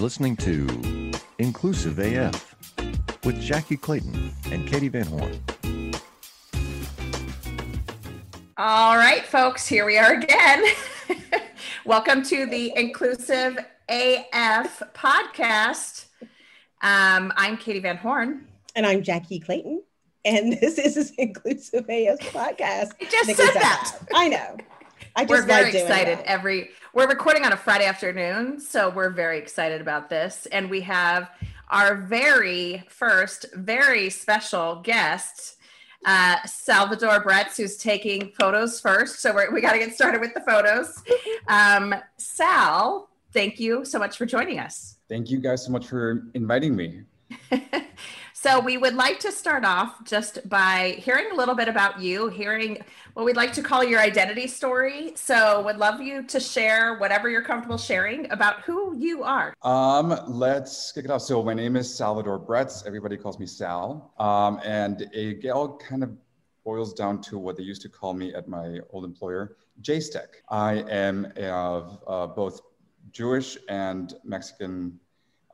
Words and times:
You're 0.00 0.04
listening 0.06 0.36
to 0.38 1.12
Inclusive 1.38 1.98
AF 1.98 2.56
with 3.22 3.36
Jackye 3.36 3.78
Clayton 3.78 4.34
and 4.46 4.66
Katee 4.66 4.90
Van 4.90 5.04
Horn. 5.04 5.38
All 8.56 8.96
right, 8.96 9.26
folks, 9.26 9.66
here 9.66 9.84
we 9.84 9.98
are 9.98 10.14
again. 10.14 10.64
Welcome 11.84 12.22
to 12.22 12.46
the 12.46 12.72
Inclusive 12.76 13.58
AF 13.90 14.82
podcast. 14.94 16.06
Um, 16.80 17.30
I'm 17.36 17.58
Katee 17.58 17.82
Van 17.82 17.98
Horn. 17.98 18.46
And 18.74 18.86
I'm 18.86 19.02
Jackye 19.02 19.44
Clayton. 19.44 19.82
And 20.24 20.52
this 20.62 20.78
is 20.78 20.94
this 20.94 21.12
Inclusive 21.18 21.84
AF 21.90 22.20
podcast. 22.32 22.92
I 23.02 23.04
just 23.04 23.36
said 23.36 23.52
that. 23.52 23.98
I 24.14 24.28
know. 24.28 24.56
I 25.20 25.24
just 25.24 25.30
we're 25.30 25.46
very 25.46 25.64
like 25.64 25.74
excited. 25.74 26.18
That. 26.20 26.26
Every 26.26 26.70
we're 26.94 27.06
recording 27.06 27.44
on 27.44 27.52
a 27.52 27.56
Friday 27.56 27.84
afternoon, 27.84 28.58
so 28.58 28.88
we're 28.88 29.10
very 29.10 29.36
excited 29.36 29.82
about 29.82 30.08
this. 30.08 30.46
And 30.46 30.70
we 30.70 30.80
have 30.80 31.28
our 31.68 31.94
very 31.94 32.84
first, 32.88 33.44
very 33.52 34.08
special 34.08 34.76
guest, 34.76 35.58
uh, 36.06 36.36
Salvador 36.46 37.22
Bretts, 37.22 37.58
who's 37.58 37.76
taking 37.76 38.32
photos 38.32 38.80
first. 38.80 39.20
So 39.20 39.34
we're, 39.34 39.52
we 39.52 39.60
got 39.60 39.72
to 39.72 39.78
get 39.78 39.94
started 39.94 40.22
with 40.22 40.32
the 40.32 40.40
photos. 40.40 41.02
Um, 41.48 41.94
Sal, 42.16 43.08
thank 43.32 43.58
you 43.58 43.84
so 43.84 43.98
much 43.98 44.16
for 44.16 44.24
joining 44.24 44.60
us. 44.60 44.98
Thank 45.08 45.30
you 45.30 45.40
guys 45.40 45.64
so 45.64 45.72
much 45.72 45.86
for 45.86 46.28
inviting 46.34 46.76
me. 46.76 47.02
So 48.42 48.58
we 48.58 48.78
would 48.78 48.94
like 48.94 49.20
to 49.20 49.32
start 49.32 49.66
off 49.66 50.02
just 50.02 50.48
by 50.48 50.96
hearing 50.98 51.30
a 51.30 51.34
little 51.34 51.54
bit 51.54 51.68
about 51.68 52.00
you, 52.00 52.28
hearing 52.28 52.78
what 53.12 53.26
we'd 53.26 53.36
like 53.36 53.52
to 53.52 53.62
call 53.62 53.84
your 53.84 54.00
identity 54.00 54.46
story. 54.46 55.12
So 55.14 55.60
would 55.64 55.76
love 55.76 56.00
you 56.00 56.22
to 56.22 56.40
share 56.40 56.96
whatever 56.96 57.28
you're 57.28 57.44
comfortable 57.44 57.76
sharing 57.76 58.32
about 58.32 58.62
who 58.62 58.96
you 58.96 59.24
are. 59.24 59.52
Um, 59.60 60.18
let's 60.26 60.90
kick 60.90 61.04
it 61.04 61.10
off. 61.10 61.20
So 61.20 61.42
my 61.42 61.52
name 61.52 61.76
is 61.76 61.94
Salvador 61.94 62.38
Bretts. 62.38 62.86
Everybody 62.86 63.18
calls 63.18 63.38
me 63.38 63.44
Sal. 63.44 64.14
Um, 64.18 64.58
and 64.64 65.02
it 65.12 65.46
all 65.50 65.76
kind 65.76 66.02
of 66.02 66.16
boils 66.64 66.94
down 66.94 67.20
to 67.24 67.36
what 67.36 67.58
they 67.58 67.62
used 67.62 67.82
to 67.82 67.90
call 67.90 68.14
me 68.14 68.32
at 68.32 68.48
my 68.48 68.78
old 68.88 69.04
employer, 69.04 69.58
J-Stick. 69.82 70.42
I 70.48 70.76
am 70.88 71.30
of 71.36 72.02
uh, 72.06 72.26
both 72.28 72.62
Jewish 73.10 73.58
and 73.68 74.14
Mexican 74.24 74.98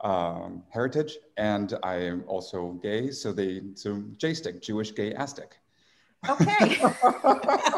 um, 0.01 0.63
heritage, 0.69 1.17
and 1.37 1.77
I 1.83 1.95
am 1.95 2.23
also 2.27 2.73
gay. 2.83 3.11
So 3.11 3.31
they 3.31 3.61
so 3.75 4.03
J-stick, 4.17 4.61
Jewish 4.61 4.93
gay 4.93 5.13
Aztec. 5.13 5.57
Okay, 6.29 6.77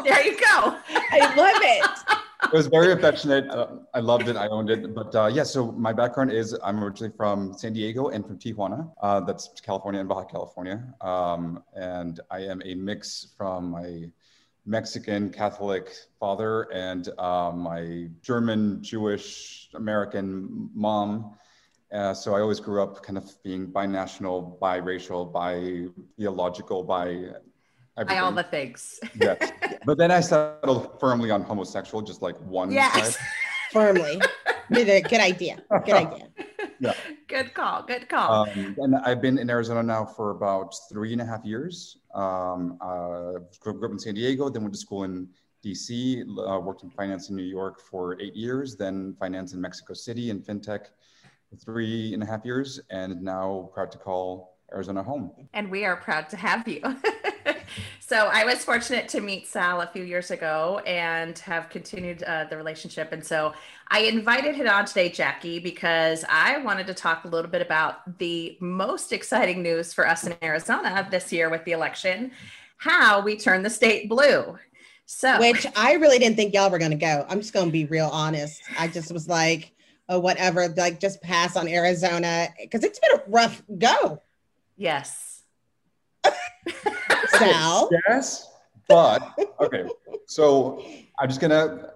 there 0.04 0.24
you 0.24 0.36
go. 0.38 0.76
I 1.12 1.34
love 1.36 1.62
it. 1.62 2.20
It 2.52 2.56
was 2.56 2.66
very 2.66 2.92
affectionate. 2.92 3.48
Uh, 3.48 3.76
I 3.94 4.00
loved 4.00 4.28
it. 4.28 4.36
I 4.36 4.48
owned 4.48 4.70
it. 4.70 4.94
But 4.94 5.14
uh, 5.14 5.26
yeah, 5.26 5.44
so 5.44 5.72
my 5.72 5.92
background 5.92 6.32
is 6.32 6.58
I'm 6.64 6.82
originally 6.82 7.12
from 7.16 7.54
San 7.56 7.74
Diego 7.74 8.08
and 8.08 8.26
from 8.26 8.38
Tijuana. 8.38 8.90
Uh, 9.00 9.20
that's 9.20 9.50
California 9.60 10.00
and 10.00 10.08
Baja 10.08 10.24
California. 10.24 10.82
Um, 11.00 11.62
and 11.76 12.18
I 12.30 12.40
am 12.40 12.60
a 12.64 12.74
mix 12.74 13.28
from 13.36 13.70
my 13.70 14.10
Mexican 14.66 15.30
Catholic 15.30 15.90
father 16.18 16.62
and 16.72 17.08
uh, 17.18 17.52
my 17.54 18.08
German 18.22 18.82
Jewish 18.82 19.68
American 19.74 20.70
mom. 20.74 21.36
Uh, 21.92 22.14
so 22.14 22.34
I 22.34 22.40
always 22.40 22.60
grew 22.60 22.82
up 22.82 23.02
kind 23.02 23.18
of 23.18 23.30
being 23.42 23.66
binational, 23.66 24.58
biracial, 24.60 25.32
bi 25.32 25.90
theological, 26.16 26.84
bi 26.84 27.30
by 27.96 28.18
all 28.18 28.32
the 28.32 28.44
things. 28.44 29.00
yes. 29.20 29.52
But 29.86 29.96
then 29.96 30.10
I 30.10 30.20
settled 30.20 31.00
firmly 31.00 31.30
on 31.30 31.42
homosexual, 31.42 32.02
just 32.02 32.20
like 32.20 32.36
one 32.40 32.70
yes. 32.70 33.16
side. 33.16 33.26
firmly. 33.72 34.20
Good, 34.70 35.04
good 35.08 35.20
idea. 35.20 35.62
Good 35.84 35.94
idea. 36.04 36.28
Yeah. 36.80 36.92
Good 37.26 37.54
call. 37.54 37.82
Good 37.82 38.08
call. 38.08 38.46
Um, 38.46 38.76
and 38.78 38.96
I've 38.96 39.22
been 39.22 39.38
in 39.38 39.48
Arizona 39.48 39.82
now 39.82 40.04
for 40.04 40.30
about 40.30 40.74
three 40.90 41.12
and 41.12 41.22
a 41.22 41.24
half 41.24 41.44
years. 41.44 41.98
Um, 42.14 42.76
uh, 42.80 43.40
grew 43.60 43.84
up 43.84 43.90
in 43.90 43.98
San 43.98 44.14
Diego, 44.14 44.50
then 44.50 44.62
went 44.62 44.74
to 44.74 44.80
school 44.80 45.04
in 45.04 45.28
DC, 45.64 46.22
uh, 46.22 46.60
worked 46.60 46.82
in 46.82 46.90
finance 46.90 47.30
in 47.30 47.36
New 47.36 47.42
York 47.42 47.80
for 47.80 48.20
eight 48.20 48.34
years, 48.34 48.76
then 48.76 49.14
finance 49.18 49.52
in 49.52 49.60
Mexico 49.60 49.94
City 49.94 50.30
and 50.30 50.44
fintech 50.44 50.86
three 51.58 52.14
and 52.14 52.22
a 52.22 52.26
half 52.26 52.44
years, 52.44 52.80
and 52.90 53.22
now 53.22 53.70
proud 53.74 53.90
to 53.92 53.98
call 53.98 54.56
Arizona 54.72 55.02
home. 55.02 55.32
And 55.52 55.70
we 55.70 55.84
are 55.84 55.96
proud 55.96 56.28
to 56.30 56.36
have 56.36 56.66
you. 56.68 56.80
so 58.00 58.28
I 58.32 58.44
was 58.44 58.64
fortunate 58.64 59.08
to 59.08 59.20
meet 59.20 59.46
Sal 59.46 59.80
a 59.80 59.86
few 59.86 60.04
years 60.04 60.30
ago 60.30 60.80
and 60.86 61.38
have 61.40 61.68
continued 61.70 62.22
uh, 62.22 62.44
the 62.44 62.56
relationship. 62.56 63.12
And 63.12 63.24
so 63.24 63.52
I 63.88 64.00
invited 64.00 64.54
him 64.54 64.68
on 64.68 64.84
today, 64.84 65.10
Jackye, 65.10 65.62
because 65.62 66.24
I 66.28 66.58
wanted 66.58 66.86
to 66.88 66.94
talk 66.94 67.24
a 67.24 67.28
little 67.28 67.50
bit 67.50 67.62
about 67.62 68.18
the 68.18 68.56
most 68.60 69.12
exciting 69.12 69.62
news 69.62 69.92
for 69.92 70.06
us 70.06 70.24
in 70.26 70.34
Arizona 70.42 71.06
this 71.10 71.32
year 71.32 71.50
with 71.50 71.64
the 71.64 71.72
election, 71.72 72.30
how 72.76 73.20
we 73.20 73.36
turn 73.36 73.62
the 73.62 73.70
state 73.70 74.08
blue. 74.08 74.56
So, 75.06 75.40
which 75.40 75.66
I 75.74 75.94
really 75.94 76.20
didn't 76.20 76.36
think 76.36 76.54
y'all 76.54 76.70
were 76.70 76.78
going 76.78 76.92
to 76.92 76.96
go. 76.96 77.26
I'm 77.28 77.40
just 77.40 77.52
going 77.52 77.66
to 77.66 77.72
be 77.72 77.84
real 77.86 78.08
honest. 78.12 78.62
I 78.78 78.86
just 78.86 79.10
was 79.10 79.28
like, 79.28 79.72
or 80.10 80.18
whatever, 80.18 80.68
like 80.76 80.98
just 80.98 81.22
pass 81.22 81.56
on 81.56 81.68
Arizona 81.68 82.48
because 82.60 82.82
it's 82.82 82.98
been 82.98 83.12
a 83.12 83.22
rough 83.28 83.62
go. 83.78 84.20
Yes. 84.76 85.42
Sal. 87.28 87.88
Yes, 88.08 88.48
but 88.88 89.22
okay. 89.60 89.84
So 90.26 90.84
I'm 91.18 91.28
just 91.28 91.40
gonna 91.40 91.92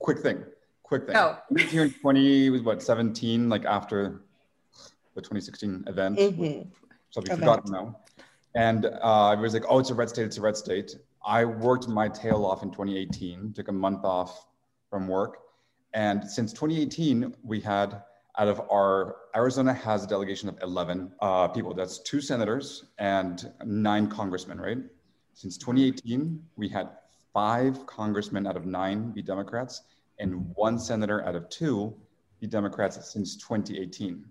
quick 0.00 0.18
thing, 0.18 0.44
quick 0.82 1.06
thing. 1.06 1.16
Oh. 1.16 1.38
Here 1.56 1.84
in 1.84 1.92
20 1.92 2.50
was 2.50 2.62
what 2.62 2.82
17, 2.82 3.48
like 3.48 3.64
after 3.64 4.22
the 5.14 5.20
2016 5.22 5.84
event. 5.86 6.18
Mhm. 6.18 6.66
So 7.10 7.20
we 7.20 7.26
Event. 7.26 7.40
forgotten 7.40 7.72
now. 7.72 8.00
And 8.56 8.86
uh, 8.86 8.98
I 9.02 9.34
was 9.36 9.54
like, 9.54 9.64
oh, 9.68 9.78
it's 9.78 9.90
a 9.90 9.94
red 9.94 10.08
state, 10.08 10.26
it's 10.26 10.38
a 10.38 10.40
red 10.40 10.56
state. 10.56 10.96
I 11.24 11.44
worked 11.44 11.88
my 11.88 12.08
tail 12.08 12.44
off 12.44 12.62
in 12.62 12.70
2018, 12.70 13.52
took 13.52 13.68
a 13.68 13.72
month 13.72 14.04
off 14.04 14.46
from 14.90 15.06
work. 15.08 15.38
And 15.94 16.28
since 16.28 16.52
2018, 16.52 17.34
we 17.44 17.60
had 17.60 18.02
out 18.36 18.48
of 18.48 18.60
our 18.70 19.16
Arizona 19.36 19.72
has 19.72 20.04
a 20.04 20.08
delegation 20.08 20.48
of 20.48 20.58
11 20.60 21.12
uh, 21.20 21.48
people. 21.48 21.72
That's 21.72 22.00
two 22.00 22.20
senators 22.20 22.86
and 22.98 23.52
nine 23.64 24.08
congressmen, 24.08 24.60
right? 24.60 24.78
Since 25.34 25.56
2018, 25.58 26.42
we 26.56 26.68
had 26.68 26.90
five 27.32 27.86
congressmen 27.86 28.46
out 28.46 28.56
of 28.56 28.66
nine 28.66 29.12
be 29.12 29.22
Democrats 29.22 29.82
and 30.18 30.52
one 30.56 30.78
senator 30.78 31.24
out 31.24 31.36
of 31.36 31.48
two 31.48 31.94
be 32.40 32.48
Democrats 32.48 33.12
since 33.12 33.36
2018. 33.36 34.24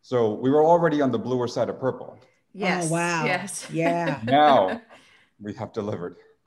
So 0.00 0.32
we 0.32 0.50
were 0.50 0.64
already 0.64 1.02
on 1.02 1.10
the 1.12 1.18
bluer 1.18 1.46
side 1.46 1.68
of 1.68 1.78
purple. 1.78 2.18
Yes. 2.54 2.88
Oh, 2.88 2.92
wow. 2.92 3.24
Yes. 3.26 3.68
Yeah. 3.70 4.20
Now 4.24 4.80
we 5.40 5.52
have 5.54 5.72
delivered. 5.74 6.16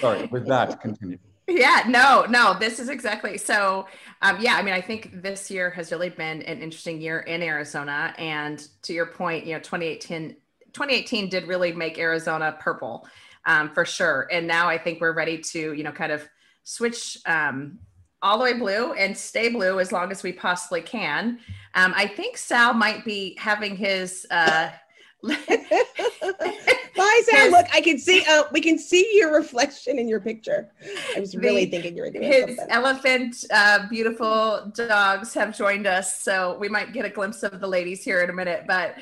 Sorry, 0.00 0.26
with 0.26 0.46
that, 0.46 0.80
continue. 0.80 1.18
Yeah, 1.48 1.84
no, 1.88 2.24
no, 2.28 2.56
this 2.58 2.78
is 2.78 2.88
exactly 2.88 3.36
so. 3.36 3.86
Um, 4.22 4.38
yeah, 4.40 4.54
I 4.54 4.62
mean, 4.62 4.74
I 4.74 4.80
think 4.80 5.22
this 5.22 5.50
year 5.50 5.70
has 5.70 5.90
really 5.90 6.08
been 6.08 6.42
an 6.42 6.60
interesting 6.62 7.00
year 7.00 7.20
in 7.20 7.42
Arizona. 7.42 8.14
And 8.16 8.66
to 8.82 8.92
your 8.92 9.06
point, 9.06 9.44
you 9.44 9.54
know, 9.54 9.58
2018, 9.58 10.36
2018 10.72 11.28
did 11.28 11.48
really 11.48 11.72
make 11.72 11.98
Arizona 11.98 12.56
purple 12.60 13.06
um, 13.44 13.70
for 13.70 13.84
sure. 13.84 14.28
And 14.30 14.46
now 14.46 14.68
I 14.68 14.78
think 14.78 15.00
we're 15.00 15.12
ready 15.14 15.38
to, 15.38 15.72
you 15.72 15.82
know, 15.82 15.92
kind 15.92 16.12
of 16.12 16.28
switch 16.62 17.18
um, 17.26 17.78
all 18.22 18.38
the 18.38 18.44
way 18.44 18.52
blue 18.52 18.92
and 18.92 19.16
stay 19.16 19.48
blue 19.48 19.80
as 19.80 19.90
long 19.90 20.12
as 20.12 20.22
we 20.22 20.32
possibly 20.32 20.80
can. 20.80 21.40
Um, 21.74 21.92
I 21.96 22.06
think 22.06 22.36
Sal 22.36 22.72
might 22.72 23.04
be 23.04 23.36
having 23.38 23.76
his. 23.76 24.26
Uh, 24.30 24.70
Bye, 26.96 27.22
Sam. 27.24 27.50
Look, 27.50 27.66
I 27.72 27.80
can 27.80 27.98
see. 27.98 28.24
Uh, 28.28 28.44
we 28.52 28.60
can 28.60 28.78
see 28.78 29.08
your 29.14 29.34
reflection 29.34 29.98
in 29.98 30.08
your 30.08 30.20
picture. 30.20 30.70
I 31.16 31.20
was 31.20 31.34
really 31.36 31.64
The- 31.64 31.70
thinking 31.72 31.96
you 31.96 32.02
were 32.02 32.10
doing 32.10 32.24
his 32.24 32.40
something. 32.56 32.66
elephant 32.70 33.44
uh, 33.52 33.88
beautiful 33.88 34.70
dogs 34.74 35.32
have 35.34 35.56
joined 35.56 35.86
us 35.86 36.20
so 36.22 36.56
we 36.58 36.68
might 36.68 36.92
get 36.92 37.04
a 37.04 37.08
glimpse 37.08 37.42
of 37.42 37.60
the 37.60 37.66
ladies 37.66 38.04
here 38.04 38.22
in 38.22 38.30
a 38.30 38.32
minute 38.32 38.64
but 38.66 38.96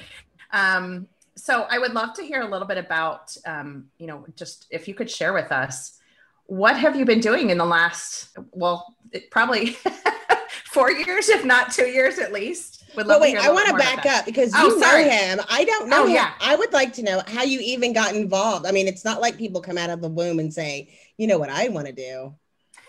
um, 0.52 1.06
so 1.36 1.66
i 1.70 1.78
would 1.78 1.92
love 1.94 2.12
to 2.14 2.22
hear 2.22 2.42
a 2.42 2.46
little 2.48 2.66
bit 2.66 2.78
about 2.78 3.36
um, 3.46 3.86
you 3.98 4.06
know 4.06 4.24
just 4.36 4.66
if 4.70 4.86
you 4.88 4.94
could 4.94 5.10
share 5.10 5.32
with 5.32 5.50
us 5.52 5.98
what 6.46 6.76
have 6.76 6.96
you 6.96 7.04
been 7.04 7.20
doing 7.20 7.50
in 7.50 7.58
the 7.58 7.64
last 7.64 8.36
well 8.52 8.94
it, 9.12 9.30
probably 9.30 9.76
four 10.72 10.90
years 10.90 11.28
if 11.28 11.44
not 11.44 11.72
two 11.72 11.86
years 11.86 12.18
at 12.18 12.32
least 12.32 12.79
would 12.96 13.06
love 13.06 13.18
But 13.18 13.20
wait, 13.20 13.34
to 13.34 13.40
hear 13.40 13.50
a 13.50 13.52
I 13.52 13.54
little 13.54 13.54
want 13.54 13.68
to 13.68 13.74
back 13.74 14.06
up 14.06 14.24
because 14.26 14.52
Oh, 14.54 14.68
you 14.68 14.78
know 14.80 14.86
sorry. 14.86 15.08
him. 15.08 15.40
I 15.48 15.64
don't 15.64 15.88
know 15.88 16.02
Oh, 16.02 16.06
him. 16.06 16.14
yeah. 16.14 16.32
I 16.40 16.56
would 16.56 16.72
like 16.72 16.92
to 16.94 17.02
know 17.02 17.22
how 17.26 17.42
you 17.42 17.60
even 17.60 17.92
got 17.92 18.14
involved. 18.14 18.66
I 18.66 18.72
mean, 18.72 18.88
it's 18.88 19.04
not 19.04 19.20
like 19.20 19.38
people 19.38 19.60
come 19.60 19.78
out 19.78 19.90
of 19.90 20.00
the 20.00 20.08
womb 20.08 20.38
and 20.38 20.52
say, 20.52 20.98
you 21.16 21.26
know 21.26 21.38
what 21.38 21.50
I 21.50 21.68
want 21.68 21.86
to 21.86 21.92
do. 21.92 22.34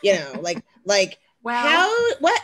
You 0.04 0.16
know, 0.16 0.40
like 0.42 0.64
like 0.86 1.20
well 1.44 1.62
how 1.68 2.12
what 2.20 2.42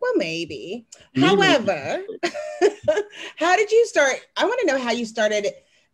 well 0.00 0.12
maybe. 0.16 0.86
Maybe. 1.14 1.26
However, 1.26 2.02
how 3.36 3.56
did 3.56 3.70
you 3.70 3.86
start? 3.86 4.16
I 4.36 4.44
want 4.44 4.60
to 4.60 4.66
know 4.66 4.78
how 4.78 4.92
you 4.92 5.06
started 5.06 5.46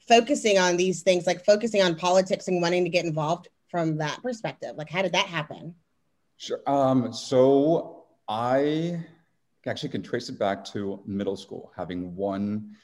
focusing 0.08 0.58
on 0.58 0.76
these 0.76 1.02
things, 1.02 1.26
like 1.26 1.44
focusing 1.44 1.82
on 1.82 1.94
politics 1.94 2.48
and 2.48 2.60
wanting 2.60 2.84
to 2.84 2.90
get 2.90 3.04
involved 3.04 3.48
from 3.70 3.98
that 3.98 4.22
perspective. 4.22 4.74
Like 4.76 4.90
how 4.90 5.02
did 5.02 5.12
that 5.12 5.26
happen? 5.26 5.74
Sure. 6.36 6.60
Um, 6.66 7.12
so 7.12 8.04
I 8.28 9.04
actually 9.66 9.90
can 9.90 10.02
trace 10.02 10.28
it 10.28 10.38
back 10.38 10.64
to 10.64 11.00
middle 11.06 11.36
school, 11.36 11.72
having 11.76 12.14
one 12.16 12.76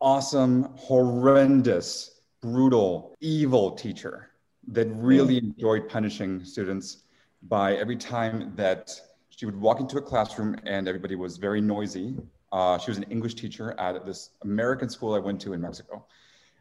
awesome, 0.00 0.64
horrendous, 0.76 2.20
brutal, 2.42 3.14
evil 3.20 3.70
teacher 3.72 4.30
that 4.68 4.86
really 4.88 5.40
mm. 5.40 5.44
enjoyed 5.44 5.88
punishing 5.88 6.44
students 6.44 7.04
by 7.44 7.74
every 7.76 7.96
time 7.96 8.52
that 8.56 8.90
she 9.30 9.46
would 9.46 9.58
walk 9.60 9.80
into 9.80 9.98
a 9.98 10.02
classroom 10.02 10.56
and 10.64 10.88
everybody 10.88 11.16
was 11.16 11.36
very 11.36 11.60
noisy. 11.60 12.14
Uh, 12.52 12.78
she 12.78 12.90
was 12.90 12.98
an 12.98 13.04
English 13.04 13.34
teacher 13.34 13.74
at 13.78 14.04
this 14.06 14.30
American 14.42 14.88
school 14.88 15.14
I 15.14 15.18
went 15.18 15.40
to 15.40 15.52
in 15.52 15.60
Mexico. 15.60 16.04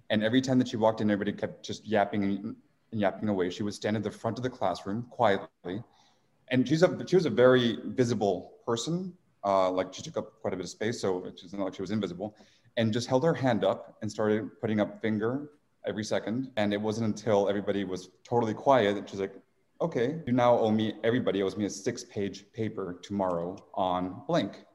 And 0.10 0.24
every 0.24 0.42
time 0.42 0.58
that 0.60 0.68
she 0.68 0.78
walked 0.78 1.02
in, 1.02 1.10
everybody 1.10 1.36
kept 1.38 1.66
just 1.66 1.86
yapping 1.88 2.24
and, 2.24 2.56
and 2.92 3.02
yapping 3.02 3.30
away. 3.30 3.50
She 3.50 3.64
would 3.64 3.74
stand 3.74 3.96
at 3.96 4.04
the 4.04 4.12
front 4.12 4.38
of 4.38 4.44
the 4.44 4.50
classroom 4.50 5.04
quietly. 5.10 5.84
And 6.50 6.68
she's 6.68 6.84
a, 6.84 7.08
she 7.08 7.16
was 7.16 7.26
a 7.26 7.30
very 7.30 7.78
visible 7.86 8.54
person. 8.66 9.14
Uh, 9.46 9.70
like 9.70 9.94
she 9.94 10.02
took 10.02 10.18
up 10.18 10.40
quite 10.42 10.54
a 10.54 10.58
bit 10.58 10.64
of 10.64 10.70
space, 10.70 11.02
so 11.02 11.24
it's 11.26 11.54
not 11.54 11.66
like 11.66 11.76
she 11.76 11.82
was 11.82 11.92
invisible. 11.92 12.36
And 12.78 12.92
just 12.92 13.08
held 13.08 13.24
her 13.24 13.34
hand 13.34 13.64
up 13.64 13.98
and 14.02 14.12
started 14.12 14.60
putting 14.60 14.80
up 14.80 15.02
finger 15.02 15.50
every 15.86 16.04
second. 16.04 16.50
And 16.58 16.74
it 16.74 16.82
wasn't 16.82 17.08
until 17.08 17.50
everybody 17.50 17.84
was 17.84 18.10
totally 18.24 18.54
quiet 18.54 18.96
that 18.96 19.10
she's 19.10 19.20
like, 19.20 19.34
okay, 19.82 20.22
you 20.26 20.34
now 20.34 20.58
owe 20.58 20.72
me, 20.72 20.94
everybody 21.04 21.44
owes 21.44 21.58
me 21.58 21.66
a 21.66 21.70
six 21.70 22.04
page 22.06 22.46
paper 22.54 23.00
tomorrow 23.02 23.58
on 23.74 24.22
blank 24.28 24.66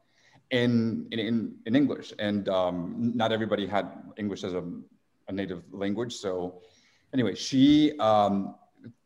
in, 0.51 1.07
in, 1.11 1.55
in 1.65 1.75
English. 1.75 2.13
And 2.19 2.47
um, 2.49 3.11
not 3.15 3.31
everybody 3.31 3.65
had 3.65 3.91
English 4.17 4.43
as 4.43 4.53
a, 4.53 4.63
a 5.27 5.31
native 5.31 5.63
language. 5.71 6.13
So 6.13 6.61
anyway, 7.13 7.35
she 7.35 7.97
um, 7.99 8.55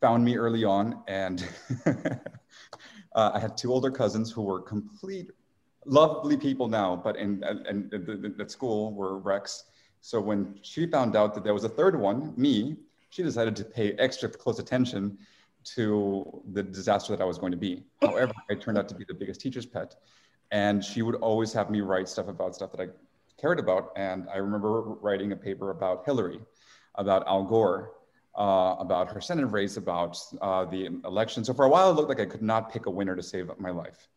found 0.00 0.24
me 0.24 0.36
early 0.36 0.64
on 0.64 1.02
and 1.08 1.46
uh, 1.86 3.30
I 3.34 3.38
had 3.38 3.56
two 3.56 3.72
older 3.72 3.90
cousins 3.90 4.30
who 4.30 4.42
were 4.42 4.60
complete, 4.60 5.30
lovely 5.86 6.36
people 6.36 6.68
now, 6.68 6.96
but 6.96 7.16
in, 7.16 7.42
in, 7.68 8.34
at 8.40 8.50
school 8.50 8.92
were 8.92 9.18
wrecks. 9.18 9.64
So 10.00 10.20
when 10.20 10.58
she 10.62 10.86
found 10.86 11.16
out 11.16 11.34
that 11.34 11.44
there 11.44 11.54
was 11.54 11.64
a 11.64 11.68
third 11.68 11.98
one, 11.98 12.34
me, 12.36 12.76
she 13.10 13.22
decided 13.22 13.56
to 13.56 13.64
pay 13.64 13.92
extra 13.92 14.28
close 14.28 14.58
attention 14.58 15.18
to 15.64 16.42
the 16.52 16.62
disaster 16.62 17.16
that 17.16 17.22
I 17.22 17.24
was 17.24 17.38
going 17.38 17.52
to 17.52 17.58
be. 17.58 17.84
However, 18.02 18.32
I 18.50 18.54
turned 18.54 18.76
out 18.76 18.88
to 18.88 18.94
be 18.94 19.04
the 19.04 19.14
biggest 19.14 19.40
teacher's 19.40 19.66
pet. 19.66 19.94
And 20.50 20.84
she 20.84 21.02
would 21.02 21.14
always 21.16 21.52
have 21.54 21.70
me 21.70 21.80
write 21.80 22.08
stuff 22.08 22.28
about 22.28 22.54
stuff 22.54 22.70
that 22.72 22.80
I 22.80 22.88
cared 23.40 23.58
about. 23.58 23.92
And 23.96 24.28
I 24.32 24.36
remember 24.36 24.82
writing 24.82 25.32
a 25.32 25.36
paper 25.36 25.70
about 25.70 26.04
Hillary, 26.04 26.40
about 26.96 27.26
Al 27.26 27.44
Gore, 27.44 27.92
uh, 28.36 28.76
about 28.78 29.10
her 29.10 29.20
Senate 29.20 29.46
race, 29.46 29.76
about 29.76 30.18
uh, 30.42 30.64
the 30.64 30.86
election. 31.04 31.44
So 31.44 31.54
for 31.54 31.64
a 31.64 31.68
while, 31.68 31.90
it 31.90 31.94
looked 31.94 32.08
like 32.08 32.20
I 32.20 32.26
could 32.26 32.42
not 32.42 32.70
pick 32.70 32.86
a 32.86 32.90
winner 32.90 33.16
to 33.16 33.22
save 33.22 33.50
my 33.58 33.70
life. 33.70 34.08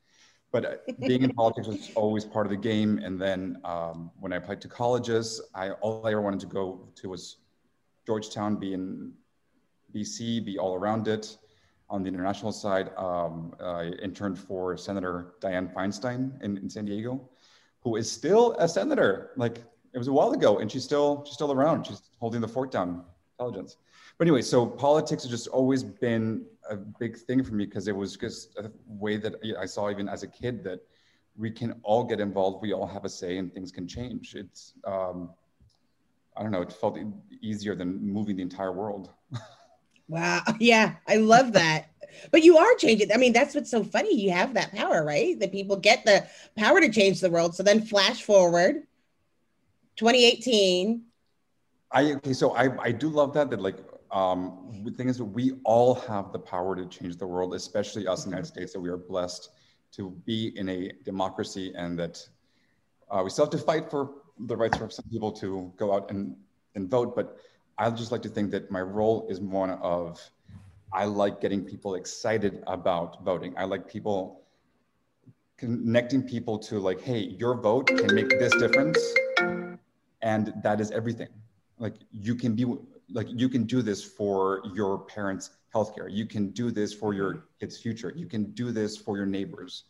But 0.51 0.65
uh, 0.65 0.93
being 0.99 1.23
in 1.23 1.33
politics 1.33 1.67
was 1.67 1.91
always 1.95 2.23
part 2.23 2.45
of 2.45 2.51
the 2.51 2.57
game. 2.57 2.99
And 2.99 3.19
then 3.19 3.59
um, 3.65 4.11
when 4.19 4.31
I 4.31 4.37
applied 4.37 4.61
to 4.61 4.67
colleges, 4.67 5.41
I 5.53 5.71
all 5.71 6.05
I 6.05 6.11
ever 6.11 6.21
wanted 6.21 6.39
to 6.41 6.45
go 6.45 6.87
to 6.95 7.09
was 7.09 7.37
Georgetown, 8.05 8.55
be 8.55 8.73
in 8.73 9.11
DC, 9.93 10.45
be 10.45 10.57
all 10.57 10.75
around 10.75 11.07
it. 11.07 11.37
On 11.89 12.03
the 12.03 12.09
international 12.09 12.51
side, 12.51 12.89
um, 12.97 13.53
I 13.61 13.93
interned 14.01 14.37
for 14.37 14.75
Senator 14.75 15.35
Dianne 15.41 15.73
Feinstein 15.73 16.41
in, 16.43 16.57
in 16.57 16.69
San 16.69 16.85
Diego, 16.85 17.29
who 17.81 17.95
is 17.95 18.11
still 18.11 18.55
a 18.59 18.67
senator. 18.67 19.31
Like 19.37 19.63
it 19.93 19.97
was 19.97 20.09
a 20.09 20.13
while 20.13 20.31
ago, 20.31 20.59
and 20.59 20.69
she's 20.69 20.83
still 20.83 21.23
she's 21.25 21.35
still 21.35 21.51
around. 21.51 21.87
She's 21.87 22.01
holding 22.19 22.41
the 22.41 22.47
fort 22.47 22.71
down, 22.71 23.05
intelligence. 23.39 23.77
But 24.17 24.27
anyway, 24.27 24.41
so 24.41 24.65
politics 24.65 25.23
has 25.23 25.31
just 25.31 25.47
always 25.47 25.83
been 25.83 26.45
a 26.69 26.75
big 26.75 27.17
thing 27.17 27.43
for 27.43 27.53
me 27.53 27.65
because 27.65 27.87
it 27.87 27.95
was 27.95 28.17
just 28.17 28.57
a 28.57 28.71
way 28.87 29.17
that 29.17 29.35
I 29.59 29.65
saw 29.65 29.89
even 29.89 30.09
as 30.09 30.23
a 30.23 30.27
kid 30.27 30.63
that 30.63 30.79
we 31.35 31.51
can 31.51 31.79
all 31.83 32.03
get 32.03 32.19
involved. 32.19 32.61
We 32.61 32.73
all 32.73 32.87
have 32.87 33.05
a 33.05 33.09
say, 33.09 33.37
and 33.37 33.53
things 33.53 33.71
can 33.71 33.87
change. 33.87 34.33
It's 34.35 34.73
um, 34.85 35.29
I 36.35 36.41
don't 36.41 36.51
know. 36.51 36.61
It 36.61 36.73
felt 36.73 36.97
easier 37.41 37.75
than 37.75 38.01
moving 38.01 38.37
the 38.37 38.43
entire 38.43 38.71
world. 38.71 39.11
Wow. 40.09 40.41
Yeah, 40.59 40.95
I 41.05 41.17
love 41.17 41.51
that. 41.53 41.91
But 42.31 42.41
you 42.41 42.57
are 42.57 42.75
changing. 42.75 43.11
I 43.11 43.17
mean, 43.17 43.33
that's 43.33 43.53
what's 43.53 43.69
so 43.69 43.83
funny. 43.83 44.15
You 44.15 44.31
have 44.31 44.53
that 44.53 44.73
power, 44.73 45.03
right? 45.03 45.37
That 45.37 45.51
people 45.51 45.75
get 45.75 46.05
the 46.05 46.25
power 46.57 46.79
to 46.79 46.89
change 46.89 47.19
the 47.19 47.29
world. 47.29 47.55
So 47.55 47.61
then 47.63 47.81
flash 47.81 48.23
forward 48.23 48.87
2018. 49.97 51.03
I 51.91 52.13
okay, 52.13 52.33
so 52.33 52.51
I, 52.51 52.69
I 52.81 52.91
do 52.91 53.09
love 53.09 53.33
that 53.33 53.49
that 53.49 53.61
like 53.61 53.77
um 54.11 54.81
the 54.83 54.91
thing 54.91 55.09
is 55.09 55.17
that 55.17 55.25
we 55.25 55.53
all 55.63 55.95
have 55.95 56.31
the 56.31 56.39
power 56.39 56.75
to 56.75 56.85
change 56.85 57.17
the 57.17 57.27
world, 57.27 57.53
especially 57.53 58.07
us 58.07 58.25
in 58.25 58.31
the 58.31 58.35
United 58.37 58.47
States, 58.47 58.73
that 58.73 58.79
we 58.79 58.89
are 58.89 58.97
blessed 58.97 59.49
to 59.93 60.11
be 60.25 60.57
in 60.57 60.69
a 60.69 60.91
democracy 61.03 61.73
and 61.75 61.97
that 61.99 62.27
uh, 63.09 63.21
we 63.23 63.29
still 63.29 63.45
have 63.45 63.51
to 63.51 63.57
fight 63.57 63.89
for 63.89 64.11
the 64.39 64.55
rights 64.55 64.77
for 64.77 64.89
some 64.89 65.05
people 65.09 65.31
to 65.31 65.71
go 65.77 65.93
out 65.93 66.11
and, 66.11 66.35
and 66.75 66.89
vote, 66.89 67.15
but 67.15 67.37
I 67.77 67.89
just 67.91 68.11
like 68.11 68.21
to 68.23 68.29
think 68.29 68.51
that 68.51 68.69
my 68.71 68.81
role 68.81 69.27
is 69.29 69.39
one 69.39 69.71
of 69.71 70.19
I 70.93 71.05
like 71.05 71.41
getting 71.41 71.63
people 71.63 71.95
excited 71.95 72.63
about 72.65 73.23
voting. 73.23 73.53
I 73.57 73.65
like 73.65 73.89
people 73.89 74.43
connecting 75.57 76.23
people 76.23 76.57
to 76.59 76.79
like, 76.79 77.01
hey, 77.01 77.19
your 77.19 77.55
vote 77.55 77.87
can 77.87 78.13
make 78.15 78.29
this 78.39 78.55
difference, 78.55 78.99
and 80.21 80.53
that 80.63 80.79
is 80.79 80.91
everything. 80.91 81.27
Like 81.77 81.95
you 82.11 82.35
can 82.35 82.55
be 82.55 82.65
like 83.11 83.27
you 83.29 83.49
can 83.49 83.63
do 83.63 83.81
this 83.81 84.03
for 84.03 84.61
your 84.73 84.99
parents' 84.99 85.51
healthcare. 85.73 86.07
You 86.09 86.25
can 86.25 86.49
do 86.49 86.71
this 86.71 86.93
for 86.93 87.13
your 87.13 87.45
kids' 87.59 87.77
future. 87.77 88.13
You 88.15 88.25
can 88.25 88.51
do 88.51 88.71
this 88.71 88.97
for 88.97 89.17
your 89.17 89.25
neighbors. 89.25 89.83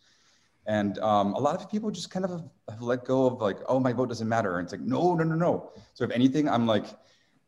And 0.66 1.00
um, 1.00 1.34
a 1.34 1.40
lot 1.40 1.56
of 1.62 1.72
people 1.72 1.90
just 1.92 2.12
kind 2.12 2.26
of 2.26 2.44
have 2.70 2.82
let 2.82 3.06
go 3.06 3.26
of 3.26 3.42
like, 3.42 3.58
oh, 3.68 3.80
my 3.80 3.94
vote 3.94 4.10
doesn't 4.10 4.28
matter. 4.28 4.58
And 4.58 4.66
it's 4.66 4.74
like, 4.74 4.82
no, 4.82 5.16
no, 5.16 5.24
no, 5.24 5.36
no. 5.36 5.72
So 5.94 6.04
if 6.04 6.12
anything, 6.12 6.50
I'm 6.50 6.68
like, 6.68 6.86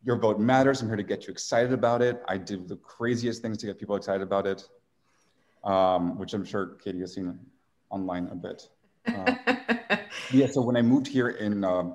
your 0.04 0.18
vote 0.18 0.39
matters. 0.39 0.81
I'm 0.81 0.88
here 0.88 0.95
to 0.95 1.04
get 1.04 1.27
you 1.27 1.31
excited 1.31 1.74
about 1.74 2.01
it. 2.01 2.22
I 2.27 2.38
do 2.38 2.65
the 2.65 2.77
craziest 2.77 3.42
things 3.42 3.57
to 3.57 3.65
get 3.65 3.77
people 3.77 3.98
excited 3.98 4.22
about 4.22 4.48
it, 4.48 4.68
um, 5.65 6.18
which 6.18 6.33
I'm 6.33 6.45
sure 6.45 6.77
Katee 6.83 7.01
has 7.01 7.13
seen 7.13 7.38
online 7.89 8.30
a 8.31 8.36
bit. 8.36 8.69
Uh, 9.06 9.98
yeah, 10.31 10.48
so 10.48 10.62
when 10.62 10.77
I 10.77 10.81
moved 10.81 11.07
here 11.07 11.30
in 11.30 11.65
uh, 11.65 11.92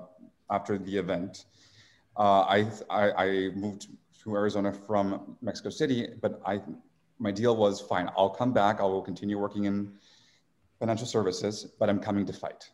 after 0.51 0.77
the 0.77 0.95
event, 0.95 1.45
Uh, 2.17 2.41
I, 2.41 2.71
I, 2.89 3.11
I 3.11 3.49
moved 3.55 3.87
to 4.23 4.35
Arizona 4.35 4.71
from 4.71 5.37
Mexico 5.41 5.69
City, 5.69 6.07
but 6.21 6.41
I 6.45 6.61
my 7.17 7.31
deal 7.31 7.55
was 7.55 7.79
fine. 7.79 8.09
I'll 8.17 8.29
come 8.29 8.51
back. 8.51 8.81
I 8.81 8.83
will 8.83 9.01
continue 9.01 9.39
working 9.39 9.65
in 9.65 9.93
financial 10.79 11.07
services, 11.07 11.73
but 11.79 11.89
I'm 11.89 11.99
coming 11.99 12.25
to 12.25 12.33
fight. 12.33 12.69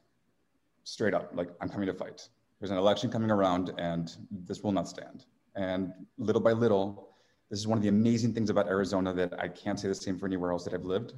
Straight 0.84 1.14
up, 1.14 1.30
like 1.36 1.50
I'm 1.62 1.70
coming 1.70 1.86
to 1.86 1.94
fight 1.94 2.28
there's 2.62 2.72
an 2.72 2.78
election 2.78 3.10
coming 3.10 3.32
around 3.32 3.74
and 3.80 4.16
this 4.30 4.62
will 4.62 4.72
not 4.72 4.88
stand. 4.88 5.26
And 5.56 5.92
little 6.20 6.42
by 6.42 6.52
little, 6.52 7.10
this 7.50 7.60
is 7.60 7.68
one 7.68 7.78
of 7.78 7.82
the 7.82 7.90
amazing 7.90 8.34
things 8.34 8.52
about 8.52 8.68
Arizona 8.68 9.14
that 9.14 9.34
I 9.40 9.48
can't 9.48 9.80
say 9.80 9.88
the 9.88 9.96
same 9.96 10.18
for 10.18 10.28
anywhere 10.28 10.52
else 10.52 10.64
that 10.66 10.74
I've 10.74 10.86
lived. 10.86 11.14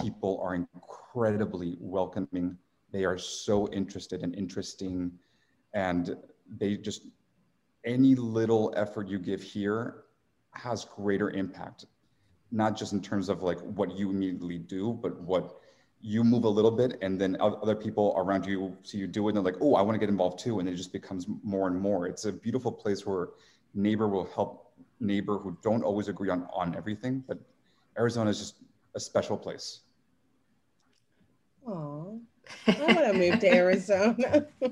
People 0.00 0.38
are 0.44 0.54
incredibly 0.54 1.78
welcoming. 1.80 2.58
They 2.92 3.04
are 3.04 3.16
so 3.16 3.66
interested 3.72 4.22
and 4.22 4.34
interesting. 4.34 5.10
And 5.72 6.16
they 6.58 6.76
just, 6.76 7.06
any 7.84 8.14
little 8.14 8.72
effort 8.76 9.08
you 9.08 9.18
give 9.18 9.42
here 9.42 10.04
has 10.52 10.84
greater 10.84 11.30
impact, 11.30 11.86
not 12.50 12.76
just 12.76 12.92
in 12.92 13.00
terms 13.00 13.28
of 13.28 13.42
like 13.42 13.58
what 13.60 13.96
you 13.96 14.10
immediately 14.10 14.58
do, 14.58 14.92
but 15.02 15.20
what 15.20 15.56
you 16.02 16.24
move 16.24 16.44
a 16.44 16.48
little 16.48 16.70
bit 16.70 16.98
and 17.00 17.20
then 17.20 17.36
other 17.40 17.76
people 17.76 18.12
around 18.16 18.44
you 18.44 18.76
see 18.82 18.98
you 18.98 19.06
do 19.06 19.28
it 19.28 19.30
and 19.30 19.36
they're 19.36 19.52
like 19.52 19.62
oh 19.62 19.76
i 19.76 19.80
want 19.80 19.94
to 19.94 20.00
get 20.00 20.08
involved 20.08 20.36
too 20.36 20.58
and 20.58 20.68
it 20.68 20.74
just 20.74 20.92
becomes 20.92 21.26
more 21.44 21.68
and 21.68 21.80
more. 21.80 22.08
It's 22.08 22.24
a 22.24 22.32
beautiful 22.32 22.72
place 22.72 23.06
where 23.06 23.28
neighbor 23.72 24.08
will 24.08 24.28
help 24.34 24.72
neighbor 24.98 25.38
who 25.38 25.56
don't 25.62 25.84
always 25.84 26.08
agree 26.08 26.28
on 26.28 26.48
on 26.52 26.74
everything 26.74 27.22
but 27.28 27.38
arizona 27.96 28.30
is 28.30 28.38
just 28.40 28.56
a 28.96 29.00
special 29.00 29.36
place. 29.36 29.82
Oh, 31.64 32.20
I 32.66 32.72
want 32.82 32.98
to 32.98 33.12
move 33.12 33.40
to 33.40 33.54
Arizona. 33.54 34.46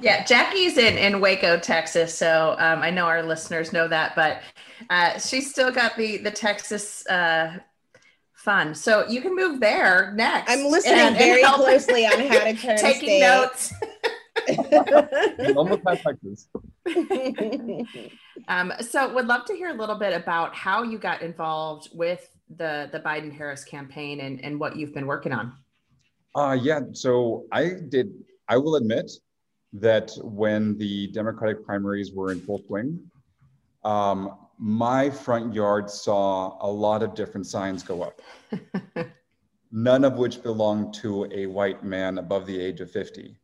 yeah, 0.00 0.24
Jackye's 0.24 0.76
in, 0.76 0.98
in 0.98 1.20
Waco, 1.20 1.58
Texas. 1.58 2.16
So 2.16 2.56
um, 2.58 2.82
I 2.82 2.90
know 2.90 3.06
our 3.06 3.22
listeners 3.22 3.72
know 3.72 3.88
that, 3.88 4.14
but 4.14 4.40
uh, 4.90 5.18
she's 5.18 5.50
still 5.50 5.70
got 5.70 5.96
the 5.96 6.18
the 6.18 6.30
Texas 6.30 7.06
uh, 7.08 7.58
fun. 8.34 8.74
So 8.74 9.06
you 9.08 9.20
can 9.20 9.34
move 9.34 9.60
there 9.60 10.12
next. 10.14 10.50
I'm 10.50 10.64
listening 10.70 11.00
and, 11.00 11.16
very 11.16 11.42
and 11.42 11.54
closely 11.54 12.06
on 12.06 12.20
how 12.20 12.44
to 12.44 12.54
turn 12.56 12.78
taking 12.78 13.20
notes. 13.20 13.72
Almost 15.56 15.82
um, 18.48 18.72
so 18.80 19.12
would 19.14 19.26
love 19.26 19.44
to 19.46 19.54
hear 19.54 19.70
a 19.70 19.74
little 19.74 19.98
bit 19.98 20.12
about 20.12 20.54
how 20.54 20.82
you 20.82 20.98
got 20.98 21.22
involved 21.22 21.88
with 21.92 22.30
the 22.56 22.88
the 22.92 23.00
Biden 23.00 23.32
Harris 23.36 23.64
campaign 23.64 24.20
and, 24.20 24.44
and 24.44 24.60
what 24.60 24.76
you've 24.76 24.94
been 24.94 25.06
working 25.06 25.32
on. 25.32 25.54
Uh, 26.36 26.52
yeah, 26.52 26.80
so 26.92 27.46
I 27.50 27.70
did, 27.88 28.12
I 28.46 28.58
will 28.58 28.76
admit 28.76 29.10
that 29.72 30.12
when 30.22 30.76
the 30.76 31.06
Democratic 31.08 31.64
primaries 31.64 32.12
were 32.12 32.30
in 32.30 32.40
full 32.40 32.62
swing, 32.66 33.00
um, 33.84 34.36
my 34.58 35.08
front 35.08 35.54
yard 35.54 35.88
saw 35.88 36.58
a 36.60 36.70
lot 36.70 37.02
of 37.02 37.14
different 37.14 37.46
signs 37.46 37.82
go 37.82 38.02
up. 38.02 38.20
none 39.72 40.04
of 40.04 40.18
which 40.18 40.42
belonged 40.42 40.92
to 40.94 41.26
a 41.32 41.46
white 41.46 41.82
man 41.82 42.18
above 42.18 42.46
the 42.46 42.60
age 42.60 42.80
of 42.80 42.90
50. 42.90 43.34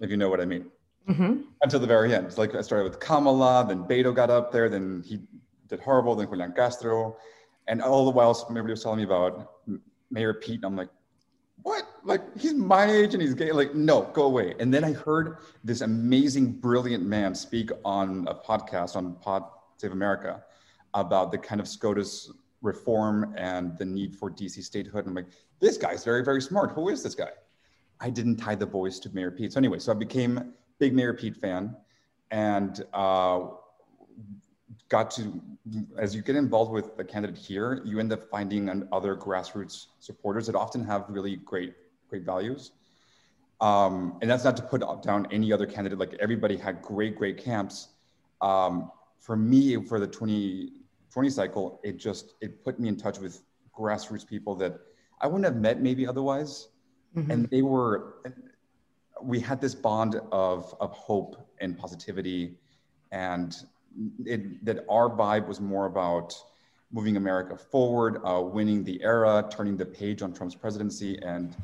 If 0.00 0.10
you 0.10 0.16
know 0.16 0.30
what 0.30 0.40
I 0.40 0.46
mean. 0.46 0.70
Mm-hmm. 1.08 1.42
Until 1.62 1.80
the 1.80 1.86
very 1.86 2.14
end. 2.14 2.26
It's 2.26 2.38
like 2.38 2.54
I 2.54 2.62
started 2.62 2.84
with 2.84 3.00
Kamala, 3.00 3.66
then 3.68 3.84
Beto 3.84 4.14
got 4.14 4.30
up 4.30 4.50
there, 4.50 4.70
then 4.70 5.02
he 5.04 5.20
did 5.68 5.80
horrible, 5.80 6.14
then 6.14 6.26
Julian 6.26 6.52
Castro. 6.52 7.16
And 7.68 7.82
all 7.82 8.06
the 8.06 8.10
while, 8.10 8.30
everybody 8.48 8.72
was 8.72 8.82
telling 8.82 8.98
me 8.98 9.04
about 9.04 9.50
Mayor 10.10 10.34
Pete. 10.34 10.56
And 10.56 10.64
I'm 10.64 10.76
like, 10.76 10.88
what? 11.62 11.84
Like, 12.04 12.22
he's 12.36 12.54
my 12.54 12.90
age 12.90 13.14
and 13.14 13.22
he's 13.22 13.34
gay. 13.34 13.52
Like, 13.52 13.74
no, 13.74 14.02
go 14.12 14.24
away. 14.24 14.54
And 14.58 14.72
then 14.72 14.84
I 14.84 14.92
heard 14.92 15.38
this 15.62 15.80
amazing, 15.80 16.52
brilliant 16.52 17.04
man 17.04 17.34
speak 17.34 17.70
on 17.84 18.26
a 18.28 18.34
podcast 18.34 18.96
on 18.96 19.14
Pod 19.16 19.44
Save 19.76 19.92
America 19.92 20.42
about 20.94 21.30
the 21.30 21.38
kind 21.38 21.60
of 21.60 21.68
SCOTUS 21.68 22.32
reform 22.62 23.34
and 23.36 23.76
the 23.78 23.84
need 23.84 24.14
for 24.16 24.30
DC 24.30 24.62
statehood. 24.62 25.06
And 25.06 25.08
I'm 25.08 25.14
like, 25.14 25.32
this 25.60 25.76
guy's 25.76 26.04
very, 26.04 26.24
very 26.24 26.42
smart. 26.42 26.72
Who 26.72 26.88
is 26.88 27.02
this 27.02 27.14
guy? 27.14 27.30
I 28.00 28.10
didn't 28.10 28.36
tie 28.36 28.54
the 28.54 28.66
voice 28.66 28.98
to 29.00 29.10
Mayor 29.14 29.30
Pete. 29.30 29.52
So 29.52 29.58
anyway, 29.58 29.78
so 29.78 29.92
I 29.92 29.94
became 29.94 30.52
big 30.78 30.94
Mayor 30.94 31.14
Pete 31.14 31.36
fan 31.36 31.76
and 32.32 32.84
uh, 32.92 33.46
got 34.92 35.10
to, 35.10 35.40
as 35.96 36.14
you 36.14 36.20
get 36.20 36.36
involved 36.36 36.70
with 36.70 36.98
the 36.98 37.04
candidate 37.04 37.38
here, 37.38 37.80
you 37.82 37.98
end 37.98 38.12
up 38.12 38.28
finding 38.28 38.86
other 38.92 39.16
grassroots 39.16 39.86
supporters 40.00 40.46
that 40.46 40.54
often 40.54 40.84
have 40.84 41.06
really 41.08 41.36
great, 41.36 41.72
great 42.10 42.24
values. 42.24 42.72
Um, 43.62 44.18
and 44.20 44.30
that's 44.30 44.44
not 44.44 44.54
to 44.58 44.62
put 44.62 44.82
down 45.02 45.26
any 45.30 45.50
other 45.50 45.64
candidate, 45.64 45.98
like 45.98 46.12
everybody 46.20 46.58
had 46.58 46.82
great, 46.82 47.16
great 47.16 47.42
camps. 47.42 47.88
Um, 48.42 48.90
for 49.18 49.34
me, 49.34 49.82
for 49.82 49.98
the 49.98 50.06
2020 50.06 51.30
cycle, 51.30 51.80
it 51.82 51.96
just, 51.96 52.34
it 52.42 52.62
put 52.62 52.78
me 52.78 52.90
in 52.90 52.98
touch 52.98 53.18
with 53.18 53.42
grassroots 53.74 54.26
people 54.26 54.54
that 54.56 54.78
I 55.22 55.26
wouldn't 55.26 55.46
have 55.46 55.56
met 55.56 55.80
maybe 55.80 56.06
otherwise. 56.06 56.68
Mm-hmm. 57.16 57.30
And 57.30 57.48
they 57.48 57.62
were, 57.62 58.16
we 59.22 59.40
had 59.40 59.58
this 59.58 59.74
bond 59.74 60.20
of, 60.30 60.74
of 60.80 60.90
hope 60.90 61.48
and 61.62 61.78
positivity 61.78 62.56
and 63.10 63.56
it, 64.24 64.64
that 64.64 64.84
our 64.88 65.08
vibe 65.10 65.46
was 65.46 65.60
more 65.60 65.86
about 65.86 66.34
moving 66.92 67.16
America 67.16 67.56
forward, 67.56 68.20
uh, 68.24 68.40
winning 68.40 68.84
the 68.84 69.02
era, 69.02 69.48
turning 69.50 69.76
the 69.76 69.86
page 69.86 70.22
on 70.22 70.32
Trump's 70.32 70.54
presidency 70.54 71.18
and 71.22 71.56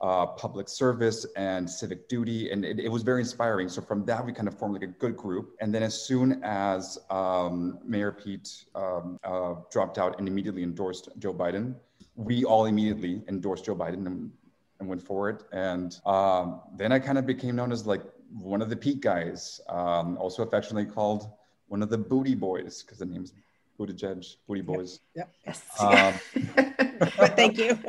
uh, 0.00 0.24
public 0.26 0.68
service 0.68 1.26
and 1.36 1.68
civic 1.68 2.08
duty. 2.08 2.50
And 2.50 2.64
it, 2.64 2.80
it, 2.80 2.88
was 2.88 3.02
very 3.02 3.20
inspiring. 3.20 3.68
So 3.68 3.82
from 3.82 4.04
that, 4.06 4.24
we 4.24 4.32
kind 4.32 4.48
of 4.48 4.58
formed 4.58 4.74
like 4.74 4.82
a 4.82 4.86
good 4.86 5.16
group. 5.16 5.56
And 5.60 5.74
then 5.74 5.82
as 5.82 6.00
soon 6.00 6.40
as 6.42 6.98
um, 7.10 7.78
Mayor 7.84 8.10
Pete 8.10 8.64
um, 8.74 9.18
uh, 9.22 9.56
dropped 9.70 9.98
out 9.98 10.18
and 10.18 10.26
immediately 10.26 10.62
endorsed 10.62 11.10
Joe 11.18 11.34
Biden, 11.34 11.74
we 12.16 12.44
all 12.44 12.64
immediately 12.64 13.22
endorsed 13.28 13.66
Joe 13.66 13.76
Biden 13.76 14.06
and, 14.06 14.30
and 14.78 14.88
went 14.88 15.02
for 15.02 15.28
it. 15.28 15.42
And 15.52 15.94
um, 16.06 16.62
then 16.76 16.92
I 16.92 16.98
kind 16.98 17.18
of 17.18 17.26
became 17.26 17.56
known 17.56 17.70
as 17.70 17.86
like 17.86 18.02
one 18.32 18.62
of 18.62 18.70
the 18.70 18.76
Pete 18.76 19.00
guys, 19.00 19.60
um, 19.68 20.16
also 20.16 20.42
affectionately 20.42 20.90
called 20.90 21.30
one 21.70 21.82
of 21.82 21.88
the 21.88 21.96
Booty 21.96 22.34
Boys 22.34 22.82
because 22.82 22.98
the 22.98 23.06
name's 23.06 23.32
Buttigieg, 23.78 24.36
Booty 24.48 24.60
Boys. 24.60 24.98
Yep. 25.14 25.32
Yes. 25.46 25.62
Um, 25.78 26.14
but 27.16 27.36
thank 27.36 27.56
you. 27.56 27.78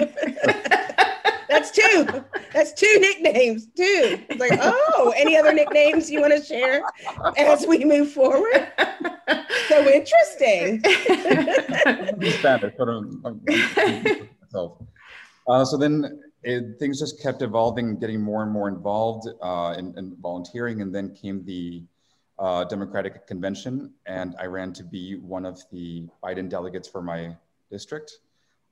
That's 1.50 1.72
two. 1.72 2.24
That's 2.54 2.74
two 2.74 3.00
nicknames. 3.00 3.66
Two. 3.76 4.22
It's 4.30 4.40
like, 4.40 4.58
oh, 4.62 5.14
any 5.18 5.36
other 5.36 5.52
nicknames 5.52 6.12
you 6.12 6.22
want 6.22 6.38
to 6.38 6.44
share 6.44 6.84
as 7.38 7.66
we 7.66 7.84
move 7.84 8.12
forward? 8.12 8.72
So 9.68 9.86
interesting. 9.90 10.82
Spanish, 12.40 12.74
uh, 15.48 15.66
so 15.66 15.78
then 15.78 16.22
it, 16.44 16.80
things 16.80 17.00
just 17.00 17.22
kept 17.22 17.42
evolving, 17.42 17.98
getting 17.98 18.22
more 18.22 18.44
and 18.44 18.52
more 18.52 18.70
involved 18.70 19.28
uh, 19.42 19.76
in, 19.78 19.98
in 19.98 20.16
volunteering, 20.22 20.82
and 20.82 20.94
then 20.94 21.14
came 21.16 21.44
the 21.44 21.84
uh, 22.42 22.64
Democratic 22.64 23.28
convention, 23.28 23.94
and 24.08 24.36
I 24.40 24.46
ran 24.48 24.74
to 24.74 24.84
be 24.84 25.18
one 25.18 25.46
of 25.46 25.62
the 25.72 26.08
Biden 26.24 26.50
delegates 26.50 26.88
for 26.88 27.02
my 27.02 27.36
district. 27.70 28.18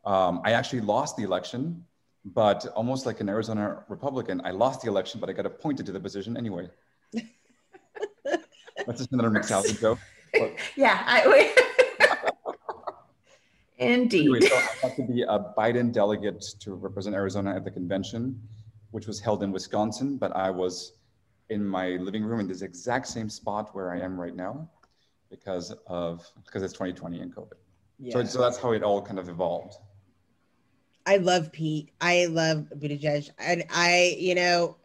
Um, 0.05 0.41
I 0.43 0.53
actually 0.53 0.81
lost 0.81 1.15
the 1.17 1.23
election, 1.23 1.85
but 2.25 2.65
almost 2.75 3.05
like 3.05 3.21
an 3.21 3.29
Arizona 3.29 3.83
Republican, 3.87 4.41
I 4.43 4.51
lost 4.51 4.81
the 4.81 4.89
election, 4.89 5.19
but 5.19 5.29
I 5.29 5.33
got 5.33 5.45
appointed 5.45 5.85
to 5.85 5.91
the 5.91 5.99
position 5.99 6.35
anyway. 6.35 6.67
That's 8.23 8.97
just 8.97 9.13
another 9.13 9.29
McSally 9.29 9.79
joke. 9.79 9.99
But... 10.33 10.55
Yeah, 10.75 11.03
I. 11.05 11.53
Indeed. 13.77 14.21
Anyway, 14.21 14.41
so 14.41 14.55
I 14.55 14.69
got 14.81 14.95
to 14.97 15.03
be 15.03 15.21
a 15.21 15.53
Biden 15.57 15.93
delegate 15.93 16.43
to 16.59 16.73
represent 16.73 17.15
Arizona 17.15 17.55
at 17.55 17.63
the 17.63 17.71
convention, 17.71 18.41
which 18.91 19.07
was 19.07 19.19
held 19.19 19.43
in 19.43 19.51
Wisconsin, 19.51 20.17
but 20.17 20.35
I 20.35 20.49
was 20.49 20.93
in 21.49 21.65
my 21.65 21.89
living 21.89 22.23
room 22.23 22.39
in 22.39 22.47
this 22.47 22.61
exact 22.61 23.07
same 23.07 23.29
spot 23.29 23.73
where 23.73 23.91
I 23.91 23.99
am 23.99 24.19
right 24.19 24.35
now 24.35 24.69
because 25.29 25.71
of 25.87 26.25
because 26.45 26.63
it's 26.63 26.73
2020 26.73 27.19
and 27.19 27.35
COVID. 27.35 27.53
Yeah. 27.99 28.13
So, 28.13 28.23
so 28.23 28.41
that's 28.41 28.57
how 28.57 28.71
it 28.71 28.83
all 28.83 29.01
kind 29.01 29.19
of 29.19 29.29
evolved. 29.29 29.75
I 31.05 31.17
love 31.17 31.51
Pete. 31.51 31.91
I 31.99 32.27
love 32.27 32.67
Buttigieg. 32.75 33.31
And 33.39 33.65
I, 33.71 34.15
you 34.17 34.35
know, 34.35 34.77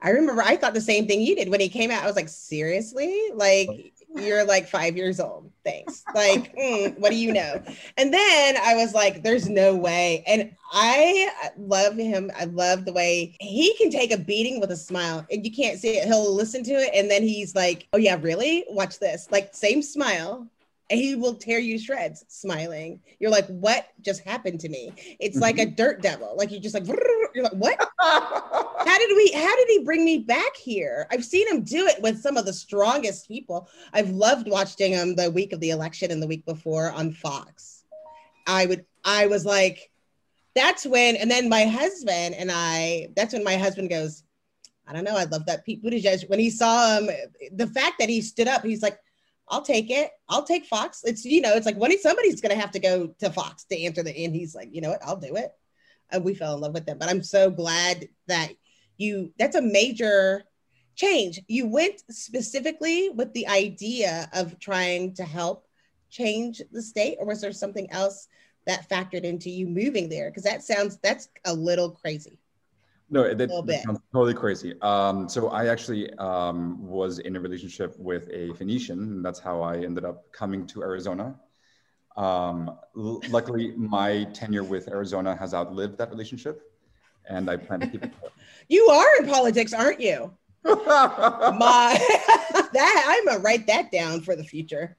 I 0.00 0.10
remember 0.10 0.42
I 0.42 0.56
thought 0.56 0.74
the 0.74 0.80
same 0.80 1.06
thing 1.06 1.20
you 1.20 1.34
did 1.34 1.48
when 1.48 1.60
he 1.60 1.68
came 1.68 1.90
out. 1.90 2.02
I 2.02 2.06
was 2.06 2.16
like, 2.16 2.28
seriously? 2.28 3.30
Like 3.34 3.68
you're 4.16 4.44
like 4.44 4.68
five 4.68 4.96
years 4.96 5.20
old. 5.20 5.50
Thanks. 5.64 6.04
Like, 6.14 6.54
mm, 6.58 6.98
what 6.98 7.10
do 7.10 7.16
you 7.16 7.32
know? 7.32 7.62
And 7.96 8.12
then 8.12 8.56
I 8.56 8.74
was 8.74 8.94
like, 8.94 9.22
there's 9.22 9.48
no 9.48 9.74
way. 9.74 10.24
And 10.26 10.52
I 10.72 11.30
love 11.56 11.96
him. 11.96 12.30
I 12.38 12.44
love 12.44 12.84
the 12.84 12.92
way 12.92 13.36
he 13.40 13.74
can 13.76 13.90
take 13.90 14.12
a 14.12 14.18
beating 14.18 14.60
with 14.60 14.70
a 14.70 14.76
smile. 14.76 15.26
And 15.30 15.44
you 15.44 15.52
can't 15.52 15.78
see 15.78 15.96
it. 15.98 16.06
He'll 16.06 16.34
listen 16.34 16.62
to 16.64 16.72
it. 16.72 16.90
And 16.94 17.10
then 17.10 17.22
he's 17.22 17.54
like, 17.54 17.88
oh, 17.92 17.98
yeah, 17.98 18.18
really? 18.20 18.64
Watch 18.68 18.98
this. 18.98 19.28
Like, 19.30 19.54
same 19.54 19.82
smile 19.82 20.48
and 20.88 21.00
he 21.00 21.16
will 21.16 21.34
tear 21.34 21.58
you 21.58 21.78
shreds 21.78 22.24
smiling. 22.28 23.00
You're 23.18 23.30
like, 23.30 23.46
what 23.48 23.88
just 24.00 24.22
happened 24.22 24.60
to 24.60 24.68
me? 24.68 24.92
It's 25.18 25.36
mm-hmm. 25.36 25.42
like 25.42 25.58
a 25.58 25.66
dirt 25.66 26.00
devil. 26.00 26.34
Like 26.36 26.50
you're 26.50 26.60
just 26.60 26.74
like, 26.74 26.86
you're 27.34 27.44
like, 27.44 27.52
what? 27.52 27.76
how 28.00 28.98
did 28.98 29.16
we, 29.16 29.32
how 29.32 29.56
did 29.56 29.68
he 29.68 29.84
bring 29.84 30.04
me 30.04 30.18
back 30.18 30.56
here? 30.56 31.06
I've 31.10 31.24
seen 31.24 31.48
him 31.48 31.62
do 31.62 31.86
it 31.86 32.00
with 32.02 32.20
some 32.20 32.36
of 32.36 32.46
the 32.46 32.52
strongest 32.52 33.26
people. 33.26 33.68
I've 33.92 34.10
loved 34.10 34.48
watching 34.48 34.92
him 34.92 35.16
the 35.16 35.30
week 35.30 35.52
of 35.52 35.60
the 35.60 35.70
election 35.70 36.12
and 36.12 36.22
the 36.22 36.28
week 36.28 36.46
before 36.46 36.92
on 36.92 37.12
Fox. 37.12 37.84
I 38.46 38.66
would, 38.66 38.84
I 39.04 39.26
was 39.26 39.44
like, 39.44 39.90
that's 40.54 40.86
when, 40.86 41.16
and 41.16 41.30
then 41.30 41.48
my 41.48 41.64
husband 41.64 42.36
and 42.36 42.50
I, 42.52 43.08
that's 43.16 43.34
when 43.34 43.44
my 43.44 43.56
husband 43.56 43.90
goes, 43.90 44.22
I 44.88 44.92
don't 44.92 45.04
know. 45.04 45.16
I 45.16 45.24
love 45.24 45.46
that 45.46 45.64
Pete 45.64 45.82
Buttigieg. 45.82 46.28
When 46.28 46.38
he 46.38 46.48
saw 46.48 46.98
him, 46.98 47.10
the 47.52 47.66
fact 47.66 47.98
that 47.98 48.08
he 48.08 48.20
stood 48.20 48.46
up, 48.46 48.64
he's 48.64 48.82
like, 48.82 48.98
I'll 49.48 49.62
take 49.62 49.90
it. 49.90 50.10
I'll 50.28 50.42
take 50.42 50.66
Fox. 50.66 51.02
It's 51.04 51.24
you 51.24 51.40
know, 51.40 51.54
it's 51.54 51.66
like 51.66 51.76
when 51.76 51.96
somebody's 51.98 52.40
gonna 52.40 52.54
have 52.56 52.72
to 52.72 52.80
go 52.80 53.08
to 53.20 53.30
Fox 53.30 53.64
to 53.64 53.80
answer 53.80 54.02
the 54.02 54.24
and 54.24 54.34
he's 54.34 54.54
like, 54.54 54.68
you 54.72 54.80
know 54.80 54.90
what, 54.90 55.04
I'll 55.04 55.16
do 55.16 55.36
it. 55.36 55.52
And 56.10 56.24
we 56.24 56.34
fell 56.34 56.54
in 56.54 56.60
love 56.60 56.74
with 56.74 56.86
them. 56.86 56.98
But 56.98 57.08
I'm 57.08 57.22
so 57.22 57.50
glad 57.50 58.08
that 58.26 58.52
you 58.96 59.32
that's 59.38 59.56
a 59.56 59.62
major 59.62 60.44
change. 60.96 61.40
You 61.46 61.68
went 61.68 62.02
specifically 62.10 63.10
with 63.10 63.32
the 63.34 63.46
idea 63.46 64.28
of 64.32 64.58
trying 64.58 65.14
to 65.14 65.24
help 65.24 65.66
change 66.10 66.62
the 66.72 66.82
state, 66.82 67.18
or 67.20 67.26
was 67.26 67.40
there 67.40 67.52
something 67.52 67.90
else 67.90 68.28
that 68.66 68.88
factored 68.88 69.22
into 69.22 69.50
you 69.50 69.66
moving 69.66 70.08
there? 70.08 70.30
Because 70.30 70.44
that 70.44 70.62
sounds 70.62 70.98
that's 71.02 71.28
a 71.44 71.52
little 71.52 71.90
crazy. 71.90 72.38
No, 73.08 73.22
that, 73.32 73.48
that 73.66 73.82
sounds 73.84 74.00
totally 74.12 74.34
crazy. 74.34 74.74
Um, 74.82 75.28
so 75.28 75.48
I 75.48 75.66
actually 75.68 76.12
um, 76.14 76.84
was 76.84 77.20
in 77.20 77.36
a 77.36 77.40
relationship 77.40 77.94
with 77.98 78.28
a 78.32 78.52
Phoenician, 78.54 78.98
and 78.98 79.24
that's 79.24 79.38
how 79.38 79.62
I 79.62 79.76
ended 79.76 80.04
up 80.04 80.30
coming 80.32 80.66
to 80.68 80.82
Arizona. 80.82 81.36
Um, 82.16 82.78
luckily, 82.94 83.72
my 83.76 84.24
tenure 84.32 84.64
with 84.64 84.88
Arizona 84.88 85.36
has 85.36 85.54
outlived 85.54 85.98
that 85.98 86.10
relationship, 86.10 86.62
and 87.28 87.48
I 87.48 87.56
plan 87.56 87.80
to 87.80 87.86
keep 87.86 88.04
it. 88.04 88.12
you 88.68 88.86
are 88.86 89.22
in 89.22 89.28
politics, 89.28 89.72
aren't 89.72 90.00
you? 90.00 90.32
my 90.64 90.74
that 92.72 93.04
I'm 93.06 93.24
gonna 93.26 93.38
write 93.38 93.68
that 93.68 93.92
down 93.92 94.20
for 94.20 94.34
the 94.34 94.42
future. 94.42 94.96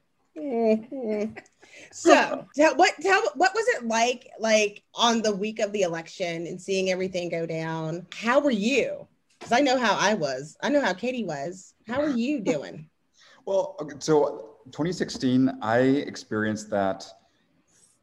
So 1.92 2.46
tell 2.54 2.76
what 2.76 2.94
tell 3.00 3.22
what 3.34 3.54
was 3.54 3.66
it 3.68 3.86
like 3.86 4.28
like 4.38 4.82
on 4.94 5.22
the 5.22 5.34
week 5.34 5.58
of 5.58 5.72
the 5.72 5.82
election 5.82 6.46
and 6.46 6.60
seeing 6.60 6.90
everything 6.90 7.28
go 7.28 7.46
down? 7.46 8.06
How 8.14 8.40
were 8.40 8.50
you? 8.50 9.06
Because 9.38 9.52
I 9.52 9.60
know 9.60 9.78
how 9.78 9.96
I 9.98 10.14
was. 10.14 10.56
I 10.62 10.68
know 10.68 10.80
how 10.80 10.92
Katee 10.92 11.26
was. 11.26 11.74
How 11.86 12.00
are 12.00 12.10
you 12.10 12.40
doing? 12.40 12.88
well, 13.46 13.76
so 13.98 14.56
2016, 14.66 15.58
I 15.62 15.78
experienced 15.78 16.70
that 16.70 17.06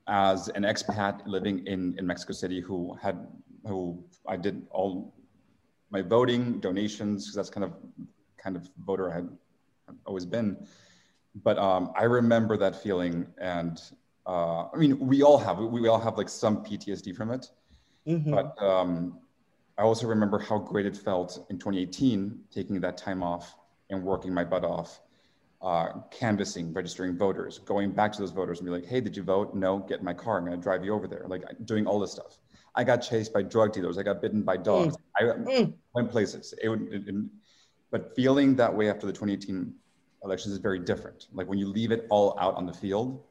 as 0.08 0.50
an 0.50 0.64
expat 0.64 1.26
living 1.26 1.66
in, 1.68 1.96
in 1.98 2.06
Mexico 2.06 2.34
City 2.34 2.62
who 2.62 2.98
had 3.02 3.28
who 3.68 4.04
I 4.28 4.38
did 4.38 4.66
all 4.70 5.14
my 5.90 6.02
voting 6.02 6.60
donations 6.60 7.26
because 7.26 7.36
that's 7.36 7.50
kind 7.50 7.64
of 7.64 7.74
kind 8.38 8.56
of 8.56 8.70
voter 8.86 9.12
I 9.12 9.16
had 9.16 9.30
always 10.06 10.26
been 10.26 10.58
but 11.44 11.58
um, 11.58 11.92
I 11.98 12.04
remember 12.04 12.58
that 12.58 12.82
feeling, 12.82 13.28
and 13.38 13.82
uh, 14.26 14.68
I 14.74 14.78
mean, 14.78 14.98
we 15.00 15.22
all 15.22 15.38
have, 15.38 15.58
we, 15.60 15.82
we 15.82 15.88
all 15.88 16.00
have 16.00 16.18
like 16.18 16.30
some 16.30 16.64
PTSD 16.64 17.16
from 17.16 17.32
it. 17.32 17.50
Mhm. 18.08 18.32
But 18.32 18.64
um, 18.64 19.20
I 19.78 19.82
also 19.82 20.08
remember 20.08 20.40
how 20.40 20.58
great 20.60 20.86
it 20.86 20.96
felt 20.96 21.46
in 21.50 21.58
2018, 21.58 22.40
taking 22.54 22.80
that 22.82 22.98
time 22.98 23.22
off 23.24 23.56
and 23.90 24.04
working 24.04 24.34
my 24.34 24.44
butt 24.44 24.64
off, 24.64 25.02
uh, 25.62 25.88
canvassing, 26.12 26.72
registering 26.74 27.18
voters, 27.18 27.60
going 27.60 27.92
back 27.92 28.12
to 28.14 28.20
those 28.20 28.32
voters 28.32 28.60
and 28.60 28.66
be 28.66 28.72
like, 28.72 28.86
hey, 28.86 29.02
did 29.02 29.18
you 29.18 29.24
vote? 29.24 29.54
No, 29.56 29.80
get 29.80 30.00
in 30.00 30.06
my 30.06 30.14
car. 30.14 30.38
I'm 30.38 30.46
going 30.46 30.58
to 30.58 30.64
drive 30.64 30.86
you 30.86 30.94
over 30.94 31.08
there. 31.08 31.26
Like 31.28 31.44
doing 31.66 31.86
all 31.88 32.00
this 32.00 32.12
stuff. 32.12 32.38
I 32.76 32.84
got 32.84 32.98
chased 32.98 33.34
by 33.34 33.42
drug 33.42 33.74
dealers. 33.74 33.98
I 33.98 34.04
got 34.04 34.22
bitten 34.22 34.42
by 34.44 34.58
dogs. 34.58 34.96
I 35.18 35.24
Mm. 35.24 35.74
went 35.94 36.12
places. 36.12 36.54
It 36.62 36.70
would, 36.70 36.82
it, 36.94 37.08
it- 37.08 37.26
but 37.92 38.14
feeling 38.16 38.56
that 38.58 38.74
way 38.76 38.90
after 38.90 39.06
the 39.08 39.14
2018 39.14 39.74
elections 40.26 40.54
is 40.54 40.60
very 40.60 40.80
different. 40.80 41.28
Like 41.34 41.48
when 41.48 41.58
you 41.58 41.68
leave 41.68 41.92
it 41.92 42.08
all 42.10 42.38
out 42.40 42.56
on 42.56 42.66
the 42.66 42.74
field, 42.74 43.24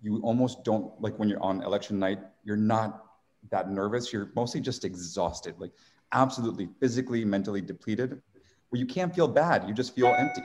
you 0.00 0.20
almost 0.22 0.64
don't 0.64 0.98
like 1.00 1.18
when 1.18 1.28
you're 1.28 1.42
on 1.42 1.62
election 1.62 1.98
night, 1.98 2.20
you're 2.44 2.56
not 2.56 3.04
that 3.50 3.70
nervous. 3.70 4.12
You're 4.12 4.30
mostly 4.34 4.60
just 4.60 4.84
exhausted, 4.84 5.54
like 5.58 5.72
absolutely 6.12 6.68
physically, 6.80 7.24
mentally 7.24 7.60
depleted, 7.60 8.22
where 8.70 8.78
you 8.78 8.86
can't 8.86 9.14
feel 9.14 9.28
bad. 9.28 9.68
You 9.68 9.74
just 9.74 9.94
feel 9.94 10.14
empty. 10.16 10.42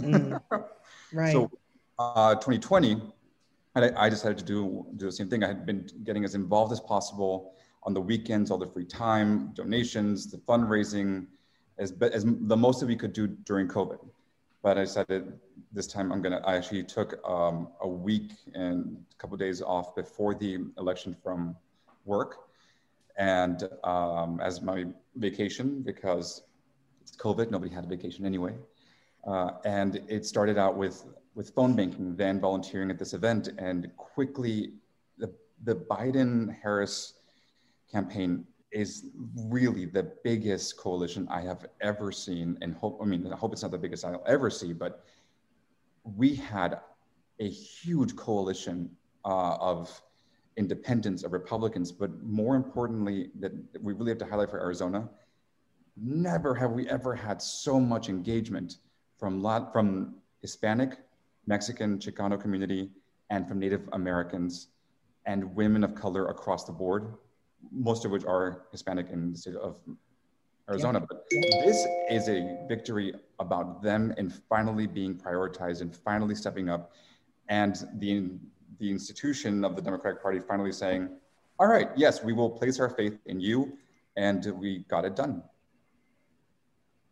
Mm. 0.00 0.40
Right. 1.12 1.30
So, 1.30 1.48
uh, 2.00 2.34
2020, 2.34 3.00
and 3.76 3.84
I, 3.84 4.06
I 4.06 4.08
decided 4.08 4.36
to 4.38 4.44
do 4.44 4.84
do 4.96 5.06
the 5.06 5.12
same 5.12 5.28
thing. 5.28 5.44
I 5.44 5.48
had 5.48 5.64
been 5.64 5.88
getting 6.02 6.24
as 6.24 6.34
involved 6.34 6.72
as 6.72 6.80
possible 6.80 7.54
on 7.84 7.94
the 7.94 8.00
weekends, 8.00 8.50
all 8.50 8.58
the 8.58 8.66
free 8.66 8.84
time, 8.84 9.52
donations, 9.54 10.28
the 10.28 10.38
fundraising, 10.38 11.26
as 11.78 11.92
as 12.00 12.24
the 12.24 12.56
most 12.56 12.80
that 12.80 12.86
we 12.86 12.96
could 12.96 13.12
do 13.12 13.28
during 13.28 13.68
COVID. 13.68 13.98
But 14.62 14.76
I 14.76 14.82
decided 14.82 15.38
this 15.74 15.86
time 15.86 16.12
I'm 16.12 16.22
gonna. 16.22 16.40
I 16.46 16.56
actually 16.56 16.84
took 16.84 17.20
um, 17.28 17.68
a 17.80 17.88
week 17.88 18.32
and 18.54 18.96
a 19.12 19.16
couple 19.16 19.36
days 19.36 19.60
off 19.60 19.94
before 19.94 20.34
the 20.34 20.58
election 20.78 21.16
from 21.22 21.56
work, 22.04 22.36
and 23.18 23.68
um, 23.82 24.40
as 24.40 24.62
my 24.62 24.84
vacation 25.16 25.82
because 25.82 26.42
it's 27.02 27.16
COVID. 27.16 27.50
Nobody 27.50 27.74
had 27.74 27.84
a 27.84 27.88
vacation 27.88 28.24
anyway. 28.24 28.54
Uh, 29.26 29.52
and 29.64 30.02
it 30.08 30.24
started 30.26 30.58
out 30.58 30.76
with 30.76 31.04
with 31.34 31.50
phone 31.50 31.74
banking, 31.74 32.14
then 32.14 32.40
volunteering 32.40 32.90
at 32.90 32.98
this 32.98 33.14
event, 33.14 33.48
and 33.58 33.90
quickly 33.96 34.74
the 35.18 35.32
the 35.64 35.74
Biden 35.74 36.54
Harris 36.62 37.14
campaign 37.90 38.46
is 38.70 39.10
really 39.48 39.84
the 39.84 40.12
biggest 40.24 40.76
coalition 40.76 41.26
I 41.30 41.40
have 41.42 41.66
ever 41.80 42.12
seen, 42.12 42.58
and 42.60 42.74
hope 42.74 43.00
I 43.02 43.06
mean 43.06 43.26
I 43.32 43.36
hope 43.36 43.52
it's 43.52 43.62
not 43.62 43.70
the 43.70 43.78
biggest 43.78 44.04
I'll 44.04 44.22
ever 44.26 44.50
see, 44.50 44.72
but 44.72 45.04
we 46.04 46.34
had 46.34 46.78
a 47.40 47.48
huge 47.48 48.14
coalition 48.16 48.90
uh, 49.24 49.56
of 49.56 50.02
independents, 50.56 51.24
of 51.24 51.32
Republicans, 51.32 51.90
but 51.90 52.22
more 52.22 52.54
importantly, 52.54 53.30
that 53.40 53.52
we 53.82 53.92
really 53.92 54.10
have 54.10 54.18
to 54.18 54.26
highlight 54.26 54.50
for 54.50 54.60
Arizona. 54.60 55.08
Never 55.96 56.54
have 56.54 56.72
we 56.72 56.88
ever 56.88 57.14
had 57.14 57.40
so 57.42 57.80
much 57.80 58.08
engagement 58.08 58.76
from 59.18 59.42
Lat- 59.42 59.72
from 59.72 60.16
Hispanic, 60.42 60.98
Mexican, 61.46 61.98
Chicano 61.98 62.40
community, 62.40 62.90
and 63.30 63.48
from 63.48 63.58
Native 63.58 63.88
Americans 63.92 64.68
and 65.26 65.54
women 65.54 65.82
of 65.82 65.94
color 65.94 66.28
across 66.28 66.64
the 66.64 66.72
board, 66.72 67.14
most 67.72 68.04
of 68.04 68.10
which 68.10 68.24
are 68.24 68.66
Hispanic 68.70 69.08
in 69.10 69.32
the 69.32 69.38
state 69.38 69.56
of 69.56 69.80
Arizona. 70.68 71.00
But 71.00 71.24
this 71.30 71.86
is 72.10 72.28
a 72.28 72.64
victory 72.68 73.14
about 73.38 73.82
them 73.82 74.14
and 74.16 74.32
finally 74.48 74.86
being 74.86 75.14
prioritized 75.14 75.80
and 75.80 75.94
finally 75.94 76.34
stepping 76.34 76.68
up, 76.68 76.92
and 77.48 77.86
the 77.98 78.30
the 78.80 78.90
institution 78.90 79.64
of 79.64 79.76
the 79.76 79.82
Democratic 79.82 80.20
Party 80.22 80.40
finally 80.40 80.72
saying, 80.72 81.08
"All 81.58 81.68
right, 81.68 81.90
yes, 81.96 82.24
we 82.24 82.32
will 82.32 82.50
place 82.50 82.80
our 82.80 82.88
faith 82.88 83.18
in 83.26 83.40
you," 83.40 83.78
and 84.16 84.44
we 84.58 84.80
got 84.88 85.04
it 85.04 85.14
done. 85.14 85.42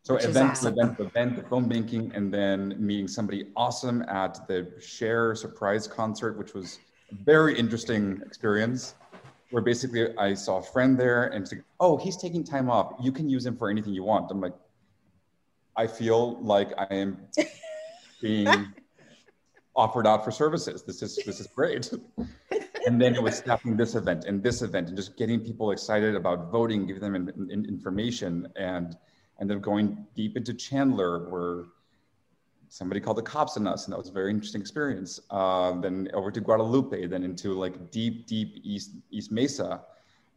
So 0.04 0.14
Which 0.14 0.24
event, 0.24 0.50
awesome. 0.50 0.72
event, 0.72 0.98
event, 0.98 1.36
the 1.36 1.42
phone 1.44 1.68
banking, 1.68 2.10
and 2.12 2.34
then 2.34 2.74
meeting 2.84 3.06
somebody 3.06 3.52
awesome 3.54 4.02
at 4.08 4.48
the 4.48 4.72
Cher 4.80 5.36
surprise 5.36 5.86
concert, 5.86 6.36
which 6.36 6.54
was 6.54 6.80
a 7.12 7.14
very 7.14 7.56
interesting 7.56 8.20
experience. 8.26 8.96
Where 9.52 9.62
basically 9.62 10.16
I 10.16 10.34
saw 10.34 10.58
a 10.58 10.62
friend 10.62 10.98
there, 10.98 11.26
and 11.26 11.42
it's 11.42 11.52
like, 11.52 11.62
oh, 11.78 11.96
he's 11.96 12.16
taking 12.16 12.42
time 12.42 12.70
off. 12.70 12.94
You 13.00 13.12
can 13.12 13.28
use 13.28 13.46
him 13.46 13.56
for 13.56 13.70
anything 13.70 13.92
you 13.92 14.02
want. 14.02 14.30
I'm 14.30 14.40
like, 14.40 14.54
I 15.76 15.86
feel 15.86 16.42
like 16.42 16.70
I 16.78 16.86
am 16.90 17.18
being 18.20 18.48
offered 19.76 20.06
out 20.06 20.24
for 20.24 20.30
services. 20.30 20.82
This 20.82 21.02
is 21.02 21.16
this 21.26 21.38
is 21.38 21.46
great. 21.46 21.92
and 22.86 23.00
then 23.00 23.14
it 23.14 23.22
was 23.22 23.36
staffing 23.36 23.76
this 23.76 23.94
event 23.94 24.24
and 24.24 24.42
this 24.42 24.62
event 24.62 24.88
and 24.88 24.96
just 24.96 25.16
getting 25.16 25.40
people 25.40 25.70
excited 25.70 26.14
about 26.14 26.50
voting, 26.50 26.86
giving 26.86 27.02
them 27.02 27.14
in, 27.14 27.50
in- 27.50 27.64
information, 27.64 28.48
and 28.56 28.96
and 29.38 29.50
then 29.50 29.60
going 29.60 30.06
deep 30.14 30.36
into 30.36 30.54
Chandler, 30.54 31.28
where 31.28 31.64
somebody 32.72 33.00
called 33.00 33.18
the 33.18 33.22
cops 33.22 33.58
on 33.58 33.66
us, 33.66 33.84
and 33.84 33.92
that 33.92 33.98
was 33.98 34.08
a 34.08 34.12
very 34.12 34.30
interesting 34.30 34.60
experience. 34.60 35.20
Uh, 35.28 35.78
then 35.80 36.08
over 36.14 36.30
to 36.30 36.40
Guadalupe, 36.40 37.06
then 37.06 37.22
into 37.22 37.52
like 37.52 37.90
deep, 37.90 38.26
deep 38.26 38.60
East 38.64 38.92
East 39.10 39.30
Mesa, 39.30 39.82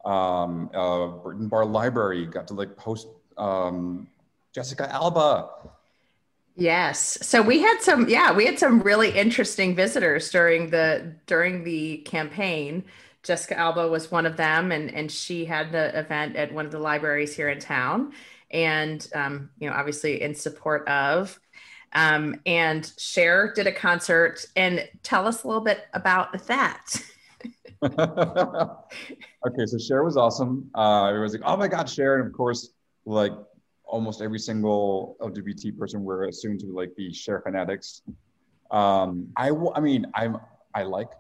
um, 0.04 0.70
uh, 0.74 1.08
Burton 1.08 1.48
Barr 1.48 1.66
Library. 1.66 2.26
Got 2.26 2.46
to 2.50 2.54
like 2.54 2.76
post 2.76 3.08
um, 3.38 4.10
Jessica 4.54 4.92
Alba. 4.92 5.50
Yes. 6.58 7.18
So 7.22 7.42
we 7.42 7.60
had 7.62 7.80
some, 7.80 8.10
yeah, 8.10 8.34
we 8.34 8.46
had 8.46 8.60
some 8.60 8.82
really 8.82 9.12
interesting 9.12 9.74
visitors 9.74 10.30
during 10.30 10.70
the 10.72 11.16
during 11.28 11.64
the 11.64 11.98
campaign. 12.00 12.84
Jessica 13.24 13.58
Alba 13.58 13.88
was 13.88 14.12
one 14.12 14.26
of 14.26 14.36
them, 14.36 14.74
and 14.74 14.94
and 14.94 15.10
she 15.10 15.46
had 15.46 15.72
the 15.72 15.98
event 15.98 16.36
at 16.36 16.54
one 16.54 16.66
of 16.66 16.72
the 16.74 16.80
libraries 16.80 17.34
here 17.34 17.48
in 17.48 17.60
town, 17.60 18.12
and 18.52 19.08
um, 19.16 19.52
you 19.58 19.70
know, 19.70 19.76
obviously 19.76 20.22
in 20.22 20.36
support 20.36 20.86
of. 20.90 21.40
Um, 21.96 22.42
and 22.46 22.92
Cher 22.98 23.54
did 23.56 23.68
a 23.68 23.72
concert, 23.72 24.46
and 24.58 24.88
tell 25.02 25.26
us 25.26 25.44
a 25.44 25.48
little 25.48 25.64
bit 25.64 25.86
about 25.94 26.46
that. 26.48 27.02
okay, 27.84 29.66
so 29.66 29.78
Cher 29.78 30.04
was 30.04 30.18
awesome. 30.18 30.70
Uh, 30.76 31.06
everyone's 31.06 31.34
like, 31.34 31.42
"Oh 31.46 31.56
my 31.56 31.70
God, 31.70 31.90
Cher!" 31.90 32.20
And 32.20 32.28
of 32.28 32.34
course, 32.34 32.70
like 33.06 33.32
almost 33.86 34.22
every 34.22 34.40
single 34.40 35.16
LGBT 35.22 35.78
person, 35.78 36.04
we're 36.04 36.26
assumed 36.28 36.60
to 36.60 36.68
like 36.68 36.94
be 36.98 37.14
Cher 37.14 37.42
fanatics. 37.42 38.02
Um, 38.72 39.30
I, 39.38 39.50
w- 39.50 39.72
I 39.74 39.80
mean, 39.80 40.06
I'm, 40.16 40.38
I 40.74 40.84
like, 40.84 41.12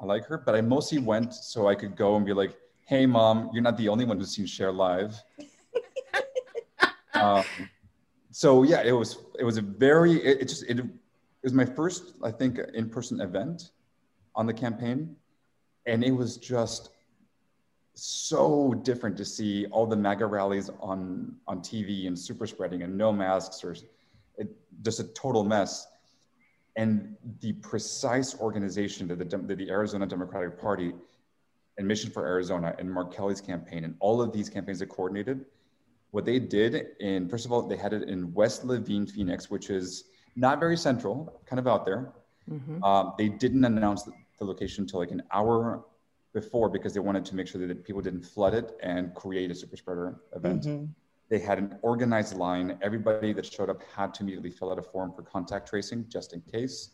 I 0.00 0.06
like 0.06 0.24
her, 0.26 0.38
but 0.38 0.54
I 0.54 0.62
mostly 0.62 0.98
went 0.98 1.34
so 1.34 1.68
I 1.68 1.74
could 1.74 1.94
go 1.94 2.16
and 2.16 2.24
be 2.24 2.32
like, 2.32 2.56
"Hey, 2.86 3.04
mom, 3.04 3.50
you're 3.52 3.62
not 3.62 3.76
the 3.76 3.88
only 3.90 4.06
one 4.06 4.18
who's 4.18 4.34
seen 4.34 4.46
Cher 4.46 4.72
live." 4.72 5.14
um, 7.14 7.44
so 8.32 8.64
yeah, 8.64 8.82
it 8.82 8.92
was, 8.92 9.18
it 9.38 9.44
was 9.44 9.58
a 9.58 9.62
very, 9.62 10.14
it, 10.14 10.42
it 10.42 10.48
just, 10.48 10.64
it, 10.64 10.80
it 10.80 10.86
was 11.44 11.52
my 11.52 11.64
first, 11.64 12.14
I 12.22 12.30
think, 12.30 12.58
in-person 12.74 13.20
event 13.20 13.70
on 14.34 14.46
the 14.46 14.54
campaign 14.54 15.16
and 15.86 16.04
it 16.04 16.12
was 16.12 16.36
just 16.36 16.90
so 17.94 18.74
different 18.82 19.16
to 19.18 19.24
see 19.24 19.66
all 19.66 19.86
the 19.86 19.96
MAGA 19.96 20.26
rallies 20.26 20.70
on 20.80 21.34
on 21.46 21.60
TV 21.60 22.06
and 22.06 22.18
super 22.18 22.46
spreading 22.46 22.82
and 22.82 22.96
no 22.96 23.12
masks 23.12 23.62
or 23.64 23.76
it, 24.38 24.48
just 24.82 25.00
a 25.00 25.04
total 25.04 25.44
mess. 25.44 25.86
And 26.76 27.16
the 27.40 27.52
precise 27.52 28.34
organization 28.40 29.06
that 29.08 29.18
the, 29.18 29.36
that 29.36 29.58
the 29.58 29.70
Arizona 29.70 30.06
Democratic 30.06 30.58
Party 30.58 30.94
and 31.76 31.86
Mission 31.86 32.10
for 32.10 32.26
Arizona 32.26 32.74
and 32.78 32.90
Mark 32.90 33.14
Kelly's 33.14 33.42
campaign 33.42 33.84
and 33.84 33.94
all 34.00 34.22
of 34.22 34.32
these 34.32 34.48
campaigns 34.48 34.78
that 34.78 34.88
coordinated, 34.88 35.44
what 36.12 36.24
they 36.26 36.38
did 36.38 36.88
in 37.00 37.28
first 37.28 37.44
of 37.46 37.52
all 37.52 37.62
they 37.66 37.76
had 37.76 37.92
it 37.92 38.08
in 38.08 38.32
West 38.32 38.64
Laveen, 38.64 39.10
Phoenix, 39.10 39.50
which 39.50 39.70
is 39.70 40.04
not 40.36 40.60
very 40.60 40.76
central, 40.76 41.42
kind 41.46 41.58
of 41.58 41.66
out 41.66 41.84
there. 41.84 42.12
Mhm. 42.48 42.82
Um, 42.82 43.14
they 43.18 43.28
didn't 43.28 43.64
announce 43.64 44.04
the, 44.04 44.12
location 44.40 44.82
until 44.82 44.98
like 44.98 45.12
an 45.12 45.22
hour 45.30 45.84
before 46.32 46.68
because 46.68 46.92
they 46.92 46.98
wanted 46.98 47.24
to 47.24 47.36
make 47.36 47.46
sure 47.46 47.64
that 47.64 47.84
people 47.84 48.02
didn't 48.02 48.22
flood 48.22 48.54
it 48.54 48.76
and 48.82 49.14
create 49.14 49.52
a 49.52 49.54
super 49.54 49.76
spreader 49.76 50.20
event. 50.34 50.64
Mhm. 50.64 50.88
They 51.28 51.38
had 51.38 51.58
an 51.58 51.78
organized 51.82 52.34
line. 52.36 52.76
Everybody 52.82 53.32
that 53.34 53.46
showed 53.46 53.70
up 53.70 53.80
had 53.84 54.12
to 54.14 54.24
immediately 54.24 54.50
fill 54.50 54.72
out 54.72 54.80
a 54.80 54.82
form 54.82 55.12
for 55.12 55.22
contact 55.22 55.68
tracing 55.68 56.08
just 56.08 56.32
in 56.32 56.40
case. 56.40 56.90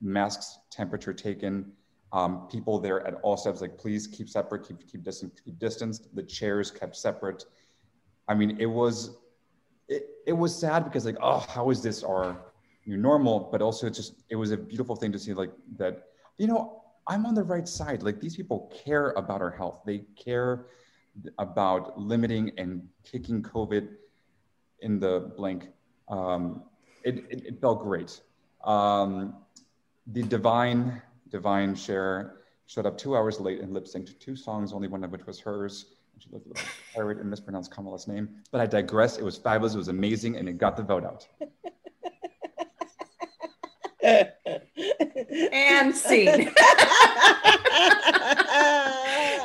Masks, 0.00 0.58
temperature 0.70 1.12
taken. 1.12 1.70
Um, 2.12 2.48
people 2.48 2.78
there 2.78 3.06
at 3.06 3.14
all 3.22 3.36
steps 3.36 3.60
like 3.60 3.76
please 3.76 4.06
keep 4.06 4.30
separate, 4.30 4.66
keep 4.66 4.78
keep 4.90 5.02
distance, 5.02 5.38
keep 5.44 5.58
distanced. 5.58 6.14
The 6.14 6.22
chairs 6.22 6.70
kept 6.70 6.96
separate. 6.96 7.44
I 8.28 8.34
mean, 8.34 8.56
it 8.58 8.66
was 8.66 9.16
it, 9.88 10.08
it 10.26 10.32
was 10.32 10.56
sad 10.58 10.84
because 10.84 11.04
like 11.04 11.16
oh 11.22 11.44
how 11.48 11.70
is 11.70 11.82
this 11.82 12.02
our 12.02 12.36
new 12.86 12.96
normal? 12.96 13.48
But 13.52 13.62
also 13.62 13.88
just 13.88 14.24
it 14.28 14.36
was 14.36 14.50
a 14.50 14.56
beautiful 14.56 14.96
thing 14.96 15.12
to 15.12 15.18
see 15.18 15.34
like 15.34 15.52
that 15.76 16.04
you 16.38 16.46
know 16.46 16.82
I'm 17.06 17.24
on 17.26 17.34
the 17.34 17.44
right 17.44 17.68
side. 17.68 18.02
Like 18.02 18.20
these 18.20 18.36
people 18.36 18.72
care 18.84 19.10
about 19.10 19.40
our 19.40 19.50
health. 19.50 19.82
They 19.86 20.04
care 20.16 20.66
about 21.38 21.98
limiting 21.98 22.52
and 22.58 22.86
kicking 23.04 23.42
COVID 23.42 23.88
in 24.80 24.98
the 24.98 25.32
blank. 25.36 25.68
Um, 26.08 26.64
it, 27.04 27.18
it, 27.30 27.46
it 27.46 27.60
felt 27.60 27.82
great. 27.82 28.20
Um, 28.64 29.36
the 30.08 30.22
divine, 30.22 31.00
divine 31.30 31.74
Cher, 31.74 32.40
showed 32.66 32.86
up 32.86 32.98
two 32.98 33.16
hours 33.16 33.40
late 33.40 33.60
and 33.60 33.72
lip 33.72 33.86
synced 33.86 34.18
two 34.18 34.36
songs, 34.36 34.72
only 34.72 34.88
one 34.88 35.04
of 35.04 35.12
which 35.12 35.26
was 35.26 35.38
hers. 35.38 35.95
And 36.16 36.22
she 36.22 36.30
looked 36.32 36.46
a 36.46 36.48
little 36.48 36.64
tired 36.94 37.18
and 37.18 37.28
mispronounced 37.28 37.70
Kamala's 37.70 38.08
name. 38.08 38.30
But 38.50 38.62
I 38.62 38.66
digress. 38.66 39.18
It 39.18 39.24
was 39.24 39.36
fabulous. 39.36 39.74
It 39.74 39.78
was 39.78 39.88
amazing, 39.88 40.36
and 40.36 40.48
it 40.48 40.54
got 40.56 40.74
the 40.74 40.82
vote 40.82 41.04
out. 41.04 41.26
and 45.52 45.94
scene. 45.94 46.50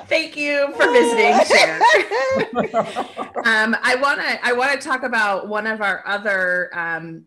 Thank 0.07 0.37
you 0.37 0.73
for 0.77 0.89
visiting, 0.91 1.39
Sharon. 1.45 1.81
um, 3.43 3.75
I 3.83 3.97
want 4.01 4.21
to 4.21 4.45
I 4.45 4.53
want 4.53 4.79
to 4.79 4.87
talk 4.87 5.03
about 5.03 5.49
one 5.49 5.67
of 5.67 5.81
our 5.81 6.07
other 6.07 6.69
um, 6.73 7.25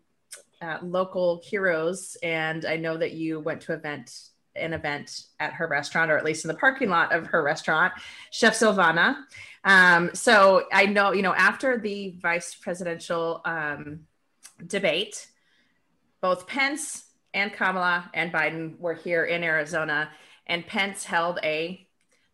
uh, 0.59 0.79
local 0.81 1.39
heroes, 1.43 2.17
and 2.23 2.65
I 2.65 2.77
know 2.77 2.97
that 2.97 3.11
you 3.11 3.39
went 3.39 3.61
to 3.61 3.73
event 3.73 4.11
an 4.55 4.73
event 4.73 5.23
at 5.39 5.53
her 5.53 5.67
restaurant, 5.67 6.11
or 6.11 6.17
at 6.17 6.25
least 6.25 6.45
in 6.45 6.47
the 6.47 6.55
parking 6.55 6.89
lot 6.89 7.13
of 7.13 7.27
her 7.27 7.43
restaurant, 7.43 7.93
Chef 8.31 8.53
Silvana. 8.53 9.17
Um, 9.63 10.11
so 10.13 10.65
I 10.71 10.85
know 10.85 11.11
you 11.11 11.21
know 11.21 11.33
after 11.33 11.77
the 11.77 12.15
vice 12.21 12.55
presidential 12.55 13.41
um, 13.45 14.01
debate, 14.65 15.27
both 16.21 16.47
Pence 16.47 17.05
and 17.33 17.51
Kamala 17.51 18.09
and 18.13 18.31
Biden 18.31 18.79
were 18.79 18.93
here 18.93 19.25
in 19.25 19.43
Arizona, 19.43 20.09
and 20.47 20.65
Pence 20.65 21.03
held 21.03 21.39
a 21.43 21.85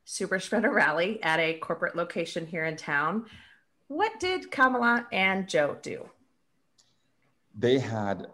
super 0.05 0.39
spreader 0.39 0.71
rally 0.71 1.21
at 1.23 1.39
a 1.39 1.57
corporate 1.59 1.95
location 1.95 2.45
here 2.45 2.65
in 2.65 2.75
town. 2.75 3.25
What 3.87 4.19
did 4.19 4.51
Kamala 4.51 5.07
and 5.11 5.47
Joe 5.47 5.77
do? 5.81 6.09
They 7.57 7.79
had, 7.79 8.27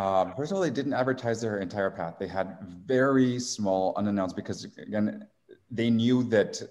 um, 0.00 0.32
first 0.36 0.50
of 0.50 0.56
all, 0.56 0.62
they 0.62 0.70
didn't 0.70 0.94
advertise 0.94 1.40
their 1.40 1.58
entire 1.58 1.90
path. 1.90 2.14
They 2.18 2.28
had 2.28 2.56
very 2.86 3.38
small, 3.38 3.94
unannounced, 3.96 4.36
because 4.36 4.64
again, 4.64 5.26
they 5.70 5.90
knew 5.90 6.22
that 6.24 6.62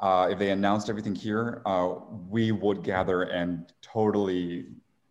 uh, 0.00 0.28
if 0.30 0.38
they 0.38 0.50
announced 0.50 0.90
everything 0.90 1.14
here, 1.14 1.62
uh, 1.64 1.94
we 2.28 2.52
would 2.52 2.82
gather 2.82 3.22
and 3.22 3.72
totally, 3.80 4.66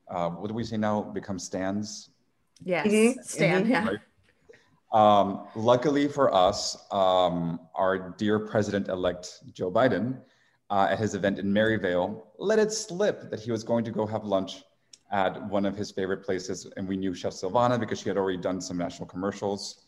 uh, 0.07 0.29
what 0.29 0.47
do 0.49 0.53
we 0.53 0.63
say 0.63 0.77
now, 0.77 1.01
become 1.01 1.39
stands 1.39 2.13
Yes, 2.65 2.87
mm-hmm. 2.87 3.21
Stan. 3.21 3.63
Mm-hmm. 3.63 3.71
Yeah. 3.71 3.89
Right. 3.89 3.99
Um, 4.93 5.47
luckily 5.55 6.07
for 6.07 6.33
us, 6.33 6.77
um, 6.91 7.59
our 7.75 8.13
dear 8.17 8.39
President-elect 8.39 9.51
Joe 9.53 9.71
Biden, 9.71 10.19
uh, 10.69 10.87
at 10.91 10.99
his 10.99 11.13
event 11.15 11.39
in 11.39 11.51
Maryvale, 11.51 12.27
let 12.37 12.59
it 12.59 12.71
slip 12.71 13.29
that 13.29 13.39
he 13.39 13.51
was 13.51 13.63
going 13.63 13.83
to 13.85 13.91
go 13.91 14.05
have 14.05 14.23
lunch 14.23 14.63
at 15.11 15.43
one 15.49 15.65
of 15.65 15.75
his 15.75 15.91
favorite 15.91 16.23
places, 16.23 16.67
and 16.77 16.87
we 16.87 16.97
knew 16.97 17.13
Chef 17.13 17.33
Silvana 17.33 17.79
because 17.79 17.99
she 17.99 18.09
had 18.09 18.17
already 18.17 18.37
done 18.37 18.59
some 18.59 18.77
national 18.77 19.07
commercials. 19.07 19.85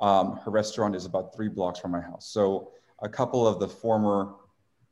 Um, 0.00 0.36
her 0.44 0.50
restaurant 0.50 0.94
is 0.94 1.06
about 1.06 1.34
three 1.34 1.48
blocks 1.48 1.78
from 1.80 1.92
my 1.92 2.00
house, 2.00 2.30
so 2.30 2.72
a 3.00 3.08
couple 3.08 3.46
of 3.46 3.60
the 3.60 3.68
former 3.68 4.34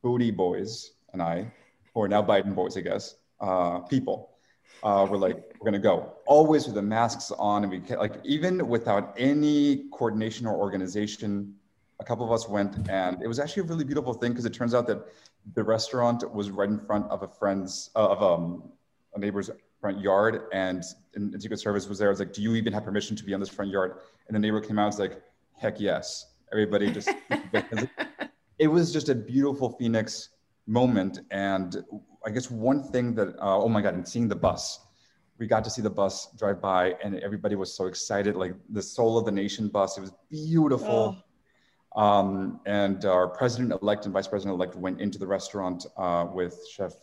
booty 0.01 0.31
boys 0.31 0.91
and 1.13 1.21
I, 1.21 1.51
who 1.93 2.01
are 2.01 2.07
now 2.07 2.21
Biden 2.21 2.55
boys, 2.55 2.77
I 2.77 2.81
guess, 2.81 3.15
uh, 3.39 3.79
people 3.79 4.37
uh, 4.83 5.07
we're 5.09 5.17
like, 5.17 5.37
we're 5.59 5.65
gonna 5.65 5.79
go. 5.79 6.13
Always 6.25 6.65
with 6.65 6.75
the 6.75 6.81
masks 6.81 7.31
on, 7.31 7.63
and 7.63 7.71
we 7.71 7.95
like 7.95 8.15
even 8.23 8.67
without 8.67 9.13
any 9.17 9.85
coordination 9.91 10.45
or 10.45 10.55
organization. 10.55 11.55
A 11.99 12.03
couple 12.03 12.23
of 12.23 12.31
us 12.31 12.47
went, 12.47 12.87
and 12.89 13.21
it 13.23 13.27
was 13.27 13.39
actually 13.39 13.63
a 13.63 13.65
really 13.65 13.83
beautiful 13.83 14.13
thing 14.13 14.31
because 14.31 14.45
it 14.45 14.53
turns 14.53 14.75
out 14.75 14.85
that 14.85 15.03
the 15.55 15.63
restaurant 15.63 16.31
was 16.31 16.51
right 16.51 16.69
in 16.69 16.79
front 16.79 17.09
of 17.09 17.23
a 17.23 17.27
friend's 17.27 17.89
uh, 17.95 18.07
of 18.09 18.21
um, 18.21 18.71
a 19.17 19.19
neighbor's 19.19 19.49
front 19.81 19.99
yard, 19.99 20.43
and, 20.53 20.83
and 21.15 21.41
Secret 21.41 21.59
Service 21.59 21.87
was 21.87 21.99
there. 21.99 22.07
I 22.07 22.11
was 22.11 22.19
like, 22.19 22.33
"Do 22.33 22.41
you 22.41 22.55
even 22.55 22.71
have 22.73 22.83
permission 22.85 23.15
to 23.17 23.23
be 23.23 23.33
on 23.33 23.39
this 23.39 23.49
front 23.49 23.71
yard?" 23.71 23.99
And 24.27 24.35
the 24.35 24.39
neighbor 24.39 24.61
came 24.61 24.79
out, 24.79 24.83
and 24.83 24.93
was 24.93 24.99
like, 24.99 25.21
"Heck 25.55 25.79
yes!" 25.79 26.33
Everybody 26.51 26.91
just. 26.91 27.09
it 28.59 28.67
was 28.67 28.93
just 28.93 29.09
a 29.09 29.15
beautiful 29.15 29.69
Phoenix 29.77 30.29
moment, 30.65 31.19
and 31.31 31.83
I 32.25 32.29
guess 32.29 32.49
one 32.49 32.83
thing 32.83 33.15
that, 33.15 33.29
uh, 33.39 33.57
oh 33.57 33.69
my 33.69 33.81
God, 33.81 33.93
and 33.93 34.07
seeing 34.07 34.27
the 34.27 34.35
bus, 34.35 34.79
we 35.37 35.47
got 35.47 35.63
to 35.63 35.69
see 35.69 35.81
the 35.81 35.89
bus 35.89 36.29
drive 36.37 36.61
by 36.61 36.95
and 37.03 37.15
everybody 37.19 37.55
was 37.55 37.73
so 37.73 37.85
excited, 37.85 38.35
like 38.35 38.55
the 38.69 38.81
soul 38.81 39.17
of 39.17 39.25
the 39.25 39.31
nation 39.31 39.67
bus. 39.67 39.97
It 39.97 40.01
was 40.01 40.11
beautiful. 40.29 41.17
Oh. 41.95 42.01
Um, 42.01 42.59
and 42.65 43.05
our 43.05 43.27
president-elect 43.27 44.05
and 44.05 44.13
vice 44.13 44.27
president-elect 44.27 44.75
went 44.75 44.99
into 44.99 45.17
the 45.17 45.27
restaurant 45.27 45.85
uh, 45.95 46.27
with 46.31 46.59
Chef 46.71 46.93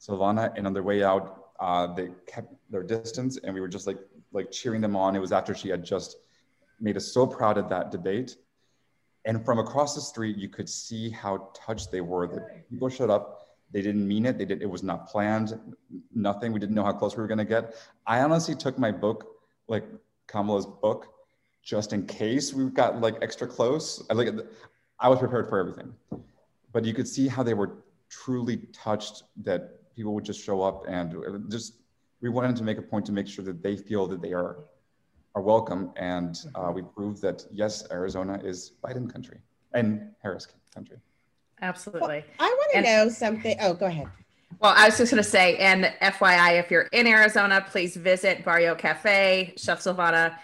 Silvana, 0.00 0.52
and 0.56 0.66
on 0.66 0.72
their 0.72 0.82
way 0.82 1.04
out, 1.04 1.39
uh, 1.60 1.92
they 1.94 2.08
kept 2.26 2.54
their 2.70 2.82
distance, 2.82 3.38
and 3.42 3.54
we 3.54 3.60
were 3.60 3.68
just 3.68 3.86
like 3.86 3.98
like 4.32 4.50
cheering 4.50 4.80
them 4.80 4.96
on. 4.96 5.14
It 5.14 5.20
was 5.20 5.32
after 5.32 5.54
she 5.54 5.68
had 5.68 5.84
just 5.84 6.16
made 6.80 6.96
us 6.96 7.12
so 7.12 7.26
proud 7.26 7.58
of 7.58 7.68
that 7.68 7.90
debate, 7.90 8.36
and 9.26 9.44
from 9.44 9.58
across 9.58 9.94
the 9.94 10.00
street, 10.00 10.36
you 10.36 10.48
could 10.48 10.68
see 10.68 11.10
how 11.10 11.50
touched 11.54 11.92
they 11.92 12.00
were. 12.00 12.26
That 12.26 12.68
people 12.70 12.88
showed 12.88 13.10
up 13.10 13.50
they 13.72 13.82
didn't 13.82 14.06
mean 14.06 14.26
it. 14.26 14.38
They 14.38 14.44
did. 14.44 14.62
It 14.62 14.70
was 14.70 14.82
not 14.82 15.08
planned. 15.08 15.58
Nothing. 16.14 16.52
We 16.52 16.60
didn't 16.60 16.74
know 16.74 16.84
how 16.84 16.92
close 16.92 17.16
we 17.16 17.22
were 17.22 17.28
going 17.28 17.38
to 17.38 17.44
get. 17.44 17.74
I 18.06 18.20
honestly 18.20 18.54
took 18.54 18.78
my 18.78 18.90
book, 18.90 19.26
like 19.68 19.84
Kamala's 20.26 20.66
book, 20.66 21.08
just 21.62 21.92
in 21.92 22.06
case 22.06 22.52
we 22.54 22.64
got 22.70 23.00
like 23.00 23.16
extra 23.22 23.46
close. 23.46 24.04
I 24.10 24.14
like. 24.14 24.28
I 24.98 25.08
was 25.08 25.18
prepared 25.18 25.48
for 25.48 25.58
everything, 25.58 25.94
but 26.72 26.84
you 26.84 26.94
could 26.94 27.08
see 27.08 27.28
how 27.28 27.42
they 27.42 27.54
were 27.54 27.84
truly 28.08 28.58
touched 28.72 29.22
that 29.42 29.79
people 30.00 30.14
would 30.14 30.24
just 30.24 30.42
show 30.42 30.62
up 30.62 30.84
and 30.88 31.06
just. 31.50 31.74
We 32.22 32.28
wanted 32.28 32.56
to 32.56 32.64
make 32.64 32.78
a 32.78 32.82
point 32.82 33.04
to 33.06 33.12
make 33.12 33.26
sure 33.26 33.44
that 33.44 33.62
they 33.62 33.76
feel 33.76 34.06
that 34.08 34.20
they 34.22 34.32
are 34.32 34.56
are 35.34 35.42
welcome, 35.42 35.92
and 35.96 36.34
uh, 36.54 36.70
we 36.74 36.82
proved 36.82 37.20
that 37.22 37.46
yes, 37.52 37.86
Arizona 37.90 38.40
is 38.42 38.72
Biden 38.82 39.10
country 39.12 39.38
and 39.74 39.86
Harris 40.22 40.46
country. 40.74 40.96
Absolutely. 41.60 42.24
Well, 42.38 42.48
I 42.48 42.48
want 42.58 42.72
to 42.72 42.82
know 42.82 43.08
something. 43.10 43.56
Oh, 43.60 43.74
go 43.74 43.86
ahead. 43.86 44.08
Well, 44.60 44.74
I 44.74 44.86
was 44.86 44.96
just 44.98 45.10
going 45.12 45.22
to 45.22 45.28
say, 45.28 45.56
and 45.58 45.84
FYI, 46.02 46.58
if 46.58 46.70
you're 46.70 46.88
in 46.92 47.06
Arizona, 47.06 47.64
please 47.70 47.96
visit 47.96 48.44
Barrio 48.44 48.74
Cafe, 48.74 49.54
Chef 49.56 49.80
Silvana. 49.80 50.36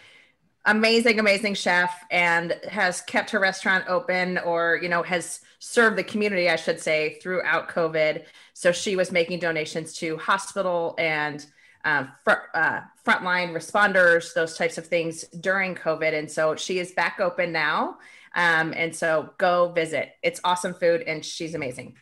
Amazing, 0.66 1.20
amazing 1.20 1.54
chef, 1.54 2.04
and 2.10 2.58
has 2.68 3.00
kept 3.00 3.30
her 3.30 3.38
restaurant 3.38 3.84
open 3.88 4.38
or, 4.38 4.78
you 4.82 4.88
know, 4.88 5.02
has 5.02 5.40
served 5.60 5.96
the 5.96 6.04
community, 6.04 6.50
I 6.50 6.56
should 6.56 6.80
say, 6.80 7.18
throughout 7.22 7.68
COVID. 7.68 8.24
So 8.52 8.72
she 8.72 8.96
was 8.96 9.12
making 9.12 9.38
donations 9.38 9.92
to 9.94 10.16
hospital 10.16 10.94
and 10.98 11.46
um, 11.84 12.10
fr- 12.24 12.50
uh, 12.52 12.80
frontline 13.06 13.52
responders, 13.52 14.34
those 14.34 14.56
types 14.58 14.76
of 14.76 14.86
things 14.86 15.22
during 15.40 15.76
COVID. 15.76 16.18
And 16.18 16.28
so 16.30 16.56
she 16.56 16.80
is 16.80 16.90
back 16.92 17.20
open 17.20 17.52
now 17.52 17.98
um, 18.36 18.74
and 18.76 18.94
so 18.94 19.30
go 19.38 19.72
visit. 19.72 20.10
It's 20.22 20.40
awesome 20.44 20.74
food 20.74 21.02
and 21.02 21.24
she's 21.24 21.54
amazing. 21.54 21.96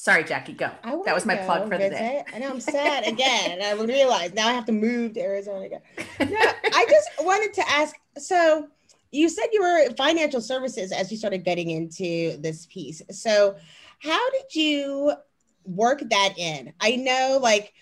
Sorry, 0.00 0.22
Jackye, 0.22 0.56
go. 0.56 0.70
That 1.04 1.12
was 1.12 1.26
my 1.26 1.34
plug 1.34 1.64
for 1.64 1.76
visit. 1.76 1.90
the 1.90 1.96
day. 1.98 2.24
And 2.32 2.44
I'm 2.44 2.60
sad 2.60 3.04
again. 3.04 3.50
and 3.50 3.62
I 3.64 3.72
realize 3.82 4.32
now 4.32 4.46
I 4.46 4.52
have 4.52 4.64
to 4.66 4.72
move 4.72 5.14
to 5.14 5.20
Arizona 5.20 5.66
again. 5.66 5.80
No, 6.20 6.38
I 6.38 6.86
just 6.88 7.10
wanted 7.20 7.52
to 7.54 7.68
ask. 7.68 7.96
So 8.16 8.68
you 9.10 9.28
said 9.28 9.46
you 9.52 9.60
were 9.60 9.90
financial 9.96 10.40
services 10.40 10.92
as 10.92 11.10
you 11.10 11.18
started 11.18 11.44
getting 11.44 11.70
into 11.70 12.36
this 12.40 12.66
piece. 12.66 13.02
So 13.10 13.56
how 13.98 14.30
did 14.30 14.54
you 14.54 15.14
work 15.64 16.00
that 16.10 16.38
in? 16.38 16.72
I 16.80 16.94
know 16.94 17.40
like 17.42 17.72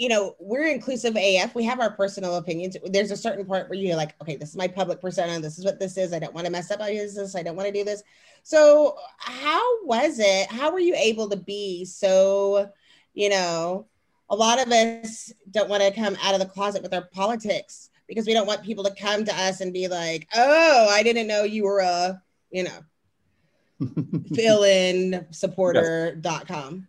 you 0.00 0.08
know, 0.08 0.34
we're 0.38 0.66
inclusive 0.66 1.14
AF. 1.14 1.54
We 1.54 1.62
have 1.64 1.78
our 1.78 1.90
personal 1.90 2.36
opinions. 2.36 2.74
There's 2.86 3.10
a 3.10 3.16
certain 3.18 3.44
part 3.44 3.68
where 3.68 3.78
you're 3.78 3.96
like, 3.96 4.14
okay, 4.22 4.34
this 4.34 4.48
is 4.48 4.56
my 4.56 4.66
public 4.66 4.98
persona. 4.98 5.38
This 5.40 5.58
is 5.58 5.64
what 5.66 5.78
this 5.78 5.98
is. 5.98 6.14
I 6.14 6.18
don't 6.18 6.32
want 6.32 6.46
to 6.46 6.50
mess 6.50 6.70
up 6.70 6.78
my 6.78 6.90
business. 6.90 7.36
I 7.36 7.42
don't 7.42 7.54
want 7.54 7.66
to 7.66 7.72
do 7.72 7.84
this. 7.84 8.02
So, 8.42 8.96
how 9.18 9.84
was 9.84 10.18
it? 10.18 10.50
How 10.50 10.72
were 10.72 10.78
you 10.78 10.94
able 10.96 11.28
to 11.28 11.36
be 11.36 11.84
so, 11.84 12.70
you 13.12 13.28
know, 13.28 13.88
a 14.30 14.34
lot 14.34 14.58
of 14.58 14.72
us 14.72 15.34
don't 15.50 15.68
want 15.68 15.82
to 15.82 15.90
come 15.90 16.16
out 16.22 16.32
of 16.32 16.40
the 16.40 16.46
closet 16.46 16.82
with 16.82 16.94
our 16.94 17.04
politics 17.12 17.90
because 18.08 18.26
we 18.26 18.32
don't 18.32 18.46
want 18.46 18.62
people 18.62 18.84
to 18.84 18.94
come 18.94 19.26
to 19.26 19.34
us 19.34 19.60
and 19.60 19.70
be 19.70 19.86
like, 19.86 20.26
oh, 20.34 20.88
I 20.90 21.02
didn't 21.02 21.26
know 21.26 21.42
you 21.42 21.64
were 21.64 21.80
a, 21.80 22.22
you 22.50 22.64
know, 22.64 23.84
fill 24.34 24.62
in 24.62 25.26
supporter.com. 25.30 26.86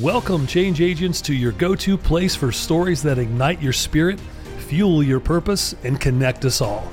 Welcome, 0.00 0.46
change 0.46 0.80
agents, 0.80 1.20
to 1.20 1.34
your 1.34 1.52
go 1.52 1.74
to 1.74 1.98
place 1.98 2.34
for 2.34 2.50
stories 2.50 3.02
that 3.02 3.18
ignite 3.18 3.60
your 3.60 3.74
spirit, 3.74 4.18
fuel 4.60 5.02
your 5.02 5.20
purpose, 5.20 5.74
and 5.84 6.00
connect 6.00 6.46
us 6.46 6.62
all. 6.62 6.90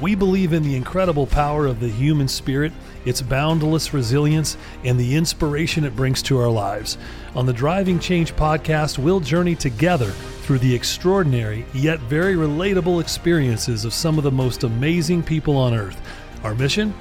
We 0.00 0.16
believe 0.16 0.52
in 0.52 0.64
the 0.64 0.74
incredible 0.74 1.28
power 1.28 1.66
of 1.68 1.78
the 1.78 1.88
human 1.88 2.26
spirit, 2.26 2.72
its 3.04 3.22
boundless 3.22 3.94
resilience, 3.94 4.56
and 4.82 4.98
the 4.98 5.14
inspiration 5.14 5.84
it 5.84 5.94
brings 5.94 6.20
to 6.22 6.40
our 6.40 6.50
lives. 6.50 6.98
On 7.36 7.46
the 7.46 7.52
Driving 7.52 8.00
Change 8.00 8.34
podcast, 8.34 8.98
we'll 8.98 9.20
journey 9.20 9.54
together 9.54 10.10
through 10.40 10.58
the 10.58 10.74
extraordinary 10.74 11.64
yet 11.72 12.00
very 12.00 12.34
relatable 12.34 13.00
experiences 13.00 13.84
of 13.84 13.94
some 13.94 14.18
of 14.18 14.24
the 14.24 14.32
most 14.32 14.64
amazing 14.64 15.22
people 15.22 15.56
on 15.56 15.74
earth. 15.74 16.02
Our 16.42 16.56
mission? 16.56 16.92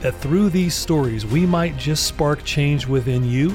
That 0.00 0.14
through 0.14 0.48
these 0.48 0.74
stories, 0.74 1.26
we 1.26 1.44
might 1.44 1.76
just 1.76 2.06
spark 2.06 2.44
change 2.44 2.86
within 2.86 3.24
you 3.24 3.54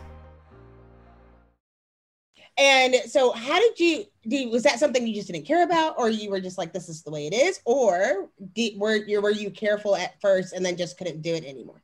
And 2.57 2.95
so, 3.09 3.31
how 3.31 3.59
did 3.59 3.79
you? 3.79 4.05
Did, 4.27 4.51
was 4.51 4.63
that 4.63 4.77
something 4.77 5.07
you 5.07 5.15
just 5.15 5.27
didn't 5.31 5.45
care 5.45 5.63
about, 5.63 5.95
or 5.97 6.09
you 6.09 6.29
were 6.29 6.41
just 6.41 6.57
like, 6.57 6.73
"This 6.73 6.89
is 6.89 7.01
the 7.01 7.09
way 7.09 7.25
it 7.25 7.33
is," 7.33 7.59
or 7.65 8.29
did, 8.53 8.77
were 8.77 8.95
you 8.95 9.21
were 9.21 9.31
you 9.31 9.49
careful 9.49 9.95
at 9.95 10.19
first 10.21 10.53
and 10.53 10.63
then 10.65 10.75
just 10.77 10.97
couldn't 10.97 11.21
do 11.21 11.33
it 11.33 11.45
anymore, 11.45 11.81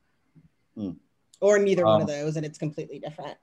Hmm. 0.75 0.91
or 1.41 1.57
neither 1.57 1.85
one 1.85 2.01
of 2.01 2.09
Um, 2.09 2.15
those, 2.15 2.35
and 2.35 2.45
it's 2.45 2.57
completely 2.57 2.99
different? 2.99 3.37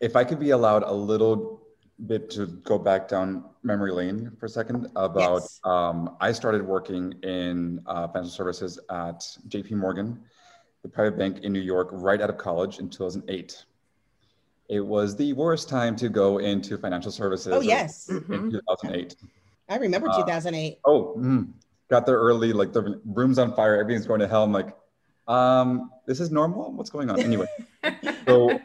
If 0.00 0.16
I 0.16 0.24
could 0.24 0.40
be 0.40 0.50
allowed 0.50 0.82
a 0.84 0.92
little 0.92 1.60
bit 2.06 2.28
to 2.30 2.46
go 2.46 2.76
back 2.78 3.06
down 3.06 3.44
memory 3.62 3.92
lane 3.92 4.32
for 4.40 4.46
a 4.46 4.48
second 4.48 4.90
about, 4.96 5.42
Yes. 5.42 5.60
um, 5.64 6.16
I 6.20 6.32
started 6.32 6.66
working 6.66 7.12
in 7.22 7.80
uh, 7.86 8.08
financial 8.08 8.32
services 8.32 8.80
at 8.90 9.20
JP 9.48 9.72
Morgan, 9.76 10.20
the 10.82 10.88
private 10.88 11.16
bank 11.16 11.44
in 11.44 11.52
New 11.52 11.60
York, 11.60 11.88
right 11.92 12.20
out 12.20 12.30
of 12.30 12.36
college 12.38 12.80
in 12.80 12.90
2008. 12.90 13.64
It 14.68 14.80
was 14.80 15.16
the 15.16 15.32
worst 15.34 15.68
time 15.68 15.94
to 15.96 16.08
go 16.08 16.38
into 16.38 16.78
financial 16.78 17.12
services. 17.12 17.52
Oh 17.52 17.60
yes, 17.60 18.08
In 18.08 18.20
Mhm. 18.22 18.50
2008. 18.50 19.16
I 19.68 19.76
remember 19.76 20.08
Uh, 20.08 20.16
2008. 20.16 20.78
Oh, 20.84 21.14
mm, 21.18 21.52
got 21.90 22.06
there 22.06 22.16
early. 22.18 22.52
Like 22.52 22.72
the 22.72 23.00
room's 23.04 23.38
on 23.38 23.54
fire. 23.54 23.78
Everything's 23.78 24.06
going 24.06 24.20
to 24.20 24.28
hell. 24.28 24.44
I'm 24.44 24.52
like, 24.52 24.74
um, 25.28 25.90
this 26.06 26.20
is 26.20 26.30
normal. 26.30 26.72
What's 26.72 26.90
going 26.90 27.10
on? 27.10 27.20
Anyway, 27.20 27.46
so 28.26 28.58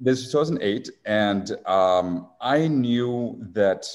this 0.00 0.20
is 0.20 0.26
2008, 0.32 0.90
and 1.04 1.52
um, 1.66 2.28
I 2.40 2.66
knew 2.68 3.36
that 3.52 3.86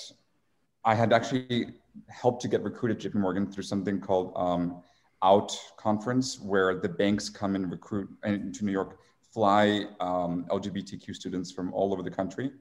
I 0.85 0.95
had 0.95 1.11
actually 1.13 1.73
helped 2.07 2.41
to 2.43 2.47
get 2.47 2.63
recruited 2.63 2.97
at 3.05 3.11
JP 3.11 3.15
Morgan 3.19 3.51
through 3.51 3.63
something 3.63 3.99
called 3.99 4.31
um, 4.35 4.81
Out 5.23 5.57
Conference, 5.77 6.39
where 6.39 6.79
the 6.79 6.87
banks 6.87 7.27
come 7.29 7.55
and 7.55 7.69
recruit 7.69 8.09
into 8.23 8.63
New 8.63 8.71
York, 8.71 8.99
fly 9.33 9.85
um, 9.99 10.45
LGBTQ 10.49 11.15
students 11.15 11.51
from 11.51 11.73
all 11.73 11.93
over 11.93 12.01
the 12.01 12.11
country 12.11 12.51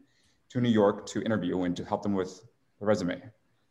to 0.50 0.60
New 0.60 0.68
York 0.68 1.06
to 1.06 1.22
interview 1.22 1.62
and 1.62 1.76
to 1.76 1.84
help 1.84 2.02
them 2.02 2.14
with 2.14 2.42
the 2.80 2.86
resume. 2.86 3.20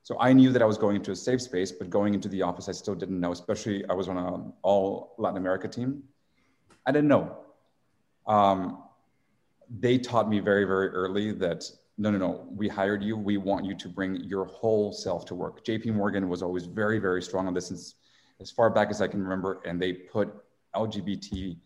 So 0.04 0.18
I 0.20 0.32
knew 0.34 0.52
that 0.54 0.62
I 0.62 0.66
was 0.66 0.78
going 0.78 0.96
into 0.96 1.12
a 1.12 1.16
safe 1.16 1.42
space, 1.42 1.72
but 1.72 1.90
going 1.90 2.14
into 2.14 2.30
the 2.30 2.42
office, 2.42 2.70
I 2.70 2.72
still 2.72 2.96
didn't 2.96 3.20
know. 3.20 3.32
Especially, 3.32 3.84
I 3.90 3.94
was 3.94 4.08
on 4.08 4.18
an 4.18 4.54
all 4.62 5.16
Latin 5.18 5.38
America 5.38 5.68
team. 5.68 6.04
I 6.86 6.92
didn't 6.92 7.10
know. 7.10 7.38
Um, 8.26 8.84
they 9.70 9.98
taught 9.98 10.30
me 10.30 10.40
very, 10.40 10.64
very 10.64 10.90
early 10.90 11.34
that 11.34 11.70
no, 11.98 12.12
no, 12.12 12.18
no, 12.18 12.48
we 12.56 12.68
hired 12.68 13.04
you. 13.04 13.18
We 13.18 13.38
want 13.38 13.66
you 13.66 13.76
to 13.76 13.90
bring 13.90 14.24
your 14.24 14.46
whole 14.46 14.94
self 14.94 15.26
to 15.26 15.36
work. 15.36 15.66
JP 15.66 15.94
Morgan 15.96 16.30
was 16.30 16.44
always 16.44 16.66
very, 16.66 17.00
very 17.00 17.22
strong 17.22 17.48
on 17.48 17.54
this 17.54 17.68
since 17.68 17.96
as 18.40 18.52
far 18.52 18.70
back 18.70 18.90
as 18.90 19.02
I 19.02 19.08
can 19.08 19.22
remember. 19.22 19.62
And 19.66 19.82
they 19.82 19.94
put 19.94 20.34
LGBT 20.76 21.58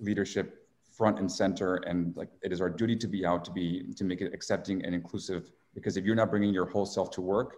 leadership 0.00 0.65
front 0.96 1.18
and 1.18 1.30
center. 1.30 1.76
And 1.76 2.16
like 2.16 2.28
it 2.42 2.52
is 2.52 2.60
our 2.60 2.70
duty 2.70 2.96
to 2.96 3.06
be 3.06 3.26
out 3.26 3.44
to 3.44 3.50
be 3.50 3.92
to 3.96 4.04
make 4.04 4.20
it 4.20 4.32
accepting 4.32 4.84
and 4.84 4.94
inclusive. 4.94 5.50
Because 5.74 5.96
if 5.96 6.04
you're 6.04 6.16
not 6.16 6.30
bringing 6.30 6.54
your 6.54 6.66
whole 6.66 6.86
self 6.86 7.10
to 7.12 7.20
work, 7.20 7.56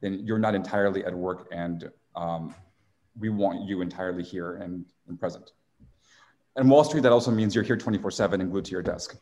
then 0.00 0.20
you're 0.24 0.38
not 0.38 0.54
entirely 0.54 1.04
at 1.04 1.14
work. 1.14 1.48
And 1.50 1.90
um, 2.14 2.54
we 3.18 3.28
want 3.28 3.68
you 3.68 3.80
entirely 3.80 4.22
here 4.22 4.56
and, 4.56 4.84
and 5.08 5.18
present. 5.18 5.52
And 6.56 6.70
Wall 6.70 6.84
Street, 6.84 7.02
that 7.02 7.12
also 7.12 7.30
means 7.30 7.54
you're 7.54 7.64
here 7.64 7.76
24 7.76 8.10
7 8.10 8.40
and 8.40 8.50
glued 8.50 8.64
to 8.66 8.70
your 8.70 8.82
desk. 8.82 9.16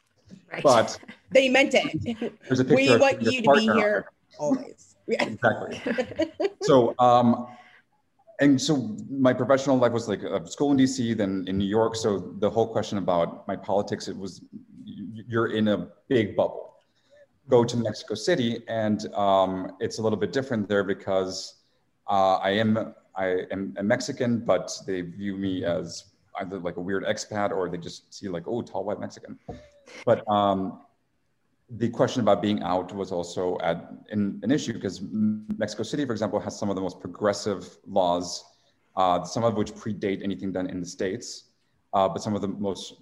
Right. 0.53 0.63
But 0.63 0.99
They 1.31 1.49
meant 1.49 1.75
it. 1.75 2.39
there's 2.47 2.61
a 2.61 2.65
picture 2.65 2.77
we 2.77 2.97
want 2.97 3.23
you 3.23 3.43
to 3.43 3.53
be 3.53 3.61
here 3.61 4.07
always. 4.39 4.91
Exactly. 5.07 5.83
so, 6.63 6.95
um, 6.99 7.47
and 8.41 8.61
so 8.61 8.97
my 9.09 9.33
professional 9.33 9.77
life 9.77 9.93
was 9.93 10.09
like 10.09 10.23
a 10.23 10.47
school 10.47 10.73
in 10.73 10.79
DC, 10.79 11.17
then 11.17 11.45
in 11.47 11.57
New 11.59 11.67
York. 11.67 11.95
So 11.95 12.35
the 12.39 12.51
whole 12.51 12.67
question 12.67 12.99
about 12.99 13.47
my 13.47 13.57
politics, 13.57 14.09
it 14.09 14.17
was 14.17 14.43
you're 14.85 15.53
in 15.53 15.69
a 15.69 15.89
big 16.09 16.37
bubble. 16.37 16.77
Go 17.49 17.65
to 17.65 17.77
Mexico 17.77 18.15
City, 18.15 18.63
and 18.69 19.13
um, 19.15 19.77
it's 19.79 19.99
a 19.99 20.03
little 20.03 20.19
bit 20.19 20.33
different 20.33 20.69
there 20.69 20.83
because 20.83 21.63
uh, 22.09 22.37
I 22.37 22.51
am 22.51 22.95
I 23.17 23.45
am 23.51 23.75
a 23.77 23.83
Mexican, 23.83 24.41
but 24.41 24.73
they 24.87 25.03
view 25.03 25.37
me 25.37 25.65
as 25.65 26.05
either 26.41 26.59
like 26.59 26.77
a 26.77 26.81
weird 26.81 27.05
expat 27.05 27.53
or 27.53 27.69
they 27.69 27.77
just 27.77 28.13
see 28.13 28.29
like 28.29 28.45
oh 28.47 28.63
tall 28.63 28.85
white 28.85 28.99
Mexican. 28.99 29.39
But 30.05 30.29
um, 30.29 30.81
the 31.71 31.89
question 31.89 32.21
about 32.21 32.43
being 32.43 32.63
out 32.63 32.95
was 32.95 33.11
also 33.11 33.59
at, 33.63 33.91
in, 34.11 34.39
an 34.43 34.51
issue 34.51 34.73
because 34.73 35.01
Mexico 35.03 35.83
City, 35.83 36.05
for 36.05 36.13
example, 36.13 36.39
has 36.39 36.59
some 36.59 36.69
of 36.69 36.77
the 36.77 36.83
most 36.83 37.01
progressive 37.01 37.79
laws, 37.87 38.45
uh, 38.97 39.25
some 39.25 39.45
of 39.45 39.57
which 39.57 39.73
predate 39.75 40.23
anything 40.23 40.53
done 40.53 40.69
in 40.69 40.81
the 40.81 40.87
states, 40.87 41.45
uh, 41.95 42.09
but 42.09 42.23
some 42.23 42.35
of 42.35 42.43
the 42.43 42.49
most 42.49 42.95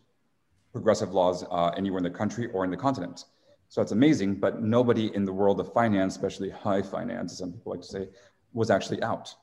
progressive 0.73 1.13
laws 1.13 1.45
uh, 1.51 1.71
anywhere 1.77 1.99
in 1.99 2.05
the 2.05 2.11
country 2.11 2.49
or 2.53 2.65
in 2.65 2.71
the 2.71 2.77
continent. 2.77 3.25
So 3.69 3.83
it's 3.83 3.93
amazing, 3.93 4.37
but 4.37 4.63
nobody 4.63 5.15
in 5.15 5.25
the 5.25 5.33
world 5.33 5.59
of 5.59 5.73
finance, 5.73 6.15
especially 6.15 6.51
high 6.51 6.83
finance, 6.83 7.33
as 7.33 7.39
some 7.39 7.53
people 7.53 7.73
like 7.73 7.81
to 7.81 7.87
say, 7.87 8.09
was 8.53 8.71
actually 8.71 9.03
out. 9.03 9.35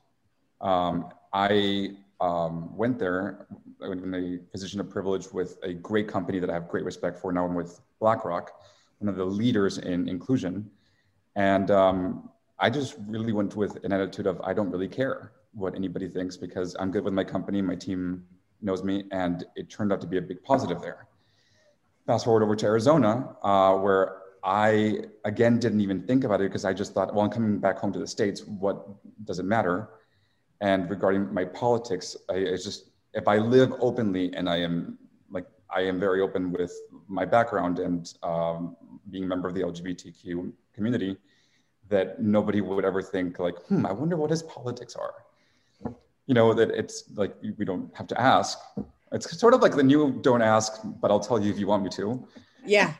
Um, 0.60 1.08
I 1.32 1.96
um, 2.20 2.76
went 2.76 2.98
there 2.98 3.46
in 3.82 4.14
a 4.14 4.38
position 4.52 4.78
of 4.80 4.88
privilege 4.90 5.32
with 5.32 5.58
a 5.62 5.72
great 5.72 6.06
company 6.06 6.38
that 6.38 6.50
I 6.50 6.54
have 6.54 6.68
great 6.68 6.84
respect 6.84 7.18
for. 7.18 7.32
Now 7.32 7.44
I'm 7.44 7.54
with 7.54 7.80
BlackRock, 7.98 8.52
one 9.00 9.08
of 9.08 9.16
the 9.16 9.24
leaders 9.24 9.78
in 9.78 10.08
inclusion. 10.08 10.70
And 11.34 11.70
um, 11.70 12.30
I 12.58 12.70
just 12.70 12.96
really 13.06 13.32
went 13.32 13.56
with 13.56 13.82
an 13.84 13.92
attitude 13.92 14.26
of 14.26 14.40
I 14.42 14.52
don't 14.52 14.70
really 14.70 14.88
care 14.88 15.32
what 15.52 15.74
anybody 15.74 16.08
thinks 16.08 16.36
because 16.36 16.76
I'm 16.78 16.90
good 16.90 17.02
with 17.02 17.14
my 17.14 17.24
company, 17.24 17.60
my 17.62 17.74
team 17.74 18.24
knows 18.62 18.84
me, 18.84 19.04
and 19.10 19.44
it 19.56 19.70
turned 19.70 19.92
out 19.92 20.00
to 20.02 20.06
be 20.06 20.18
a 20.18 20.22
big 20.22 20.42
positive 20.42 20.80
there. 20.82 21.08
Fast 22.06 22.26
forward 22.26 22.42
over 22.42 22.54
to 22.54 22.66
Arizona, 22.66 23.36
uh, 23.42 23.74
where 23.74 24.18
I 24.44 25.00
again 25.24 25.58
didn't 25.58 25.80
even 25.80 26.02
think 26.02 26.24
about 26.24 26.40
it 26.40 26.44
because 26.44 26.64
I 26.64 26.72
just 26.72 26.92
thought, 26.92 27.14
well, 27.14 27.24
I'm 27.24 27.30
coming 27.30 27.58
back 27.58 27.78
home 27.78 27.92
to 27.92 27.98
the 27.98 28.06
States. 28.06 28.44
What 28.44 28.86
does 29.24 29.38
it 29.38 29.44
matter? 29.44 29.88
And 30.60 30.90
regarding 30.90 31.32
my 31.32 31.46
politics, 31.46 32.16
I, 32.28 32.34
it's 32.34 32.64
just 32.64 32.90
if 33.14 33.26
I 33.26 33.38
live 33.38 33.72
openly 33.80 34.32
and 34.34 34.48
I 34.48 34.58
am 34.58 34.98
like 35.30 35.46
I 35.74 35.80
am 35.82 35.98
very 35.98 36.20
open 36.20 36.52
with 36.52 36.72
my 37.08 37.24
background 37.24 37.78
and 37.78 38.12
um, 38.22 38.76
being 39.10 39.24
a 39.24 39.26
member 39.26 39.48
of 39.48 39.54
the 39.54 39.62
LGBTQ 39.62 40.52
community, 40.74 41.16
that 41.88 42.22
nobody 42.22 42.60
would 42.60 42.84
ever 42.84 43.02
think 43.02 43.38
like, 43.38 43.58
hmm, 43.66 43.84
I 43.84 43.92
wonder 43.92 44.16
what 44.16 44.30
his 44.30 44.42
politics 44.42 44.96
are. 44.96 45.14
You 46.26 46.34
know 46.34 46.54
that 46.54 46.70
it's 46.70 47.04
like 47.14 47.34
we 47.58 47.64
don't 47.64 47.94
have 47.96 48.06
to 48.08 48.20
ask. 48.20 48.58
It's 49.12 49.38
sort 49.38 49.52
of 49.52 49.62
like 49.62 49.74
the 49.74 49.82
new 49.82 50.20
don't 50.22 50.42
ask, 50.42 50.80
but 50.84 51.10
I'll 51.10 51.18
tell 51.20 51.42
you 51.42 51.50
if 51.50 51.58
you 51.58 51.66
want 51.66 51.82
me 51.82 51.90
to. 51.90 52.26
Yeah. 52.64 52.94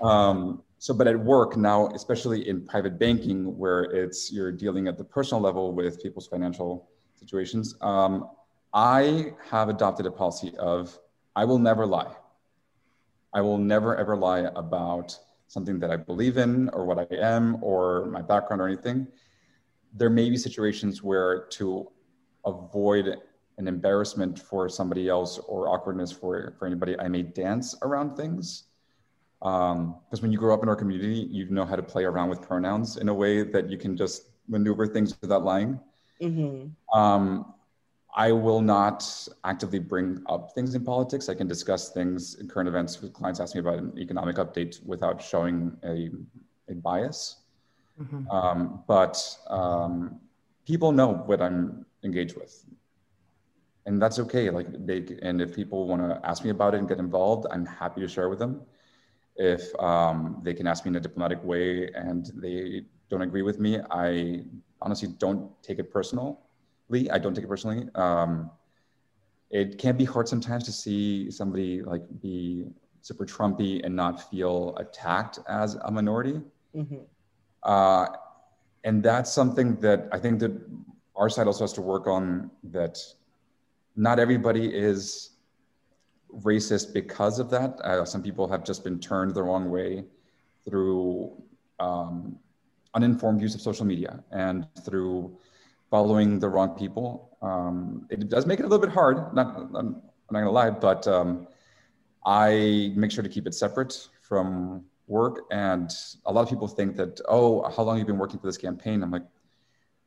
Um, 0.00 0.62
so, 0.78 0.94
but 0.94 1.06
at 1.06 1.18
work 1.18 1.58
now, 1.58 1.88
especially 1.88 2.48
in 2.48 2.64
private 2.64 2.98
banking, 2.98 3.58
where 3.58 3.82
it's 3.82 4.32
you're 4.32 4.50
dealing 4.50 4.88
at 4.88 4.96
the 4.96 5.04
personal 5.04 5.42
level 5.42 5.74
with 5.74 6.02
people's 6.02 6.26
financial 6.26 6.88
situations, 7.14 7.76
um, 7.82 8.30
I 8.72 9.34
have 9.50 9.68
adopted 9.68 10.06
a 10.06 10.10
policy 10.10 10.54
of 10.58 10.98
I 11.36 11.44
will 11.44 11.58
never 11.58 11.84
lie. 11.84 12.14
I 13.34 13.42
will 13.42 13.58
never 13.58 13.94
ever 13.96 14.16
lie 14.16 14.48
about 14.56 15.18
something 15.50 15.80
that 15.80 15.90
I 15.90 15.96
believe 15.96 16.36
in 16.36 16.68
or 16.68 16.86
what 16.86 17.00
I 17.00 17.08
am 17.16 17.58
or 17.60 18.06
my 18.06 18.22
background 18.22 18.62
or 18.62 18.68
anything. 18.68 19.08
There 19.92 20.08
may 20.08 20.30
be 20.30 20.36
situations 20.36 21.02
where 21.02 21.46
to 21.58 21.90
avoid 22.46 23.16
an 23.58 23.66
embarrassment 23.66 24.38
for 24.38 24.68
somebody 24.68 25.08
else 25.08 25.38
or 25.48 25.68
awkwardness 25.68 26.12
for, 26.12 26.54
for 26.56 26.66
anybody, 26.66 26.96
I 27.00 27.08
may 27.08 27.22
dance 27.22 27.74
around 27.82 28.16
things 28.16 28.66
because 29.40 29.72
um, 29.72 30.20
when 30.20 30.30
you 30.30 30.38
grow 30.38 30.54
up 30.54 30.62
in 30.62 30.68
our 30.68 30.76
community, 30.76 31.26
you 31.28 31.50
know 31.50 31.64
how 31.64 31.74
to 31.74 31.82
play 31.82 32.04
around 32.04 32.28
with 32.28 32.40
pronouns 32.40 32.96
in 32.98 33.08
a 33.08 33.14
way 33.14 33.42
that 33.42 33.68
you 33.68 33.76
can 33.76 33.96
just 33.96 34.30
maneuver 34.46 34.86
things 34.86 35.20
without 35.20 35.44
lying. 35.44 35.80
hmm 36.20 36.66
Um, 36.94 37.54
I 38.14 38.32
will 38.32 38.60
not 38.60 39.28
actively 39.44 39.78
bring 39.78 40.22
up 40.28 40.52
things 40.54 40.74
in 40.74 40.84
politics. 40.84 41.28
I 41.28 41.34
can 41.34 41.46
discuss 41.46 41.90
things 41.90 42.34
in 42.34 42.48
current 42.48 42.68
events 42.68 42.96
clients 43.12 43.40
ask 43.40 43.54
me 43.54 43.60
about 43.60 43.78
an 43.78 43.96
economic 43.98 44.36
update 44.36 44.84
without 44.84 45.22
showing 45.22 45.76
a, 45.84 46.10
a 46.68 46.74
bias. 46.74 47.36
Mhm. 48.00 48.32
Um, 48.32 48.82
but 48.86 49.16
um, 49.48 50.20
people 50.66 50.92
know 50.92 51.12
what 51.12 51.40
I'm 51.40 51.86
engaged 52.02 52.36
with. 52.36 52.64
And 53.86 54.00
that's 54.00 54.18
okay. 54.18 54.50
Like 54.50 54.68
they, 54.86 55.18
and 55.22 55.40
if 55.40 55.54
people 55.54 55.86
want 55.86 56.02
to 56.02 56.20
ask 56.28 56.44
me 56.44 56.50
about 56.50 56.74
it 56.74 56.78
and 56.78 56.88
get 56.88 56.98
involved, 56.98 57.46
I'm 57.50 57.66
happy 57.66 58.00
to 58.00 58.08
share 58.08 58.28
with 58.28 58.38
them 58.38 58.62
if 59.36 59.74
um, 59.80 60.40
they 60.42 60.52
can 60.52 60.66
ask 60.66 60.84
me 60.84 60.90
in 60.90 60.96
a 60.96 61.00
diplomatic 61.00 61.42
way 61.42 61.88
and 61.94 62.30
they 62.36 62.82
don't 63.08 63.22
agree 63.22 63.42
with 63.42 63.58
me, 63.58 63.80
I 63.90 64.44
honestly 64.82 65.08
don't 65.18 65.50
take 65.62 65.78
it 65.78 65.90
personally. 65.90 66.36
I 66.92 67.18
don't 67.18 67.34
take 67.34 67.44
it 67.44 67.48
personally. 67.48 67.88
Um, 67.94 68.50
it 69.50 69.78
can 69.78 69.96
be 69.96 70.04
hard 70.04 70.28
sometimes 70.28 70.64
to 70.64 70.72
see 70.72 71.30
somebody 71.30 71.82
like 71.82 72.02
be 72.20 72.66
super 73.00 73.24
Trumpy 73.24 73.84
and 73.84 73.94
not 73.94 74.30
feel 74.30 74.76
attacked 74.76 75.38
as 75.48 75.74
a 75.74 75.90
minority. 75.90 76.40
hmm 76.74 77.02
Uh, 77.62 78.06
and 78.84 79.02
that's 79.02 79.30
something 79.30 79.76
that 79.80 80.08
I 80.12 80.18
think 80.18 80.40
that 80.40 80.52
our 81.14 81.28
side 81.28 81.46
also 81.46 81.64
has 81.64 81.72
to 81.74 81.82
work 81.82 82.06
on. 82.06 82.50
That 82.64 82.98
not 83.96 84.18
everybody 84.18 84.66
is 84.74 85.30
racist 86.42 86.94
because 86.94 87.38
of 87.38 87.50
that. 87.50 87.78
Uh, 87.84 88.04
some 88.04 88.22
people 88.22 88.48
have 88.48 88.64
just 88.64 88.84
been 88.84 88.98
turned 88.98 89.34
the 89.34 89.42
wrong 89.42 89.70
way 89.70 90.04
through 90.64 91.32
um, 91.78 92.38
uninformed 92.94 93.40
use 93.42 93.54
of 93.54 93.60
social 93.60 93.84
media 93.84 94.22
and 94.30 94.66
through 94.84 95.36
following 95.90 96.38
the 96.38 96.48
wrong 96.48 96.70
people. 96.70 97.36
Um, 97.42 98.06
it 98.10 98.28
does 98.28 98.46
make 98.46 98.60
it 98.60 98.64
a 98.64 98.68
little 98.68 98.84
bit 98.84 98.94
hard. 98.94 99.34
Not, 99.34 99.56
I'm, 99.56 99.76
I'm 99.76 100.02
not 100.30 100.40
gonna 100.40 100.50
lie, 100.50 100.70
but 100.70 101.06
um, 101.08 101.48
I 102.24 102.92
make 102.94 103.10
sure 103.10 103.22
to 103.22 103.28
keep 103.28 103.46
it 103.46 103.54
separate 103.54 104.08
from 104.22 104.84
work. 105.06 105.46
And 105.50 105.90
a 106.24 106.32
lot 106.32 106.42
of 106.42 106.48
people 106.48 106.68
think 106.68 106.96
that, 106.96 107.20
oh, 107.28 107.68
how 107.70 107.82
long 107.82 107.98
have 107.98 108.06
you 108.06 108.12
been 108.12 108.18
working 108.18 108.38
for 108.38 108.46
this 108.46 108.56
campaign? 108.56 109.02
I'm 109.02 109.10
like, 109.10 109.26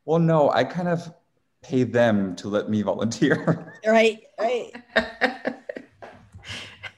well, 0.05 0.19
no, 0.19 0.49
I 0.49 0.63
kind 0.63 0.87
of 0.87 1.13
pay 1.61 1.83
them 1.83 2.35
to 2.37 2.47
let 2.47 2.69
me 2.69 2.81
volunteer. 2.91 3.73
right, 3.85 4.23
right. 4.39 4.71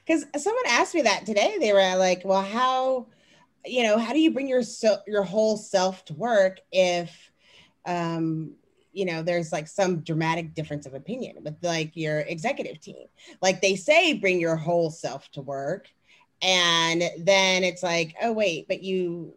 Because 0.04 0.24
someone 0.36 0.62
asked 0.68 0.94
me 0.94 1.02
that 1.02 1.26
today. 1.26 1.56
They 1.58 1.72
were 1.72 1.96
like, 1.96 2.22
well, 2.24 2.42
how, 2.42 3.08
you 3.64 3.82
know, 3.82 3.98
how 3.98 4.12
do 4.12 4.20
you 4.20 4.30
bring 4.30 4.46
your 4.46 4.62
so, 4.62 4.98
your 5.04 5.24
whole 5.24 5.56
self 5.56 6.04
to 6.04 6.14
work 6.14 6.60
if, 6.70 7.32
um, 7.86 8.52
you 8.96 9.04
know, 9.04 9.22
there's 9.22 9.52
like 9.52 9.68
some 9.68 10.00
dramatic 10.00 10.54
difference 10.54 10.86
of 10.86 10.94
opinion 10.94 11.36
with 11.42 11.54
like 11.62 11.94
your 11.94 12.20
executive 12.20 12.80
team. 12.80 13.06
Like 13.42 13.60
they 13.60 13.76
say, 13.76 14.14
bring 14.14 14.40
your 14.40 14.56
whole 14.56 14.90
self 14.90 15.30
to 15.32 15.42
work, 15.42 15.88
and 16.40 17.02
then 17.18 17.62
it's 17.62 17.82
like, 17.82 18.14
oh 18.22 18.32
wait, 18.32 18.68
but 18.68 18.82
you 18.82 19.34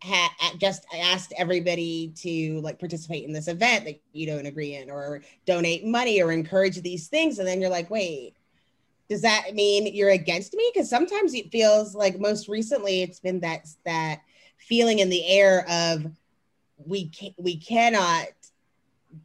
had 0.00 0.30
just 0.58 0.86
asked 0.92 1.32
everybody 1.36 2.12
to 2.16 2.60
like 2.62 2.78
participate 2.78 3.24
in 3.24 3.32
this 3.32 3.46
event 3.46 3.84
that 3.84 4.00
you 4.12 4.26
don't 4.26 4.46
agree 4.46 4.74
in, 4.74 4.90
or 4.90 5.20
donate 5.44 5.84
money, 5.84 6.22
or 6.22 6.32
encourage 6.32 6.80
these 6.80 7.08
things, 7.08 7.38
and 7.38 7.46
then 7.46 7.60
you're 7.60 7.70
like, 7.70 7.90
wait, 7.90 8.34
does 9.10 9.20
that 9.20 9.52
mean 9.52 9.94
you're 9.94 10.10
against 10.10 10.54
me? 10.54 10.70
Because 10.72 10.88
sometimes 10.88 11.34
it 11.34 11.52
feels 11.52 11.94
like 11.94 12.18
most 12.18 12.48
recently 12.48 13.02
it's 13.02 13.20
been 13.20 13.40
that 13.40 13.68
that 13.84 14.22
feeling 14.56 15.00
in 15.00 15.10
the 15.10 15.26
air 15.26 15.66
of 15.68 16.06
we 16.86 17.08
can 17.08 17.34
we 17.38 17.56
cannot 17.56 18.28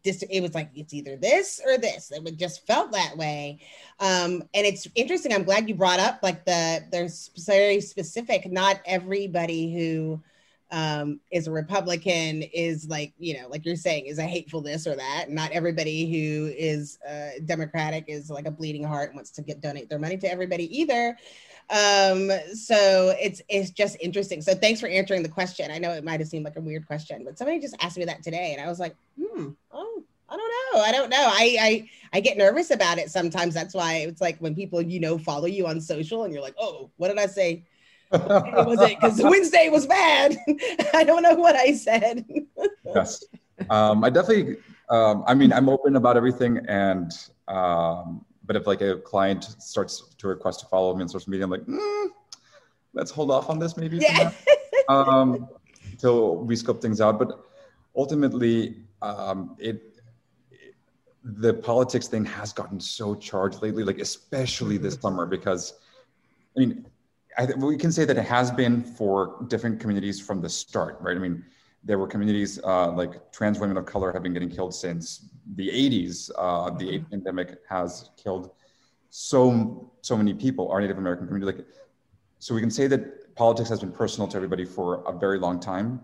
this 0.04 0.24
it 0.24 0.42
was 0.42 0.54
like 0.54 0.70
it's 0.76 0.94
either 0.94 1.16
this 1.16 1.62
or 1.66 1.78
this. 1.78 2.12
It 2.12 2.38
just 2.38 2.66
felt 2.68 2.92
that 2.92 3.18
way. 3.18 3.60
Um 4.00 4.44
and 4.54 4.66
it's 4.66 4.88
interesting 4.96 5.34
i'm 5.34 5.44
glad 5.44 5.68
you 5.68 5.76
brought 5.76 6.00
up 6.00 6.20
like 6.22 6.46
the 6.46 6.84
there's 6.92 7.32
very 7.46 7.82
specific 7.82 8.52
not 8.52 8.80
everybody 8.86 9.74
who 9.74 10.22
um 10.72 11.20
is 11.32 11.48
a 11.48 11.52
republican 11.52 12.44
is 12.54 12.88
like 12.90 13.14
you 13.18 13.40
know 13.40 13.48
like 13.48 13.66
you're 13.66 13.76
saying 13.76 14.06
is 14.06 14.20
a 14.20 14.24
hateful 14.24 14.62
this 14.62 14.86
or 14.86 14.96
that. 14.96 15.30
Not 15.30 15.52
everybody 15.52 16.12
who 16.12 16.48
is 16.58 17.00
uh 17.08 17.40
democratic 17.46 18.06
is 18.08 18.30
like 18.30 18.46
a 18.46 18.52
bleeding 18.52 18.84
heart 18.84 19.16
wants 19.16 19.32
to 19.32 19.42
get 19.42 19.62
donate 19.62 19.90
their 19.90 20.00
money 20.00 20.18
to 20.18 20.32
everybody 20.32 20.66
either 20.78 21.18
um 21.70 22.32
so 22.54 23.14
it's 23.22 23.42
it's 23.50 23.72
just 23.72 23.98
interesting. 24.00 24.42
So 24.42 24.54
thanks 24.54 24.80
for 24.80 24.88
answering 24.88 25.22
the 25.22 25.30
question. 25.30 25.70
I 25.70 25.78
know 25.80 25.92
it 25.92 26.04
might 26.04 26.22
have 26.22 26.30
seemed 26.30 26.46
like 26.46 26.56
a 26.56 26.62
weird 26.62 26.88
question 26.88 27.24
but 27.26 27.38
somebody 27.38 27.60
just 27.60 27.76
asked 27.82 27.98
me 27.98 28.06
that 28.06 28.24
today 28.24 28.54
and 28.58 28.62
i 28.66 28.70
was 28.70 28.80
like 28.80 28.96
hmm 29.20 29.50
oh 29.72 30.04
i 30.30 30.36
don't 30.36 30.52
know. 30.74 30.82
I 30.82 30.92
don't 30.92 31.10
know. 31.10 31.26
I 31.30 31.58
i 31.60 31.90
i 32.14 32.20
get 32.20 32.38
nervous 32.38 32.72
about 32.72 32.98
it 32.98 33.10
sometimes. 33.10 33.54
That's 33.54 33.74
why 33.74 33.96
it's 34.08 34.22
like 34.22 34.38
when 34.40 34.56
people 34.56 34.82
you 34.82 35.00
know 35.00 35.18
follow 35.18 35.46
you 35.46 35.68
on 35.68 35.82
social 35.82 36.24
and 36.24 36.34
you're 36.34 36.42
like 36.42 36.56
oh 36.60 36.90
what 36.98 37.10
did 37.10 37.20
i 37.20 37.26
say? 37.26 37.64
Was 38.12 38.82
it 38.82 38.98
because 39.00 39.22
wednesday 39.34 39.70
was 39.70 39.86
bad. 39.86 40.38
I 40.94 41.04
don't 41.04 41.24
know 41.24 41.36
what 41.36 41.56
i 41.56 41.74
said. 41.74 42.26
Yes. 42.86 43.24
Um 43.70 44.04
i 44.04 44.10
definitely 44.10 44.58
um 44.90 45.24
i 45.28 45.34
mean 45.34 45.52
i'm 45.52 45.68
open 45.68 45.96
about 45.98 46.16
everything 46.16 46.60
and 46.70 47.12
um 47.48 48.26
but 48.48 48.56
if 48.56 48.66
like 48.66 48.82
a 48.82 48.96
client 48.98 49.44
starts 49.44 50.16
to 50.18 50.28
request 50.28 50.62
to 50.62 50.66
follow 50.68 50.96
me 50.96 51.04
on 51.04 51.10
social 51.10 51.30
media, 51.30 51.44
I'm 51.44 51.52
like, 51.52 51.66
mm, 51.66 52.08
let's 52.94 53.12
hold 53.12 53.30
off 53.30 53.50
on 53.50 53.60
this 53.60 53.78
maybe 53.78 53.98
yeah. 53.98 54.32
um, 54.90 55.48
until 55.92 56.38
we 56.38 56.56
scope 56.56 56.82
things 56.82 57.02
out. 57.02 57.20
But 57.20 57.46
ultimately, 57.96 58.78
um, 59.02 59.56
it, 59.60 60.00
it, 60.50 60.76
the 61.24 61.54
politics 61.54 62.08
thing 62.08 62.24
has 62.26 62.54
gotten 62.54 62.80
so 62.80 63.14
charged 63.14 63.62
lately, 63.62 63.84
like 63.84 64.00
especially 64.00 64.78
this 64.78 64.96
summer, 64.96 65.26
because 65.26 65.74
I 66.56 66.62
mean, 66.62 66.88
I, 67.38 67.46
we 67.58 67.78
can 67.78 67.92
say 67.92 68.06
that 68.06 68.18
it 68.18 68.26
has 68.26 68.50
been 68.50 68.82
for 68.82 69.46
different 69.48 69.80
communities 69.80 70.20
from 70.20 70.42
the 70.42 70.50
start, 70.50 70.98
right? 71.02 71.16
I 71.16 71.20
mean, 71.20 71.44
there 71.88 71.98
were 71.98 72.08
communities 72.08 72.60
uh, 72.66 72.92
like 72.92 73.32
trans 73.32 73.60
women 73.60 73.78
of 73.78 73.86
color 73.86 74.12
have 74.12 74.22
been 74.22 74.34
getting 74.34 74.50
killed 74.50 74.76
since 74.76 75.30
the 75.56 75.70
80s. 75.70 76.30
Uh, 76.38 76.70
the 76.72 76.96
AIDS 76.96 77.06
pandemic 77.10 77.60
has 77.70 78.10
killed 78.18 78.52
so 79.10 79.90
so 80.02 80.18
many 80.18 80.34
people. 80.34 80.70
Our 80.70 80.82
Native 80.82 80.98
American 80.98 81.28
community, 81.28 81.58
like, 81.58 81.66
so 82.40 82.54
we 82.54 82.60
can 82.60 82.70
say 82.70 82.88
that 82.88 83.34
politics 83.36 83.70
has 83.70 83.80
been 83.80 83.94
personal 83.94 84.28
to 84.28 84.36
everybody 84.36 84.66
for 84.66 85.02
a 85.08 85.18
very 85.18 85.40
long 85.40 85.62
time. 85.62 86.02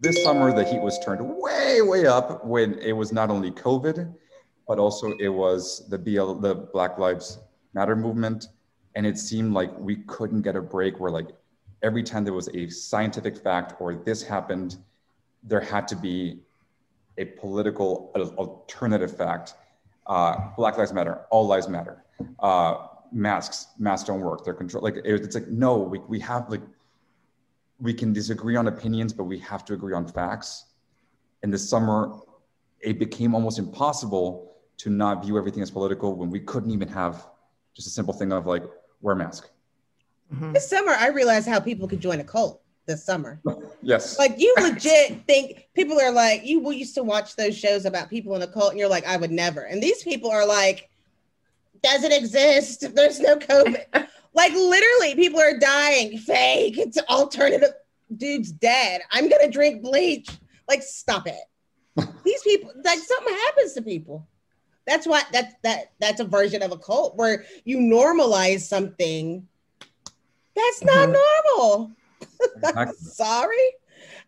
This 0.00 0.22
summer, 0.24 0.52
the 0.52 0.64
heat 0.64 0.82
was 0.82 0.98
turned 0.98 1.20
way 1.22 1.80
way 1.80 2.06
up 2.06 2.44
when 2.44 2.74
it 2.80 2.92
was 2.92 3.12
not 3.12 3.30
only 3.30 3.52
COVID, 3.52 4.12
but 4.66 4.78
also 4.80 5.12
it 5.20 5.28
was 5.28 5.88
the 5.88 5.98
BL 5.98 6.32
the 6.46 6.54
Black 6.72 6.98
Lives 6.98 7.38
Matter 7.72 7.94
movement, 7.94 8.48
and 8.96 9.06
it 9.06 9.16
seemed 9.16 9.52
like 9.52 9.70
we 9.78 9.96
couldn't 10.14 10.42
get 10.42 10.56
a 10.56 10.62
break. 10.62 10.98
Where 10.98 11.12
like 11.12 11.28
every 11.84 12.02
time 12.02 12.24
there 12.24 12.34
was 12.34 12.48
a 12.48 12.68
scientific 12.68 13.36
fact 13.36 13.74
or 13.80 13.94
this 13.94 14.20
happened 14.20 14.78
there 15.44 15.60
had 15.60 15.86
to 15.88 15.96
be 15.96 16.40
a 17.18 17.24
political 17.24 18.10
alternative 18.36 19.16
fact. 19.16 19.54
Uh, 20.06 20.50
Black 20.56 20.76
Lives 20.76 20.92
Matter, 20.92 21.22
all 21.30 21.46
lives 21.46 21.68
matter. 21.68 22.04
Uh, 22.40 22.86
masks, 23.12 23.68
masks 23.78 24.06
don't 24.06 24.20
work. 24.20 24.44
They're 24.44 24.54
control. 24.54 24.82
Like 24.82 24.96
it's 25.04 25.34
like 25.34 25.48
no, 25.48 25.78
we 25.78 25.98
we 26.08 26.20
have 26.20 26.48
like 26.50 26.62
we 27.80 27.94
can 27.94 28.12
disagree 28.12 28.56
on 28.56 28.68
opinions, 28.68 29.12
but 29.12 29.24
we 29.24 29.38
have 29.40 29.64
to 29.66 29.74
agree 29.74 29.94
on 29.94 30.06
facts. 30.06 30.66
In 31.42 31.50
the 31.50 31.58
summer, 31.58 32.18
it 32.80 32.98
became 32.98 33.34
almost 33.34 33.58
impossible 33.58 34.52
to 34.78 34.90
not 34.90 35.24
view 35.24 35.38
everything 35.38 35.62
as 35.62 35.70
political 35.70 36.14
when 36.14 36.30
we 36.30 36.40
couldn't 36.40 36.70
even 36.70 36.88
have 36.88 37.26
just 37.74 37.86
a 37.88 37.90
simple 37.90 38.14
thing 38.14 38.32
of 38.32 38.46
like 38.46 38.64
wear 39.00 39.14
a 39.14 39.16
mask. 39.16 39.48
Mm-hmm. 40.34 40.52
This 40.52 40.68
summer, 40.68 40.92
I 40.92 41.08
realized 41.08 41.48
how 41.48 41.60
people 41.60 41.86
could 41.86 42.00
join 42.00 42.20
a 42.20 42.24
cult 42.24 42.63
this 42.86 43.04
summer. 43.04 43.40
Yes. 43.86 44.18
Like 44.18 44.36
you 44.38 44.54
legit 44.62 45.26
think 45.26 45.68
people 45.74 46.00
are 46.00 46.10
like, 46.10 46.46
you 46.46 46.72
used 46.72 46.94
to 46.94 47.02
watch 47.02 47.36
those 47.36 47.54
shows 47.54 47.84
about 47.84 48.08
people 48.08 48.34
in 48.34 48.40
a 48.40 48.46
cult 48.46 48.70
and 48.70 48.78
you're 48.78 48.88
like, 48.88 49.06
I 49.06 49.18
would 49.18 49.30
never. 49.30 49.60
And 49.60 49.82
these 49.82 50.02
people 50.02 50.30
are 50.30 50.46
like, 50.46 50.88
doesn't 51.82 52.12
exist. 52.12 52.86
There's 52.94 53.20
no 53.20 53.36
COVID. 53.36 53.84
like 54.34 54.52
literally, 54.54 55.14
people 55.16 55.38
are 55.38 55.58
dying. 55.58 56.16
Fake. 56.16 56.78
It's 56.78 56.96
alternative. 57.10 57.74
Dude's 58.16 58.52
dead. 58.52 59.02
I'm 59.10 59.28
gonna 59.28 59.50
drink 59.50 59.82
bleach. 59.82 60.30
Like, 60.66 60.82
stop 60.82 61.26
it. 61.26 61.44
These 62.24 62.42
people, 62.42 62.72
like 62.82 63.00
something 63.00 63.34
happens 63.34 63.74
to 63.74 63.82
people. 63.82 64.26
That's 64.86 65.06
why 65.06 65.24
that 65.32 65.62
that 65.62 65.92
that's 66.00 66.20
a 66.20 66.24
version 66.24 66.62
of 66.62 66.72
a 66.72 66.78
cult 66.78 67.16
where 67.16 67.44
you 67.64 67.76
normalize 67.78 68.60
something 68.60 69.46
that's 70.56 70.82
not 70.82 71.10
mm-hmm. 71.10 71.16
normal. 71.58 71.92
Exactly. 72.56 72.94
Sorry, 72.98 73.70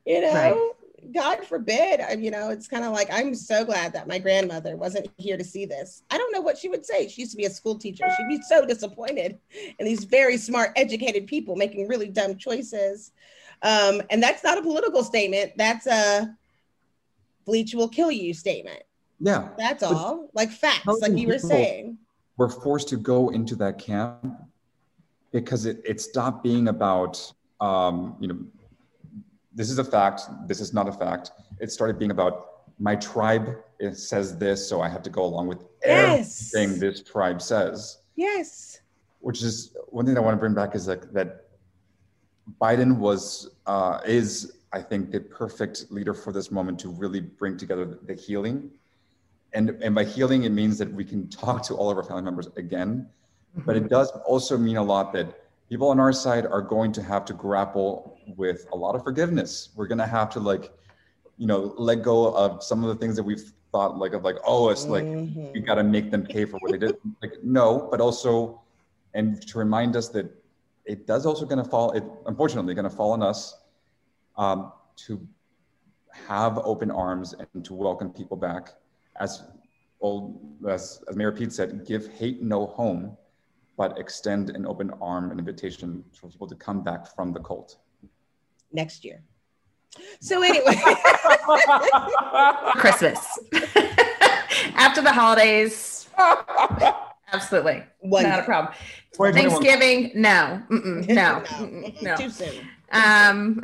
you 0.04 0.20
know. 0.20 0.32
Right. 0.34 0.72
God 1.12 1.44
forbid. 1.44 2.00
You 2.20 2.32
know, 2.32 2.50
it's 2.50 2.66
kind 2.66 2.84
of 2.84 2.92
like 2.92 3.08
I'm 3.12 3.32
so 3.34 3.64
glad 3.64 3.92
that 3.92 4.08
my 4.08 4.18
grandmother 4.18 4.76
wasn't 4.76 5.08
here 5.18 5.36
to 5.36 5.44
see 5.44 5.64
this. 5.64 6.02
I 6.10 6.18
don't 6.18 6.32
know 6.32 6.40
what 6.40 6.58
she 6.58 6.68
would 6.68 6.84
say. 6.84 7.08
She 7.08 7.22
used 7.22 7.30
to 7.30 7.36
be 7.36 7.44
a 7.44 7.50
school 7.50 7.78
teacher. 7.78 8.04
She'd 8.16 8.28
be 8.28 8.42
so 8.42 8.66
disappointed 8.66 9.38
in 9.78 9.86
these 9.86 10.04
very 10.04 10.36
smart, 10.36 10.72
educated 10.74 11.28
people 11.28 11.54
making 11.54 11.86
really 11.86 12.08
dumb 12.08 12.36
choices. 12.36 13.12
Um, 13.62 14.02
and 14.10 14.22
that's 14.22 14.42
not 14.42 14.58
a 14.58 14.62
political 14.62 15.04
statement. 15.04 15.52
That's 15.56 15.86
a 15.86 16.34
bleach 17.44 17.74
will 17.74 17.88
kill 17.88 18.10
you 18.10 18.34
statement. 18.34 18.82
Yeah. 19.20 19.48
That's 19.56 19.82
all. 19.82 20.28
Like 20.34 20.50
facts, 20.50 21.00
like 21.00 21.16
you 21.16 21.28
were 21.28 21.38
saying. 21.38 21.98
We're 22.36 22.50
forced 22.50 22.88
to 22.88 22.96
go 22.96 23.30
into 23.30 23.54
that 23.56 23.78
camp 23.78 24.26
because 25.32 25.64
it, 25.64 25.80
it 25.84 26.00
stopped 26.00 26.42
being 26.42 26.68
about 26.68 27.32
um, 27.60 28.16
you 28.20 28.28
know, 28.28 28.38
this 29.54 29.70
is 29.70 29.78
a 29.78 29.84
fact, 29.84 30.22
this 30.46 30.60
is 30.60 30.72
not 30.74 30.88
a 30.88 30.92
fact. 30.92 31.30
It 31.60 31.70
started 31.70 31.98
being 31.98 32.10
about 32.10 32.48
my 32.78 32.96
tribe 32.96 33.56
it 33.78 33.96
says 33.96 34.38
this, 34.38 34.66
so 34.66 34.80
I 34.80 34.88
have 34.88 35.02
to 35.02 35.10
go 35.10 35.24
along 35.24 35.48
with 35.48 35.62
yes. 35.84 36.54
everything 36.54 36.80
this 36.80 37.02
tribe 37.02 37.42
says. 37.42 37.98
Yes. 38.14 38.80
Which 39.20 39.42
is 39.42 39.76
one 39.88 40.06
thing 40.06 40.16
I 40.16 40.20
want 40.20 40.34
to 40.34 40.40
bring 40.40 40.54
back 40.54 40.74
is 40.74 40.88
like 40.88 41.12
that 41.12 41.46
Biden 42.60 42.98
was 42.98 43.50
uh, 43.66 44.00
is 44.06 44.58
I 44.72 44.80
think 44.80 45.10
the 45.10 45.20
perfect 45.20 45.90
leader 45.90 46.14
for 46.14 46.32
this 46.32 46.50
moment 46.50 46.78
to 46.80 46.88
really 46.88 47.20
bring 47.20 47.56
together 47.56 47.98
the 48.02 48.14
healing. 48.14 48.70
And, 49.52 49.70
and 49.82 49.94
by 49.94 50.04
healing, 50.04 50.44
it 50.44 50.50
means 50.50 50.76
that 50.78 50.92
we 50.92 51.04
can 51.04 51.28
talk 51.28 51.62
to 51.64 51.74
all 51.74 51.90
of 51.90 51.96
our 51.96 52.02
family 52.02 52.22
members 52.22 52.48
again. 52.56 53.08
But 53.64 53.76
it 53.76 53.88
does 53.88 54.10
also 54.26 54.58
mean 54.58 54.76
a 54.76 54.82
lot 54.82 55.14
that 55.14 55.45
people 55.68 55.88
on 55.88 55.98
our 56.00 56.12
side 56.12 56.46
are 56.46 56.62
going 56.62 56.92
to 56.92 57.02
have 57.02 57.24
to 57.26 57.32
grapple 57.32 58.18
with 58.36 58.66
a 58.72 58.76
lot 58.76 58.94
of 58.94 59.02
forgiveness. 59.02 59.70
We're 59.74 59.86
going 59.86 59.98
to 59.98 60.06
have 60.06 60.30
to 60.30 60.40
like 60.40 60.72
you 61.38 61.46
know, 61.46 61.74
let 61.76 62.02
go 62.02 62.32
of 62.34 62.62
some 62.62 62.82
of 62.82 62.88
the 62.88 62.94
things 62.94 63.14
that 63.14 63.22
we've 63.22 63.52
thought 63.70 63.98
like 63.98 64.14
of 64.14 64.24
like, 64.24 64.36
oh, 64.46 64.70
it's 64.70 64.88
like 64.88 65.04
Mhm. 65.04 65.52
we 65.52 65.60
got 65.60 65.74
to 65.74 65.84
make 65.84 66.10
them 66.10 66.24
pay 66.24 66.46
for 66.46 66.56
what 66.58 66.72
they 66.72 66.78
did. 66.78 66.96
Like, 67.22 67.34
no, 67.42 67.88
but 67.90 68.00
also, 68.00 68.62
and 69.12 69.40
to 69.48 69.58
remind 69.58 69.96
us 69.96 70.08
that 70.10 70.30
it 70.86 71.06
does 71.06 71.26
also 71.26 71.44
going 71.44 71.62
to 71.62 71.68
fall. 71.68 71.92
It 71.92 72.04
unfortunately 72.26 72.72
going 72.74 72.88
to 72.88 72.96
fall 72.96 73.12
on 73.12 73.22
us 73.22 73.58
um, 74.36 74.72
to 75.04 75.26
have 76.12 76.56
open 76.58 76.90
arms 76.90 77.34
and 77.34 77.62
to 77.64 77.74
welcome 77.74 78.10
people 78.10 78.36
back. 78.36 78.70
As 79.20 79.42
old 80.00 80.40
as, 80.66 81.02
as 81.08 81.16
Mayor 81.16 81.32
Pete 81.32 81.52
said, 81.52 81.84
give 81.84 82.06
hate 82.08 82.40
no 82.40 82.66
home, 82.66 83.16
but 83.76 83.98
extend 83.98 84.50
an 84.50 84.66
open 84.66 84.90
arm 85.00 85.30
and 85.30 85.38
invitation 85.38 86.04
for 86.18 86.28
people 86.28 86.46
to 86.46 86.54
come 86.54 86.82
back 86.82 87.14
from 87.14 87.32
the 87.32 87.40
cult. 87.40 87.76
next 88.72 89.04
year. 89.04 89.22
So 90.20 90.42
anyway, 90.42 90.76
Christmas. 92.76 93.38
After 94.74 95.00
the 95.02 95.12
holidays. 95.12 96.08
Absolutely. 97.32 97.82
one 98.00 98.22
Not 98.22 98.40
a 98.40 98.42
problem. 98.44 98.72
2021. 99.14 99.34
Thanksgiving, 99.34 100.12
no. 100.14 100.62
Mm-mm, 100.70 101.08
no. 101.08 101.42
Mm-mm, 101.46 102.02
no. 102.02 102.16
too 102.16 102.30
soon. 102.30 102.54
um 102.92 103.60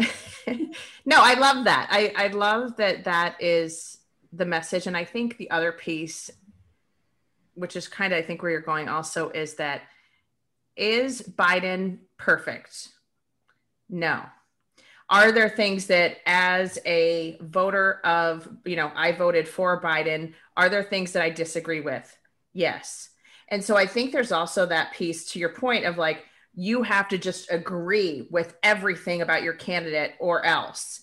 no 1.04 1.16
i 1.20 1.34
love 1.34 1.64
that 1.64 1.86
i 1.92 2.12
i 2.16 2.26
love 2.26 2.76
that 2.76 3.04
that 3.04 3.40
is 3.40 3.98
the 4.32 4.44
message 4.44 4.88
and 4.88 4.96
i 4.96 5.04
think 5.04 5.36
the 5.36 5.48
other 5.52 5.70
piece 5.70 6.28
which 7.54 7.76
is 7.76 7.86
kind 7.86 8.12
of 8.12 8.18
i 8.18 8.22
think 8.22 8.42
where 8.42 8.50
you're 8.50 8.60
going 8.60 8.88
also 8.88 9.28
is 9.30 9.54
that 9.54 9.82
is 10.76 11.22
biden 11.22 11.98
perfect? 12.18 12.88
No. 13.88 14.22
Are 15.08 15.32
there 15.32 15.50
things 15.50 15.88
that 15.88 16.18
as 16.24 16.78
a 16.86 17.36
voter 17.40 18.00
of 18.04 18.48
you 18.64 18.76
know 18.76 18.90
i 18.94 19.12
voted 19.12 19.46
for 19.46 19.80
biden 19.82 20.32
are 20.56 20.68
there 20.68 20.82
things 20.82 21.12
that 21.12 21.22
i 21.22 21.30
disagree 21.30 21.80
with? 21.80 22.16
Yes. 22.52 23.10
And 23.48 23.62
so 23.62 23.76
i 23.76 23.86
think 23.86 24.12
there's 24.12 24.32
also 24.32 24.66
that 24.66 24.92
piece 24.92 25.26
to 25.32 25.38
your 25.38 25.50
point 25.50 25.84
of 25.84 25.98
like 25.98 26.24
you 26.54 26.82
have 26.82 27.08
to 27.08 27.18
just 27.18 27.50
agree 27.50 28.26
with 28.30 28.54
everything 28.62 29.22
about 29.22 29.42
your 29.42 29.54
candidate 29.54 30.12
or 30.18 30.44
else. 30.44 31.00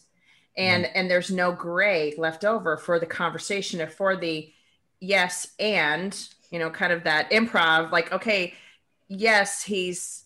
And 0.58 0.86
mm-hmm. 0.86 0.92
and 0.96 1.10
there's 1.12 1.32
no 1.32 1.52
gray 1.52 2.14
left 2.18 2.46
over 2.46 2.78
for 2.78 3.00
the 3.00 3.06
conversation 3.06 3.82
or 3.82 3.88
for 3.88 4.16
the 4.16 4.52
yes 5.00 5.48
and 5.60 6.18
you 6.52 6.60
know 6.60 6.70
kind 6.70 6.92
of 6.92 7.04
that 7.06 7.32
improv 7.32 7.92
like 7.92 8.12
okay 8.12 8.54
yes 9.10 9.64
he's 9.64 10.24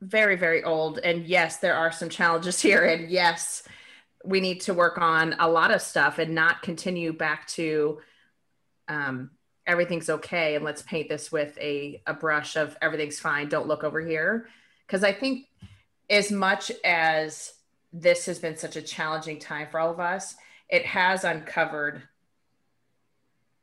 very 0.00 0.36
very 0.36 0.64
old 0.64 0.98
and 0.98 1.26
yes 1.26 1.58
there 1.58 1.76
are 1.76 1.92
some 1.92 2.08
challenges 2.08 2.60
here 2.62 2.84
and 2.84 3.10
yes 3.10 3.64
we 4.24 4.40
need 4.40 4.60
to 4.60 4.72
work 4.72 4.98
on 4.98 5.34
a 5.40 5.48
lot 5.48 5.72
of 5.72 5.82
stuff 5.82 6.18
and 6.18 6.34
not 6.34 6.62
continue 6.62 7.12
back 7.12 7.46
to 7.48 7.98
um, 8.86 9.30
everything's 9.66 10.08
okay 10.08 10.54
and 10.54 10.64
let's 10.64 10.82
paint 10.82 11.08
this 11.08 11.32
with 11.32 11.56
a, 11.58 12.00
a 12.06 12.14
brush 12.14 12.56
of 12.56 12.76
everything's 12.80 13.18
fine 13.18 13.48
don't 13.48 13.68
look 13.68 13.84
over 13.84 14.00
here. 14.00 14.46
Because 14.86 15.04
i 15.04 15.12
think 15.12 15.46
as 16.10 16.30
much 16.30 16.70
as 16.84 17.54
this 17.92 18.26
has 18.26 18.38
been 18.38 18.56
such 18.56 18.76
a 18.76 18.82
challenging 18.82 19.38
time 19.38 19.68
for 19.70 19.80
all 19.80 19.90
of 19.90 20.00
us 20.00 20.36
it 20.68 20.86
has 20.86 21.24
uncovered 21.24 22.02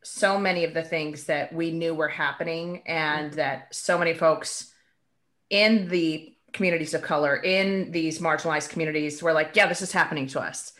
so 0.09 0.39
many 0.39 0.63
of 0.63 0.73
the 0.73 0.81
things 0.81 1.25
that 1.25 1.53
we 1.53 1.71
knew 1.71 1.93
were 1.93 2.07
happening 2.07 2.81
and 2.87 3.27
mm-hmm. 3.27 3.37
that 3.37 3.73
so 3.73 3.97
many 3.97 4.13
folks 4.13 4.73
in 5.49 5.87
the 5.87 6.33
communities 6.51 6.95
of 6.95 7.03
color 7.03 7.35
in 7.35 7.91
these 7.91 8.19
marginalized 8.19 8.69
communities 8.69 9.21
were 9.21 9.33
like 9.33 9.55
yeah 9.55 9.67
this 9.67 9.81
is 9.81 9.91
happening 9.91 10.27
to 10.27 10.39
us. 10.39 10.73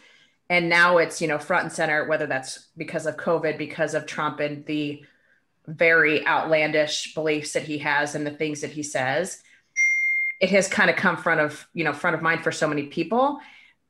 And 0.49 0.67
now 0.67 0.97
it's 0.97 1.21
you 1.21 1.27
know 1.27 1.38
front 1.38 1.65
and 1.65 1.71
center 1.71 2.07
whether 2.07 2.25
that's 2.25 2.67
because 2.75 3.05
of 3.05 3.17
covid 3.17 3.57
because 3.57 3.93
of 3.93 4.07
trump 4.07 4.39
and 4.39 4.65
the 4.65 5.03
very 5.67 6.25
outlandish 6.25 7.13
beliefs 7.13 7.53
that 7.53 7.63
he 7.63 7.77
has 7.77 8.15
and 8.15 8.25
the 8.25 8.32
things 8.32 8.61
that 8.61 8.71
he 8.71 8.82
says. 8.82 9.43
It 10.41 10.49
has 10.49 10.67
kind 10.67 10.89
of 10.89 10.95
come 10.95 11.17
front 11.17 11.39
of 11.39 11.67
you 11.73 11.84
know 11.84 11.93
front 11.93 12.15
of 12.15 12.23
mind 12.23 12.43
for 12.43 12.51
so 12.51 12.67
many 12.67 12.88
people. 12.88 13.39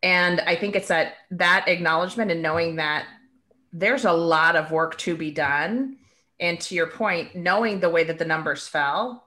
And 0.03 0.41
i 0.41 0.55
think 0.55 0.75
it's 0.75 0.89
that 0.89 1.13
that 1.31 1.69
acknowledgement 1.69 2.29
and 2.29 2.41
knowing 2.41 2.75
that 2.75 3.05
there's 3.71 4.05
a 4.05 4.13
lot 4.13 4.55
of 4.55 4.71
work 4.71 4.97
to 4.99 5.15
be 5.15 5.31
done. 5.31 5.97
And 6.39 6.59
to 6.61 6.75
your 6.75 6.87
point 6.87 7.35
knowing 7.35 7.81
the 7.81 7.89
way 7.89 8.05
that 8.05 8.17
the 8.17 8.25
numbers 8.25 8.67
fell 8.67 9.25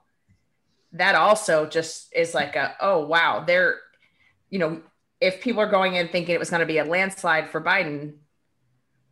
that 0.93 1.15
also 1.15 1.67
just 1.67 2.11
is 2.15 2.33
like 2.33 2.55
a 2.55 2.75
oh 2.79 3.05
wow 3.05 3.43
there 3.45 3.79
you 4.49 4.57
know 4.59 4.81
if 5.21 5.41
people 5.41 5.61
are 5.61 5.69
going 5.69 5.95
in 5.95 6.07
thinking 6.07 6.33
it 6.33 6.39
was 6.39 6.49
going 6.49 6.59
to 6.59 6.65
be 6.65 6.79
a 6.79 6.85
landslide 6.85 7.49
for 7.49 7.61
biden 7.61 8.13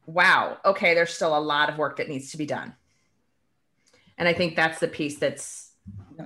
wow 0.07 0.57
okay 0.65 0.93
there's 0.93 1.13
still 1.13 1.37
a 1.37 1.39
lot 1.39 1.69
of 1.69 1.77
work 1.77 1.97
that 1.97 2.09
needs 2.09 2.31
to 2.31 2.37
be 2.37 2.45
done. 2.45 2.73
And 4.17 4.27
i 4.27 4.33
think 4.33 4.55
that's 4.55 4.79
the 4.79 4.87
piece 4.87 5.17
that's 5.17 5.71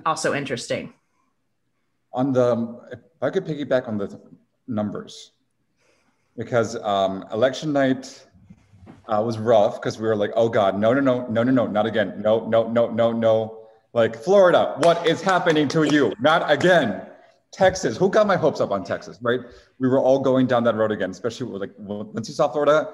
also 0.04 0.34
interesting. 0.34 0.92
On 2.12 2.32
the, 2.32 2.80
if 2.92 2.98
I 3.22 3.30
could 3.30 3.44
piggyback 3.44 3.88
on 3.88 3.98
the 3.98 4.20
numbers, 4.66 5.32
because 6.36 6.76
um, 6.76 7.24
election 7.32 7.72
night 7.72 8.26
uh, 9.08 9.22
was 9.24 9.38
rough 9.38 9.80
because 9.80 9.98
we 9.98 10.06
were 10.06 10.16
like, 10.16 10.32
oh 10.34 10.48
God, 10.48 10.78
no, 10.78 10.92
no, 10.92 11.00
no, 11.00 11.26
no, 11.28 11.42
no, 11.42 11.52
no, 11.52 11.66
not 11.66 11.86
again. 11.86 12.20
No, 12.20 12.46
no, 12.46 12.68
no, 12.68 12.88
no, 12.90 13.12
no. 13.12 13.58
Like 13.92 14.16
Florida, 14.16 14.74
what 14.78 15.06
is 15.06 15.22
happening 15.22 15.68
to 15.68 15.84
you? 15.84 16.12
Not 16.20 16.50
again. 16.50 17.02
Texas, 17.52 17.96
who 17.96 18.10
got 18.10 18.26
my 18.26 18.36
hopes 18.36 18.60
up 18.60 18.70
on 18.70 18.84
Texas, 18.84 19.18
right? 19.22 19.40
We 19.78 19.88
were 19.88 20.00
all 20.00 20.18
going 20.18 20.46
down 20.46 20.64
that 20.64 20.74
road 20.74 20.92
again, 20.92 21.10
especially 21.10 21.46
with 21.46 21.62
like 21.62 21.72
once 21.78 22.28
you 22.28 22.34
saw 22.34 22.48
Florida 22.48 22.92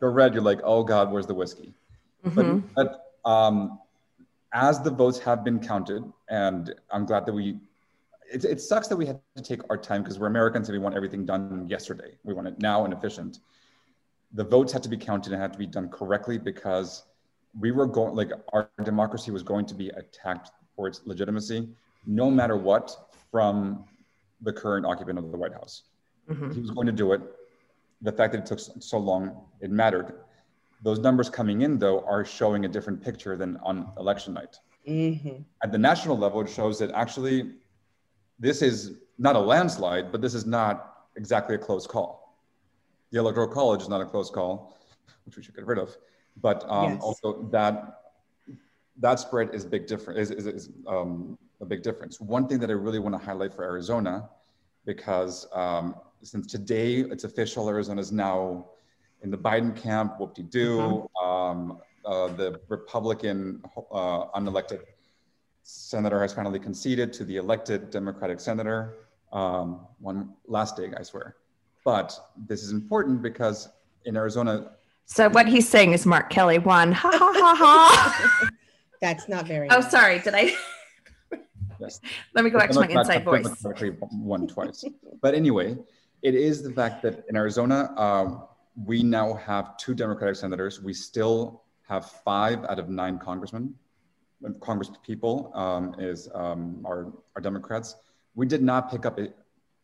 go 0.00 0.08
red, 0.08 0.32
you're 0.32 0.42
like, 0.42 0.60
oh 0.64 0.82
God, 0.82 1.12
where's 1.12 1.26
the 1.26 1.34
whiskey? 1.34 1.74
Mhm. 2.24 2.62
But, 2.74 3.04
but 3.24 3.30
um, 3.30 3.78
as 4.52 4.80
the 4.80 4.90
votes 4.90 5.18
have 5.18 5.44
been 5.44 5.58
counted, 5.58 6.02
and 6.28 6.74
I'm 6.90 7.04
glad 7.04 7.26
that 7.26 7.32
we, 7.32 7.58
it, 8.32 8.44
it 8.44 8.60
sucks 8.60 8.88
that 8.88 8.96
we 8.96 9.06
had 9.06 9.20
to 9.36 9.42
take 9.42 9.60
our 9.68 9.76
time 9.76 10.02
because 10.02 10.18
we're 10.18 10.28
Americans 10.28 10.68
and 10.68 10.78
we 10.78 10.82
want 10.82 10.94
everything 10.96 11.26
done 11.26 11.66
yesterday. 11.68 12.12
We 12.24 12.32
want 12.32 12.48
it 12.48 12.58
now 12.58 12.84
and 12.84 12.94
efficient. 12.94 13.40
The 14.32 14.44
votes 14.44 14.72
had 14.72 14.82
to 14.84 14.88
be 14.88 14.96
counted 14.96 15.32
and 15.32 15.42
had 15.42 15.52
to 15.52 15.58
be 15.58 15.66
done 15.66 15.88
correctly 15.88 16.38
because 16.38 17.04
we 17.58 17.72
were 17.72 17.86
going, 17.86 18.14
like, 18.14 18.30
our 18.52 18.70
democracy 18.84 19.30
was 19.30 19.42
going 19.42 19.66
to 19.66 19.74
be 19.74 19.88
attacked 19.90 20.50
for 20.76 20.86
its 20.86 21.00
legitimacy, 21.04 21.68
no 22.06 22.30
matter 22.30 22.56
what, 22.56 22.96
from 23.30 23.84
the 24.42 24.52
current 24.52 24.86
occupant 24.86 25.18
of 25.18 25.32
the 25.32 25.36
White 25.36 25.52
House. 25.52 25.82
Mhm. 26.28 26.54
He 26.54 26.60
was 26.60 26.70
going 26.70 26.86
to 26.86 26.92
do 26.92 27.12
it. 27.12 27.20
The 28.02 28.12
fact 28.12 28.32
that 28.32 28.40
it 28.40 28.46
took 28.46 28.60
so 28.60 28.98
long, 28.98 29.46
it 29.60 29.70
mattered. 29.70 30.14
Those 30.82 31.00
numbers 31.00 31.28
coming 31.28 31.62
in, 31.62 31.78
though, 31.78 32.00
are 32.06 32.24
showing 32.24 32.64
a 32.64 32.68
different 32.68 33.02
picture 33.02 33.36
than 33.36 33.58
on 33.58 33.92
election 33.98 34.32
night. 34.32 34.60
Mhm. 34.86 35.44
At 35.62 35.72
the 35.72 35.78
national 35.78 36.16
level, 36.16 36.40
it 36.40 36.48
shows 36.48 36.78
that 36.78 36.90
actually 36.92 37.56
this 38.38 38.62
is 38.62 39.00
not 39.18 39.36
a 39.36 39.38
landslide, 39.40 40.10
but 40.10 40.22
this 40.22 40.32
is 40.34 40.46
not 40.46 41.08
exactly 41.16 41.56
a 41.56 41.58
close 41.58 41.86
call. 41.86 42.19
The 43.10 43.18
Electoral 43.18 43.48
College 43.48 43.82
is 43.82 43.88
not 43.88 44.00
a 44.00 44.04
close 44.04 44.30
call, 44.30 44.78
which 45.24 45.36
we 45.36 45.42
should 45.42 45.54
get 45.54 45.66
rid 45.66 45.78
of. 45.78 45.96
But 46.40 46.64
um, 46.70 46.92
Yes. 46.94 47.02
also 47.02 47.48
that 47.50 47.96
that 48.98 49.18
spread 49.18 49.54
is 49.54 49.64
big 49.64 49.86
different 49.86 50.20
is, 50.20 50.30
is, 50.30 50.46
is 50.46 50.68
um, 50.86 51.38
a 51.60 51.64
big 51.64 51.82
difference. 51.82 52.20
One 52.20 52.46
thing 52.46 52.58
that 52.60 52.70
I 52.70 52.74
really 52.74 52.98
want 52.98 53.14
to 53.18 53.24
highlight 53.24 53.52
for 53.54 53.64
Arizona, 53.64 54.28
because 54.84 55.46
um, 55.52 55.94
since 56.22 56.46
today 56.46 57.00
it's 57.00 57.24
official, 57.24 57.68
Arizona 57.68 58.00
is 58.00 58.12
now 58.12 58.66
in 59.22 59.30
the 59.30 59.38
Biden 59.38 59.74
camp. 59.74 60.18
Whoop-de-doo. 60.18 61.08
Um, 61.22 61.80
uh, 62.04 62.28
the 62.28 62.60
Republican 62.68 63.62
uh, 63.92 64.26
unelected 64.38 64.80
senator 65.62 66.20
has 66.22 66.32
finally 66.32 66.58
conceded 66.58 67.12
to 67.14 67.24
the 67.24 67.36
elected 67.36 67.90
Democratic 67.90 68.40
senator. 68.40 69.08
Um, 69.32 69.86
one 69.98 70.34
last 70.46 70.76
day, 70.76 70.90
I 70.96 71.02
swear. 71.02 71.36
But 71.84 72.18
this 72.46 72.62
is 72.62 72.72
important 72.72 73.22
because 73.22 73.68
in 74.04 74.16
Arizona, 74.16 74.72
so 75.06 75.28
what 75.28 75.48
he's 75.48 75.68
saying 75.68 75.92
is 75.92 76.06
mark 76.06 76.30
kelly 76.30 76.58
won 76.58 76.92
ha 76.92 77.10
ha 77.12 77.32
ha 77.34 77.54
ha 77.56 78.48
That's 79.00 79.28
not 79.28 79.46
very. 79.46 79.68
oh 79.70 79.80
nice. 79.80 79.90
sorry 79.90 80.18
did 80.20 80.34
i 80.34 80.54
yes, 81.80 82.00
let 82.34 82.44
me 82.44 82.50
go 82.50 82.58
back 82.58 82.70
to 82.70 82.80
my 82.80 82.86
inside 82.86 83.14
have 83.14 83.24
voice 83.24 83.42
democratically 83.42 83.96
won 84.12 84.46
twice. 84.46 84.84
but 85.20 85.34
anyway, 85.34 85.76
it 86.22 86.34
is 86.34 86.62
the 86.62 86.70
fact 86.70 87.02
that 87.02 87.24
in 87.28 87.36
Arizona, 87.36 87.92
um, 87.96 88.44
we 88.84 89.02
now 89.02 89.34
have 89.34 89.76
two 89.76 89.94
Democratic 89.94 90.36
senators. 90.36 90.82
We 90.82 90.92
still 90.92 91.62
have 91.88 92.06
five 92.24 92.64
out 92.64 92.78
of 92.78 92.88
nine 92.88 93.18
congressmen, 93.18 93.74
Congress 94.60 94.90
people 95.04 95.50
um, 95.54 95.94
is 95.98 96.28
um, 96.34 96.84
are, 96.86 97.12
are 97.34 97.42
Democrats. 97.42 97.96
We 98.34 98.46
did 98.46 98.62
not 98.62 98.90
pick 98.90 99.06
up 99.06 99.18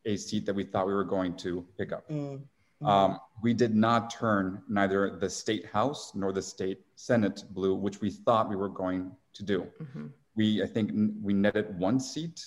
a, 0.06 0.16
seat 0.16 0.46
that 0.46 0.54
we 0.54 0.64
thought 0.64 0.86
we 0.86 0.94
were 0.94 1.04
going 1.04 1.36
to 1.36 1.66
pick 1.76 1.92
up. 1.92 2.08
Mm. 2.08 2.42
Um, 2.84 3.20
we 3.42 3.54
did 3.54 3.74
not 3.74 4.10
turn 4.10 4.62
neither 4.68 5.16
the 5.16 5.30
state 5.30 5.66
house 5.66 6.12
nor 6.14 6.32
the 6.32 6.42
state 6.42 6.80
senate 6.94 7.44
blue, 7.50 7.74
which 7.74 8.00
we 8.00 8.10
thought 8.10 8.48
we 8.48 8.56
were 8.56 8.68
going 8.68 9.12
to 9.32 9.42
do. 9.42 9.66
Mhm. 9.82 10.10
We, 10.34 10.62
I 10.62 10.66
think, 10.66 10.90
we 11.22 11.32
netted 11.32 11.78
one 11.78 11.98
seat, 11.98 12.44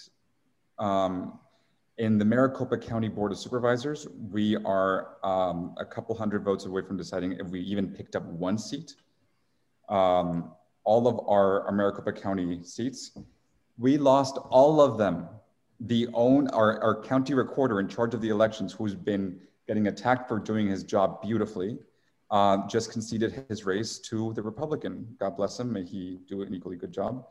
um, 0.78 1.40
In 1.98 2.18
the 2.18 2.24
Maricopa 2.24 2.78
County 2.78 3.10
Board 3.10 3.34
of 3.34 3.38
Supervisors, 3.38 4.08
we 4.32 4.56
are 4.58 5.18
um, 5.24 5.76
a 5.78 5.86
couple 5.86 6.16
hundred 6.16 6.46
votes 6.46 6.66
away 6.66 6.82
from 6.82 6.96
deciding 6.96 7.34
if 7.34 7.48
we 7.48 7.60
even 7.62 7.90
picked 7.90 8.16
up 8.16 8.24
one 8.26 8.58
seat. 8.58 8.96
Um, 9.90 10.54
all 10.86 11.08
of 11.08 11.20
our, 11.28 11.66
our 11.66 11.74
Maricopa 11.74 12.14
County 12.14 12.64
seats, 12.64 13.18
we 13.78 13.98
lost 13.98 14.38
all 14.50 14.80
of 14.80 14.98
them. 14.98 15.28
The 15.82 16.08
own 16.14 16.48
our, 16.50 16.82
our 16.84 17.02
county 17.02 17.34
recorder 17.34 17.80
in 17.80 17.88
charge 17.88 18.14
of 18.14 18.22
the 18.22 18.30
elections, 18.30 18.74
who's 18.74 18.96
been 18.96 19.40
getting 19.68 19.88
attacked 19.88 20.28
for 20.28 20.40
doing 20.40 20.68
his 20.68 20.84
job 20.84 21.22
beautifully, 21.22 21.78
uh, 22.32 22.68
just 22.68 22.92
conceded 22.92 23.46
his 23.50 23.66
race 23.66 24.00
to 24.00 24.34
the 24.34 24.42
Republican. 24.42 25.16
God 25.20 25.38
bless 25.38 25.60
him. 25.60 25.72
May 25.72 25.84
he 25.84 26.20
do 26.28 26.42
an 26.42 26.54
equally 26.54 26.76
good 26.76 26.92
job. 26.92 27.26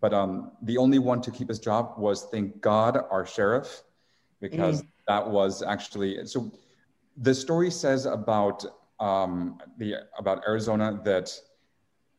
But 0.00 0.12
um, 0.12 0.52
the 0.62 0.78
only 0.78 0.98
one 0.98 1.20
to 1.22 1.30
keep 1.30 1.48
his 1.48 1.60
job 1.60 1.94
was, 1.96 2.24
thank 2.24 2.60
God, 2.60 3.04
our 3.10 3.24
sheriff, 3.24 3.82
because 4.40 4.82
mm. 4.82 4.88
that 5.06 5.26
was 5.28 5.62
actually 5.62 6.26
so. 6.26 6.52
The 7.18 7.34
story 7.34 7.70
says 7.70 8.06
about 8.06 8.64
um, 8.98 9.58
the 9.78 9.96
about 10.18 10.42
Arizona 10.48 11.00
that 11.04 11.32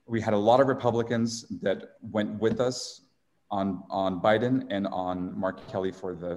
we 0.05 0.21
had 0.21 0.33
a 0.33 0.37
lot 0.37 0.59
of 0.59 0.67
Republicans 0.67 1.45
that 1.61 1.95
went 2.01 2.39
with 2.39 2.59
us 2.59 3.01
on 3.59 3.83
on 3.89 4.21
Biden 4.21 4.55
and 4.69 4.87
on 4.87 5.17
Mark 5.39 5.57
Kelly 5.71 5.91
for 5.91 6.11
the 6.15 6.33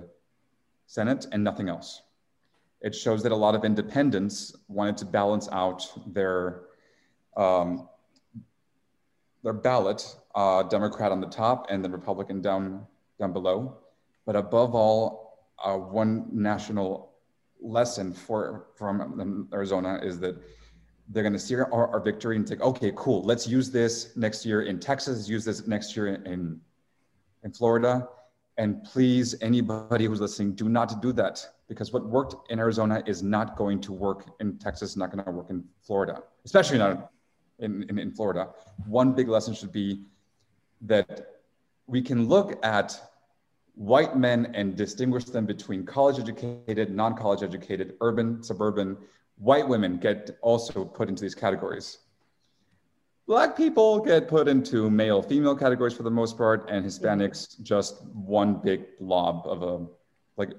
Senate, 0.87 1.27
and 1.33 1.43
nothing 1.43 1.69
else 1.69 2.03
it 2.81 2.95
shows 2.95 3.23
that 3.23 3.33
a 3.33 3.37
lot 3.37 3.55
of 3.55 3.65
independents 3.65 4.55
wanted 4.69 4.97
to 4.99 5.05
balance 5.05 5.49
out 5.51 5.83
their 6.07 6.63
um, 7.37 7.89
their 9.43 9.53
ballot, 9.53 10.17
uh, 10.35 10.63
Democrat 10.65 11.13
on 11.13 11.21
the 11.21 11.29
top 11.29 11.67
and 11.71 11.85
the 11.85 11.91
Republican 11.91 12.41
down 12.41 12.87
down 13.19 13.33
below. 13.33 13.79
But 14.25 14.37
above 14.37 14.75
all, 14.75 15.39
uh, 15.65 15.77
one 15.77 16.29
national 16.33 17.13
lesson 17.61 18.13
for 18.13 18.67
from 18.77 19.49
Arizona 19.53 20.01
is 20.03 20.21
that 20.21 20.37
they're 21.09 21.23
going 21.23 21.33
to 21.33 21.39
see 21.39 21.55
our, 21.55 21.73
our, 21.73 22.01
victory 22.01 22.35
and 22.35 22.47
think, 22.49 22.61
okay, 22.61 22.93
cool, 22.97 23.23
let's 23.23 23.47
use 23.47 23.71
this 23.71 24.17
next 24.17 24.45
year 24.45 24.63
in 24.63 24.81
Texas, 24.81 25.29
use 25.29 25.45
this 25.45 25.67
next 25.67 25.97
year 25.97 26.09
in 26.09 26.27
in 26.27 26.61
Florida, 27.53 28.09
and 28.59 28.83
please, 28.85 29.35
anybody 29.43 30.07
who's 30.07 30.21
listening, 30.21 30.55
do 30.55 30.69
not 30.69 31.03
do 31.03 31.13
that 31.13 31.47
because 31.69 31.93
what 31.93 32.07
worked 32.07 32.51
in 32.51 32.59
Arizona 32.59 33.03
is 33.07 33.23
not 33.23 33.57
going 33.57 33.81
to 33.83 33.93
work 33.93 34.27
in 34.41 34.59
Texas, 34.59 34.97
not 34.97 35.11
going 35.11 35.25
to 35.25 35.31
work 35.31 35.51
in 35.51 35.65
Florida, 35.83 36.23
especially 36.45 36.79
not 36.79 37.11
in, 37.59 37.83
in, 37.89 37.99
in, 37.99 38.13
Florida. 38.13 38.51
One 38.87 39.13
big 39.13 39.29
lesson 39.29 39.53
should 39.55 39.73
be 39.73 40.05
that 40.83 41.41
we 41.87 42.01
can 42.01 42.29
look 42.29 42.65
at 42.65 42.99
white 43.75 44.17
men 44.17 44.53
and 44.55 44.77
distinguish 44.77 45.25
them 45.25 45.45
between 45.45 45.85
college 45.85 46.19
educated, 46.19 46.95
non 46.95 47.15
college 47.15 47.43
educated, 47.43 47.95
urban, 48.01 48.43
suburban. 48.43 48.97
White 49.39 49.69
women 49.69 49.99
get 49.99 50.39
also 50.41 50.85
put 50.85 51.09
into 51.09 51.23
these 51.23 51.35
categories. 51.35 51.99
Black 53.27 53.57
people 53.57 53.99
get 53.99 54.29
put 54.29 54.47
into 54.47 54.89
male 54.89 55.21
female 55.21 55.57
categories 55.57 55.95
for 55.95 56.05
the 56.05 56.11
most 56.11 56.39
part, 56.39 56.71
and 56.71 56.87
Hispanics 56.87 57.61
just 57.61 58.05
one 58.15 58.55
big 58.63 58.97
blob 59.01 59.47
of 59.47 59.63
a 59.63 59.85
like 60.37 60.51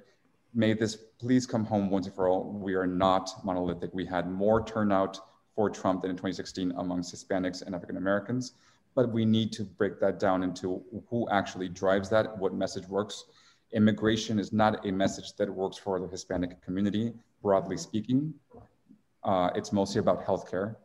may 0.54 0.74
this 0.74 0.98
please 1.18 1.46
come 1.46 1.64
home 1.64 1.90
once 1.90 2.08
and 2.08 2.16
for 2.16 2.28
all. 2.28 2.52
We 2.52 2.74
are 2.76 2.86
not 2.86 3.30
monolithic. 3.46 3.92
We 3.94 4.06
had 4.06 4.30
more 4.30 4.66
turnout 4.66 5.18
for 5.56 5.70
Trump 5.70 6.02
than 6.02 6.12
in 6.12 6.18
2016 6.18 6.74
amongst 6.76 7.16
Hispanics 7.16 7.62
and 7.66 7.74
African 7.74 7.96
Americans, 7.96 8.54
but 8.96 9.14
we 9.14 9.24
need 9.24 9.54
to 9.54 9.64
break 9.64 10.02
that 10.02 10.20
down 10.20 10.44
into 10.44 10.84
who 11.10 11.30
actually 11.30 11.70
drives 11.70 12.10
that, 12.10 12.38
what 12.38 12.54
message 12.54 12.88
works. 12.90 13.26
Immigration 13.72 14.40
is 14.40 14.52
not 14.52 14.86
a 14.86 14.92
message 14.92 15.36
that 15.38 15.50
works 15.50 15.78
for 15.78 16.02
the 16.02 16.08
Hispanic 16.08 16.62
community, 16.62 17.14
broadly 17.42 17.78
speaking. 17.78 18.34
Uh, 19.24 19.52
it's 19.56 19.72
mostly 19.72 20.00
about 20.00 20.26
healthcare. 20.26 20.76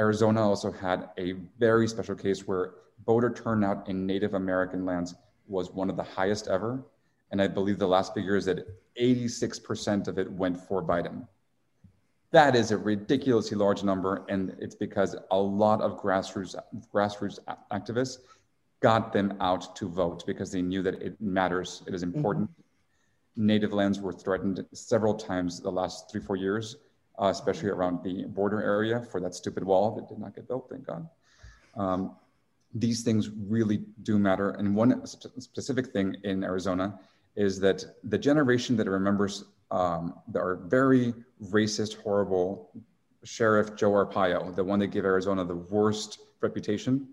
Arizona 0.00 0.40
also 0.40 0.72
had 0.72 1.10
a 1.18 1.32
very 1.58 1.86
special 1.86 2.14
case 2.14 2.48
where 2.48 2.72
voter 3.04 3.30
turnout 3.30 3.86
in 3.86 4.06
Native 4.06 4.32
American 4.32 4.86
lands 4.86 5.14
was 5.46 5.70
one 5.70 5.90
of 5.90 5.96
the 5.96 6.02
highest 6.02 6.48
ever. 6.48 6.82
And 7.30 7.42
I 7.42 7.46
believe 7.48 7.78
the 7.78 7.86
last 7.86 8.14
figure 8.14 8.34
is 8.34 8.46
that 8.46 8.66
86% 8.98 10.08
of 10.08 10.18
it 10.18 10.32
went 10.32 10.56
for 10.56 10.82
Biden. 10.82 11.28
That 12.30 12.56
is 12.56 12.70
a 12.70 12.78
ridiculously 12.78 13.58
large 13.58 13.82
number, 13.82 14.24
and 14.28 14.56
it's 14.58 14.74
because 14.74 15.16
a 15.30 15.38
lot 15.38 15.82
of 15.82 16.00
grassroots 16.00 16.54
grassroots 16.94 17.38
activists 17.70 18.18
got 18.80 19.12
them 19.12 19.34
out 19.40 19.76
to 19.76 19.88
vote 19.88 20.24
because 20.26 20.50
they 20.50 20.62
knew 20.62 20.82
that 20.82 21.02
it 21.02 21.20
matters, 21.20 21.82
it 21.86 21.94
is 21.94 22.02
important. 22.02 22.48
Mm-hmm. 22.48 23.46
Native 23.46 23.72
lands 23.72 24.00
were 24.00 24.12
threatened 24.12 24.64
several 24.72 25.14
times 25.14 25.60
the 25.60 25.70
last 25.70 26.10
three, 26.10 26.20
four 26.20 26.36
years, 26.36 26.76
uh, 27.20 27.28
especially 27.28 27.68
around 27.68 28.02
the 28.02 28.24
border 28.24 28.62
area 28.62 29.00
for 29.10 29.20
that 29.20 29.34
stupid 29.34 29.62
wall 29.62 29.94
that 29.94 30.08
did 30.08 30.18
not 30.18 30.34
get 30.34 30.48
built, 30.48 30.68
thank 30.70 30.86
God. 30.86 31.08
Um, 31.76 32.16
these 32.74 33.02
things 33.02 33.28
really 33.28 33.82
do 34.02 34.18
matter. 34.18 34.50
And 34.50 34.74
one 34.74 35.06
specific 35.06 35.88
thing 35.88 36.16
in 36.24 36.44
Arizona 36.44 36.98
is 37.36 37.60
that 37.60 37.84
the 38.04 38.18
generation 38.18 38.76
that 38.76 38.88
remembers 38.88 39.44
um, 39.70 40.14
our 40.34 40.56
very 40.56 41.14
racist, 41.50 42.00
horrible 42.02 42.70
sheriff 43.24 43.76
Joe 43.76 43.90
Arpaio, 43.90 44.54
the 44.54 44.64
one 44.64 44.78
that 44.80 44.88
gave 44.88 45.04
Arizona 45.04 45.44
the 45.44 45.56
worst 45.56 46.20
reputation, 46.40 47.08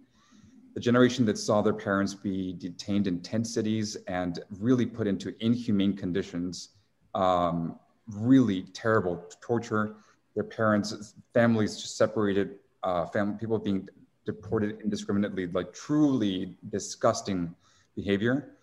the 0.74 0.80
generation 0.80 1.26
that 1.26 1.38
saw 1.38 1.62
their 1.62 1.74
parents 1.74 2.14
be 2.14 2.54
detained 2.54 3.08
in 3.08 3.20
tent 3.20 3.48
cities 3.48 3.96
and 4.08 4.40
really 4.60 4.86
put 4.86 5.08
into 5.08 5.34
inhumane 5.44 5.96
conditions, 5.96 6.70
um, 7.16 7.80
really 8.10 8.64
terrible 8.74 9.24
torture. 9.42 9.96
Their 10.36 10.44
parents, 10.44 11.14
families 11.34 11.82
just 11.82 11.98
separated, 11.98 12.56
uh, 12.84 13.06
family 13.08 13.38
people 13.40 13.60
being 13.60 13.88
deported 14.26 14.80
indiscriminately, 14.82 15.48
like 15.48 15.74
truly 15.74 16.58
disgusting 16.70 17.56
behavior 17.96 18.58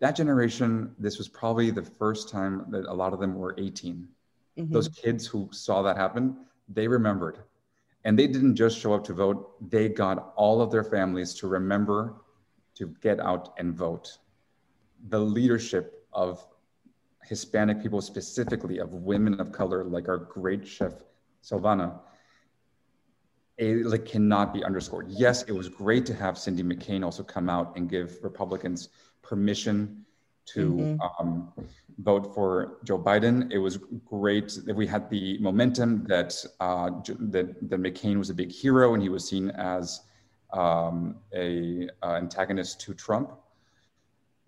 that 0.00 0.14
generation, 0.14 0.94
this 0.98 1.18
was 1.18 1.28
probably 1.28 1.70
the 1.70 1.82
first 1.82 2.28
time 2.28 2.66
that 2.70 2.86
a 2.86 2.92
lot 2.92 3.12
of 3.12 3.20
them 3.20 3.34
were 3.34 3.54
18. 3.58 4.08
Mm-hmm. 4.56 4.72
Those 4.72 4.88
kids 4.88 5.26
who 5.26 5.48
saw 5.50 5.82
that 5.82 5.96
happen, 5.96 6.36
they 6.68 6.86
remembered. 6.86 7.38
And 8.04 8.16
they 8.18 8.28
didn't 8.28 8.54
just 8.54 8.78
show 8.78 8.94
up 8.94 9.04
to 9.04 9.12
vote, 9.12 9.70
they 9.70 9.88
got 9.88 10.32
all 10.36 10.60
of 10.60 10.70
their 10.70 10.84
families 10.84 11.34
to 11.34 11.48
remember 11.48 12.14
to 12.76 12.94
get 13.00 13.18
out 13.18 13.54
and 13.58 13.74
vote. 13.74 14.18
The 15.08 15.18
leadership 15.18 16.06
of 16.12 16.46
Hispanic 17.28 17.82
people, 17.82 18.00
specifically 18.00 18.78
of 18.78 18.94
women 18.94 19.38
of 19.40 19.52
color, 19.52 19.84
like 19.84 20.08
our 20.08 20.18
great 20.18 20.66
chef 20.66 20.92
Silvana, 21.42 22.00
it 23.58 23.84
like 23.86 24.04
cannot 24.06 24.54
be 24.54 24.64
underscored. 24.64 25.06
Yes, 25.08 25.42
it 25.42 25.52
was 25.52 25.68
great 25.68 26.06
to 26.06 26.14
have 26.14 26.38
Cindy 26.38 26.62
McCain 26.62 27.04
also 27.04 27.22
come 27.22 27.50
out 27.50 27.76
and 27.76 27.90
give 27.90 28.18
Republicans 28.22 28.88
permission 29.22 30.04
to 30.46 30.70
mm-hmm. 30.70 31.26
um, 31.26 31.52
vote 31.98 32.34
for 32.34 32.78
Joe 32.84 32.98
Biden. 32.98 33.52
It 33.52 33.58
was 33.58 33.78
great 34.06 34.58
that 34.64 34.74
we 34.74 34.86
had 34.86 35.10
the 35.10 35.38
momentum 35.38 36.04
that, 36.04 36.34
uh, 36.60 36.90
that, 37.18 37.68
that 37.68 37.82
McCain 37.82 38.16
was 38.16 38.30
a 38.30 38.34
big 38.34 38.50
hero 38.50 38.94
and 38.94 39.02
he 39.02 39.08
was 39.08 39.28
seen 39.28 39.50
as 39.50 40.00
um, 40.52 41.16
a 41.34 41.88
uh, 42.02 42.14
antagonist 42.14 42.80
to 42.82 42.94
Trump. 42.94 43.32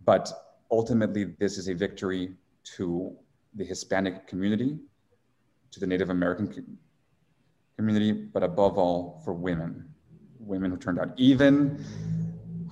But 0.05 0.33
ultimately, 0.71 1.25
this 1.25 1.59
is 1.59 1.69
a 1.69 1.75
victory 1.75 2.33
to 2.77 3.17
the 3.55 3.65
Hispanic 3.65 4.27
community, 4.27 4.79
to 5.73 5.81
the 5.81 5.87
Native 5.87 6.11
American 6.11 6.79
community, 7.77 8.13
but 8.13 8.43
above 8.43 8.79
all 8.79 9.23
for 9.25 9.33
women, 9.33 9.89
women 10.39 10.71
who 10.71 10.77
turned 10.77 10.99
out 10.99 11.13
even 11.17 11.85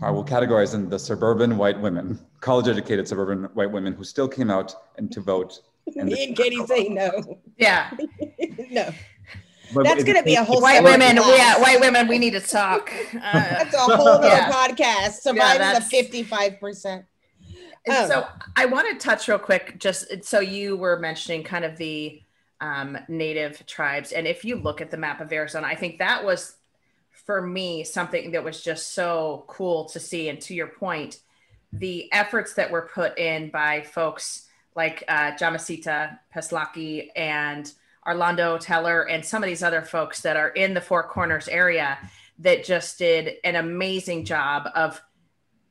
I 0.00 0.10
will 0.10 0.24
categorize 0.24 0.72
them 0.72 0.88
the 0.88 0.98
suburban 0.98 1.56
white 1.56 1.80
women, 1.80 2.20
college 2.40 2.68
educated 2.68 3.08
suburban 3.08 3.44
white 3.54 3.70
women 3.70 3.92
who 3.92 4.04
still 4.04 4.28
came 4.28 4.50
out 4.50 4.74
and 4.96 5.10
to 5.12 5.20
vote. 5.20 5.60
And 5.96 6.08
Me 6.08 6.24
and 6.28 6.36
Katee 6.36 6.66
say 6.66 6.88
no. 6.88 7.40
Yeah. 7.58 7.90
no. 8.70 8.90
But 9.74 9.84
That's 9.84 10.04
going 10.04 10.16
to 10.16 10.22
be 10.22 10.36
a 10.36 10.44
whole 10.44 10.62
white 10.62 10.82
women. 10.82 11.16
Yeah, 11.16 11.60
white 11.60 11.80
women. 11.80 12.06
We 12.06 12.18
need 12.18 12.30
to 12.30 12.40
talk. 12.40 12.92
Uh, 13.12 13.32
that's 13.32 13.74
a 13.74 13.78
whole 13.78 14.08
other 14.08 14.28
yeah. 14.28 14.50
podcast. 14.50 15.20
Surviving 15.20 15.60
yeah, 15.60 15.78
the 15.78 15.84
fifty-five 15.84 16.58
percent. 16.60 17.04
Um, 17.90 18.08
so 18.08 18.26
I 18.56 18.66
want 18.66 18.88
to 18.88 19.06
touch 19.06 19.28
real 19.28 19.38
quick. 19.38 19.78
Just 19.78 20.24
so 20.24 20.40
you 20.40 20.76
were 20.76 20.98
mentioning, 20.98 21.42
kind 21.44 21.64
of 21.64 21.76
the 21.76 22.22
um, 22.60 22.98
native 23.08 23.64
tribes, 23.66 24.12
and 24.12 24.26
if 24.26 24.44
you 24.44 24.56
look 24.56 24.80
at 24.80 24.90
the 24.90 24.96
map 24.96 25.20
of 25.20 25.32
Arizona, 25.32 25.66
I 25.66 25.74
think 25.74 25.98
that 25.98 26.24
was 26.24 26.56
for 27.10 27.42
me 27.42 27.84
something 27.84 28.30
that 28.32 28.42
was 28.42 28.62
just 28.62 28.94
so 28.94 29.44
cool 29.48 29.84
to 29.86 30.00
see. 30.00 30.28
And 30.28 30.40
to 30.42 30.54
your 30.54 30.68
point, 30.68 31.20
the 31.72 32.10
efforts 32.12 32.54
that 32.54 32.70
were 32.70 32.88
put 32.92 33.18
in 33.18 33.50
by 33.50 33.82
folks 33.82 34.48
like 34.74 35.04
uh, 35.08 35.32
Jamescita 35.32 36.18
Peshlakai 36.34 37.08
and 37.16 37.72
Arlando 38.06 38.56
Teller 38.58 39.02
and 39.02 39.24
some 39.24 39.42
of 39.42 39.48
these 39.48 39.62
other 39.62 39.82
folks 39.82 40.22
that 40.22 40.36
are 40.36 40.48
in 40.50 40.72
the 40.72 40.80
Four 40.80 41.02
Corners 41.02 41.48
area 41.48 41.98
that 42.38 42.64
just 42.64 42.98
did 42.98 43.34
an 43.44 43.56
amazing 43.56 44.24
job 44.24 44.68
of 44.74 45.02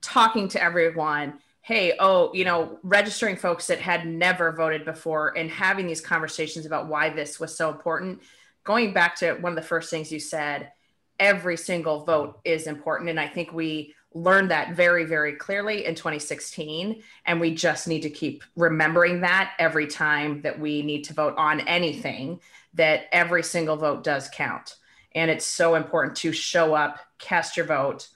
talking 0.01 0.47
to 0.49 0.61
everyone, 0.61 1.39
hey, 1.67 1.91
oh, 1.99 2.31
you 2.33 2.45
know, 2.45 2.79
registering 2.81 3.35
folks 3.35 3.67
that 3.67 3.81
had 3.81 4.07
never 4.07 4.53
voted 4.53 4.85
before 4.85 5.37
and 5.37 5.51
having 5.51 5.85
these 5.85 5.99
conversations 5.99 6.65
about 6.65 6.87
why 6.87 7.09
this 7.09 7.41
was 7.41 7.53
so 7.53 7.69
important. 7.69 8.21
Going 8.63 8.93
back 8.93 9.17
to 9.17 9.33
one 9.33 9.51
of 9.51 9.57
the 9.57 9.67
first 9.67 9.89
things 9.89 10.09
you 10.09 10.17
said, 10.17 10.71
every 11.19 11.57
single 11.57 12.05
vote 12.05 12.39
is 12.45 12.67
important. 12.67 13.09
And 13.09 13.19
I 13.19 13.27
think 13.27 13.51
we 13.51 13.93
learned 14.13 14.49
that 14.49 14.77
very, 14.77 15.03
very 15.03 15.33
clearly 15.33 15.85
in 15.85 15.93
2016. 15.93 17.03
And 17.25 17.41
we 17.41 17.53
just 17.53 17.85
need 17.85 18.03
to 18.03 18.09
keep 18.09 18.45
remembering 18.55 19.19
that 19.19 19.51
every 19.59 19.87
time 19.87 20.41
that 20.43 20.57
we 20.57 20.83
need 20.83 21.03
to 21.03 21.13
vote 21.13 21.35
on 21.37 21.59
anything, 21.67 22.39
that 22.75 23.07
every 23.11 23.43
single 23.43 23.75
vote 23.75 24.05
does 24.05 24.29
count. 24.29 24.77
And 25.15 25.29
it's 25.29 25.45
so 25.45 25.75
important 25.75 26.15
to 26.17 26.31
show 26.31 26.75
up, 26.75 26.99
cast 27.19 27.57
your 27.57 27.65
vote, 27.65 28.07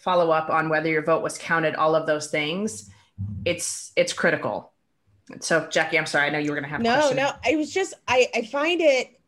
follow 0.00 0.30
up 0.30 0.50
on 0.50 0.68
whether 0.68 0.88
your 0.88 1.02
vote 1.02 1.22
was 1.22 1.38
counted, 1.38 1.74
all 1.74 1.94
of 1.94 2.06
those 2.06 2.28
things. 2.28 2.89
It's 3.44 3.92
it's 3.96 4.12
critical. 4.12 4.72
So 5.40 5.62
Jackye, 5.62 5.98
I'm 5.98 6.06
sorry. 6.06 6.26
I 6.26 6.30
know 6.30 6.38
you 6.38 6.50
were 6.50 6.56
going 6.56 6.64
to 6.64 6.70
have 6.70 6.80
no, 6.80 7.12
no. 7.12 7.32
I 7.44 7.56
was 7.56 7.72
just 7.72 7.94
I 8.08 8.28
I 8.34 8.42
find 8.42 8.80
it. 8.80 9.20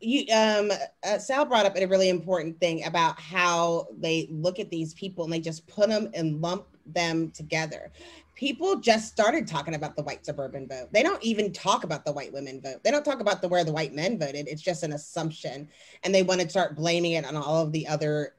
You 0.00 0.24
um 0.34 0.70
uh, 1.02 1.18
Sal 1.18 1.46
brought 1.46 1.64
up 1.64 1.76
a 1.76 1.86
really 1.86 2.10
important 2.10 2.60
thing 2.60 2.84
about 2.84 3.18
how 3.18 3.88
they 3.98 4.28
look 4.30 4.58
at 4.58 4.70
these 4.70 4.92
people 4.94 5.24
and 5.24 5.32
they 5.32 5.40
just 5.40 5.66
put 5.66 5.88
them 5.88 6.10
and 6.12 6.40
lump 6.42 6.66
them 6.86 7.30
together. 7.30 7.90
People 8.34 8.76
just 8.76 9.08
started 9.08 9.46
talking 9.46 9.74
about 9.74 9.96
the 9.96 10.02
white 10.02 10.24
suburban 10.24 10.66
vote. 10.66 10.88
They 10.92 11.02
don't 11.02 11.22
even 11.22 11.52
talk 11.52 11.84
about 11.84 12.04
the 12.04 12.12
white 12.12 12.32
women 12.32 12.60
vote. 12.60 12.82
They 12.82 12.90
don't 12.90 13.04
talk 13.04 13.20
about 13.20 13.42
the 13.42 13.48
where 13.48 13.64
the 13.64 13.72
white 13.72 13.94
men 13.94 14.18
voted. 14.18 14.48
It's 14.48 14.62
just 14.62 14.82
an 14.82 14.92
assumption, 14.92 15.68
and 16.04 16.14
they 16.14 16.22
want 16.22 16.40
to 16.40 16.48
start 16.48 16.76
blaming 16.76 17.12
it 17.12 17.24
on 17.24 17.36
all 17.36 17.62
of 17.62 17.72
the 17.72 17.86
other 17.86 18.34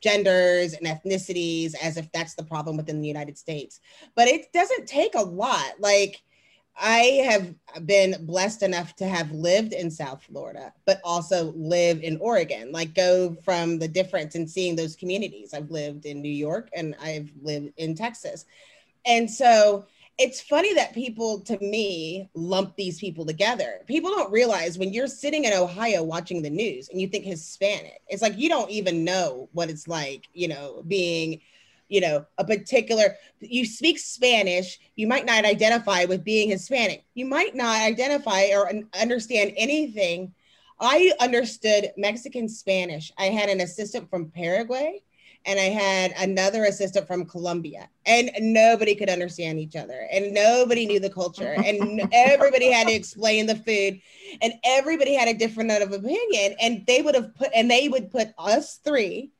genders 0.00 0.74
and 0.74 0.86
ethnicities 0.86 1.74
as 1.82 1.96
if 1.96 2.10
that's 2.12 2.34
the 2.34 2.42
problem 2.42 2.76
within 2.76 3.00
the 3.00 3.08
United 3.08 3.38
States. 3.38 3.80
But 4.14 4.28
it 4.28 4.52
doesn't 4.52 4.86
take 4.86 5.14
a 5.14 5.22
lot. 5.22 5.74
Like, 5.78 6.22
I 6.76 7.22
have 7.28 7.86
been 7.86 8.24
blessed 8.24 8.62
enough 8.62 8.96
to 8.96 9.06
have 9.06 9.30
lived 9.30 9.72
in 9.72 9.90
South 9.90 10.22
Florida, 10.22 10.72
but 10.86 11.00
also 11.04 11.52
live 11.54 12.02
in 12.02 12.16
Oregon, 12.18 12.72
like 12.72 12.94
go 12.94 13.36
from 13.44 13.78
the 13.78 13.88
difference 13.88 14.34
in 14.34 14.48
seeing 14.48 14.74
those 14.74 14.96
communities. 14.96 15.52
I've 15.52 15.70
lived 15.70 16.06
in 16.06 16.22
New 16.22 16.30
York 16.30 16.70
and 16.74 16.96
I've 17.00 17.30
lived 17.42 17.72
in 17.76 17.94
Texas. 17.94 18.46
And 19.04 19.30
so 19.30 19.86
it's 20.18 20.40
funny 20.40 20.74
that 20.74 20.94
people 20.94 21.40
to 21.40 21.58
me 21.58 22.28
lump 22.34 22.76
these 22.76 22.98
people 22.98 23.24
together. 23.24 23.80
People 23.86 24.10
don't 24.10 24.32
realize 24.32 24.78
when 24.78 24.92
you're 24.92 25.06
sitting 25.06 25.44
in 25.44 25.52
ohio 25.52 26.02
watching 26.02 26.42
the 26.42 26.50
news 26.50 26.88
and 26.88 27.00
you 27.00 27.08
think 27.08 27.24
hispanic 27.24 28.00
it's 28.08 28.22
like 28.22 28.38
you 28.38 28.48
don't 28.48 28.70
even 28.70 29.04
know 29.04 29.48
what 29.52 29.70
it's 29.70 29.88
like 29.88 30.28
you 30.34 30.48
know 30.48 30.82
being 30.86 31.40
you 31.88 32.00
know 32.00 32.24
a 32.38 32.44
particular 32.44 33.16
you 33.40 33.64
speak 33.64 33.98
spanish 33.98 34.78
you 34.96 35.06
might 35.06 35.26
not 35.26 35.44
identify 35.44 36.04
with 36.04 36.24
being 36.24 36.48
hispanic. 36.50 37.04
You 37.14 37.26
might 37.26 37.54
not 37.54 37.80
identify 37.80 38.48
or 38.52 38.70
understand 39.00 39.52
anything. 39.56 40.34
I 40.80 41.12
understood 41.20 41.92
mexican 41.96 42.48
spanish. 42.48 43.12
I 43.18 43.26
had 43.26 43.48
an 43.48 43.60
assistant 43.60 44.10
from 44.10 44.30
paraguay 44.30 45.02
and 45.44 45.58
I 45.58 45.64
had 45.64 46.12
another 46.18 46.64
assistant 46.64 47.06
from 47.06 47.24
Colombia, 47.24 47.88
and 48.06 48.30
nobody 48.40 48.94
could 48.94 49.08
understand 49.08 49.58
each 49.58 49.76
other, 49.76 50.06
and 50.12 50.32
nobody 50.32 50.86
knew 50.86 51.00
the 51.00 51.10
culture, 51.10 51.54
and 51.64 52.08
everybody 52.12 52.70
had 52.70 52.86
to 52.88 52.94
explain 52.94 53.46
the 53.46 53.56
food, 53.56 54.00
and 54.40 54.52
everybody 54.64 55.14
had 55.14 55.28
a 55.28 55.34
different 55.34 55.68
note 55.68 55.82
of 55.82 55.92
opinion, 55.92 56.54
and 56.60 56.84
they 56.86 57.02
would 57.02 57.14
have 57.14 57.34
put, 57.34 57.50
and 57.54 57.70
they 57.70 57.88
would 57.88 58.10
put 58.10 58.28
us 58.38 58.80
three 58.84 59.30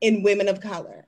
in 0.00 0.22
women 0.22 0.48
of 0.48 0.60
color. 0.60 1.06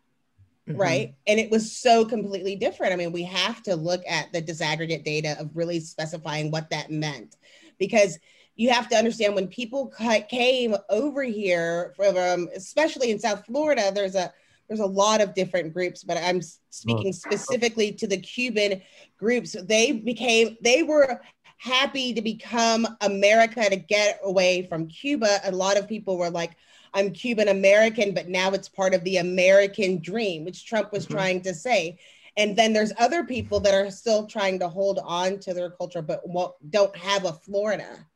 Mm-hmm. 0.68 0.80
Right. 0.80 1.14
And 1.26 1.40
it 1.40 1.50
was 1.50 1.72
so 1.72 2.04
completely 2.04 2.54
different. 2.54 2.92
I 2.92 2.96
mean, 2.96 3.12
we 3.12 3.22
have 3.22 3.62
to 3.62 3.74
look 3.74 4.02
at 4.06 4.32
the 4.32 4.42
disaggregate 4.42 5.02
data 5.02 5.34
of 5.40 5.56
really 5.56 5.80
specifying 5.80 6.50
what 6.50 6.68
that 6.70 6.90
meant 6.90 7.36
because 7.78 8.18
you 8.58 8.70
have 8.70 8.88
to 8.88 8.96
understand 8.96 9.34
when 9.34 9.46
people 9.48 9.90
came 10.28 10.76
over 10.90 11.22
here 11.22 11.94
from 11.96 12.48
especially 12.54 13.10
in 13.10 13.18
south 13.18 13.46
florida 13.46 13.90
there's 13.94 14.14
a 14.14 14.30
there's 14.68 14.80
a 14.80 14.86
lot 14.86 15.22
of 15.22 15.32
different 15.32 15.72
groups 15.72 16.04
but 16.04 16.18
i'm 16.18 16.42
speaking 16.70 17.12
specifically 17.12 17.92
to 17.92 18.06
the 18.06 18.18
cuban 18.18 18.82
groups. 19.18 19.56
They 19.64 19.92
became 19.92 20.56
they 20.62 20.82
were 20.82 21.20
happy 21.58 22.14
to 22.14 22.22
become 22.22 22.86
america 23.00 23.68
to 23.68 23.76
get 23.76 24.20
away 24.22 24.66
from 24.66 24.86
cuba. 24.88 25.40
A 25.44 25.52
lot 25.52 25.76
of 25.76 25.88
people 25.88 26.16
were 26.16 26.30
like 26.30 26.52
i'm 26.94 27.10
cuban 27.10 27.48
american 27.48 28.14
but 28.14 28.28
now 28.28 28.50
it's 28.52 28.68
part 28.68 28.94
of 28.94 29.04
the 29.04 29.18
american 29.18 30.00
dream 30.00 30.44
which 30.44 30.66
trump 30.66 30.92
was 30.92 31.04
mm-hmm. 31.04 31.14
trying 31.14 31.40
to 31.42 31.54
say. 31.54 31.98
And 32.36 32.56
then 32.56 32.72
there's 32.72 32.92
other 33.00 33.24
people 33.24 33.58
that 33.60 33.74
are 33.74 33.90
still 33.90 34.28
trying 34.28 34.60
to 34.60 34.68
hold 34.68 35.00
on 35.02 35.40
to 35.40 35.52
their 35.52 35.70
culture 35.70 36.02
but 36.02 36.22
don't 36.70 36.96
have 36.96 37.24
a 37.24 37.32
florida 37.32 38.06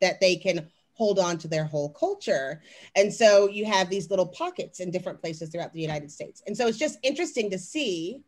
that 0.00 0.20
they 0.20 0.36
can 0.36 0.68
hold 0.94 1.18
on 1.18 1.38
to 1.38 1.48
their 1.48 1.64
whole 1.64 1.90
culture. 1.90 2.60
And 2.96 3.12
so 3.12 3.48
you 3.48 3.64
have 3.66 3.88
these 3.88 4.10
little 4.10 4.26
pockets 4.26 4.80
in 4.80 4.90
different 4.90 5.20
places 5.20 5.48
throughout 5.48 5.72
the 5.72 5.80
United 5.80 6.10
States. 6.10 6.42
And 6.46 6.56
so 6.56 6.66
it's 6.66 6.78
just 6.78 6.98
interesting 7.02 7.50
to 7.50 7.58
see. 7.58 8.22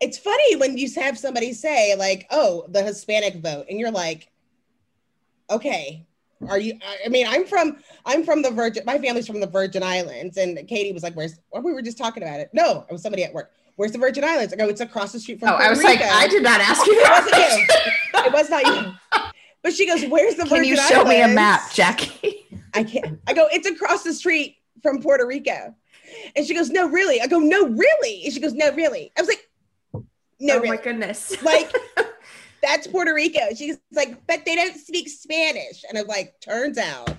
It's 0.00 0.18
funny 0.18 0.56
when 0.56 0.76
you 0.76 0.90
have 0.96 1.16
somebody 1.16 1.52
say, 1.52 1.94
like, 1.96 2.26
oh, 2.30 2.66
the 2.68 2.82
Hispanic 2.82 3.36
vote, 3.36 3.66
and 3.70 3.78
you're 3.78 3.92
like, 3.92 4.30
okay, 5.48 6.04
are 6.48 6.58
you 6.58 6.78
i 7.04 7.08
mean 7.08 7.26
i'm 7.26 7.46
from 7.46 7.76
i'm 8.04 8.24
from 8.24 8.42
the 8.42 8.50
virgin 8.50 8.82
my 8.84 8.98
family's 8.98 9.26
from 9.26 9.40
the 9.40 9.46
virgin 9.46 9.82
islands 9.82 10.36
and 10.36 10.58
Katee 10.58 10.92
was 10.92 11.02
like 11.02 11.14
where's 11.14 11.38
we 11.62 11.72
were 11.72 11.82
just 11.82 11.98
talking 11.98 12.22
about 12.22 12.40
it 12.40 12.50
no 12.52 12.84
it 12.88 12.92
was 12.92 13.02
somebody 13.02 13.24
at 13.24 13.32
work 13.32 13.52
where's 13.76 13.92
the 13.92 13.98
virgin 13.98 14.24
islands 14.24 14.52
i 14.52 14.56
go 14.56 14.66
oh, 14.66 14.68
it's 14.68 14.80
across 14.80 15.12
the 15.12 15.20
street 15.20 15.40
from 15.40 15.48
oh 15.48 15.52
Puerto 15.52 15.66
i 15.66 15.70
was 15.70 15.78
Rico. 15.78 15.90
like 15.90 16.02
i 16.02 16.26
did 16.26 16.42
not 16.42 16.60
ask 16.60 16.86
you 16.86 16.92
it 16.94 17.10
wasn't 17.10 17.36
you 17.36 18.24
it 18.26 18.32
was 18.32 18.50
not 18.50 18.66
you 18.66 19.20
But 19.64 19.72
she 19.72 19.86
goes, 19.86 20.04
"Where's 20.04 20.34
the 20.34 20.42
Can 20.42 20.58
Virgin 20.58 20.64
you 20.66 20.76
show 20.76 21.00
Islands? 21.00 21.08
me 21.08 21.22
a 21.22 21.28
map, 21.28 21.62
Jackye?" 21.70 22.44
I 22.74 22.84
can't. 22.84 23.18
I 23.26 23.32
go, 23.32 23.48
"It's 23.50 23.66
across 23.66 24.04
the 24.04 24.12
street 24.12 24.58
from 24.82 25.00
Puerto 25.00 25.26
Rico." 25.26 25.74
And 26.36 26.46
she 26.46 26.54
goes, 26.54 26.68
"No, 26.68 26.86
really?" 26.86 27.20
I 27.22 27.26
go, 27.26 27.38
"No, 27.38 27.66
really?" 27.66 28.24
And 28.24 28.32
she 28.32 28.40
goes, 28.40 28.52
"No, 28.52 28.70
really?" 28.72 29.10
I 29.16 29.22
was 29.22 29.28
like, 29.28 29.48
"No, 30.38 30.56
oh 30.56 30.60
really. 30.60 30.68
my 30.68 30.76
goodness!" 30.76 31.42
Like 31.42 31.72
that's 32.62 32.86
Puerto 32.86 33.14
Rico. 33.14 33.40
She's 33.56 33.78
like, 33.90 34.26
"But 34.26 34.44
they 34.44 34.54
don't 34.54 34.76
speak 34.76 35.08
Spanish," 35.08 35.82
and 35.88 35.96
I'm 35.96 36.06
like, 36.08 36.34
"Turns 36.40 36.76
out, 36.76 37.16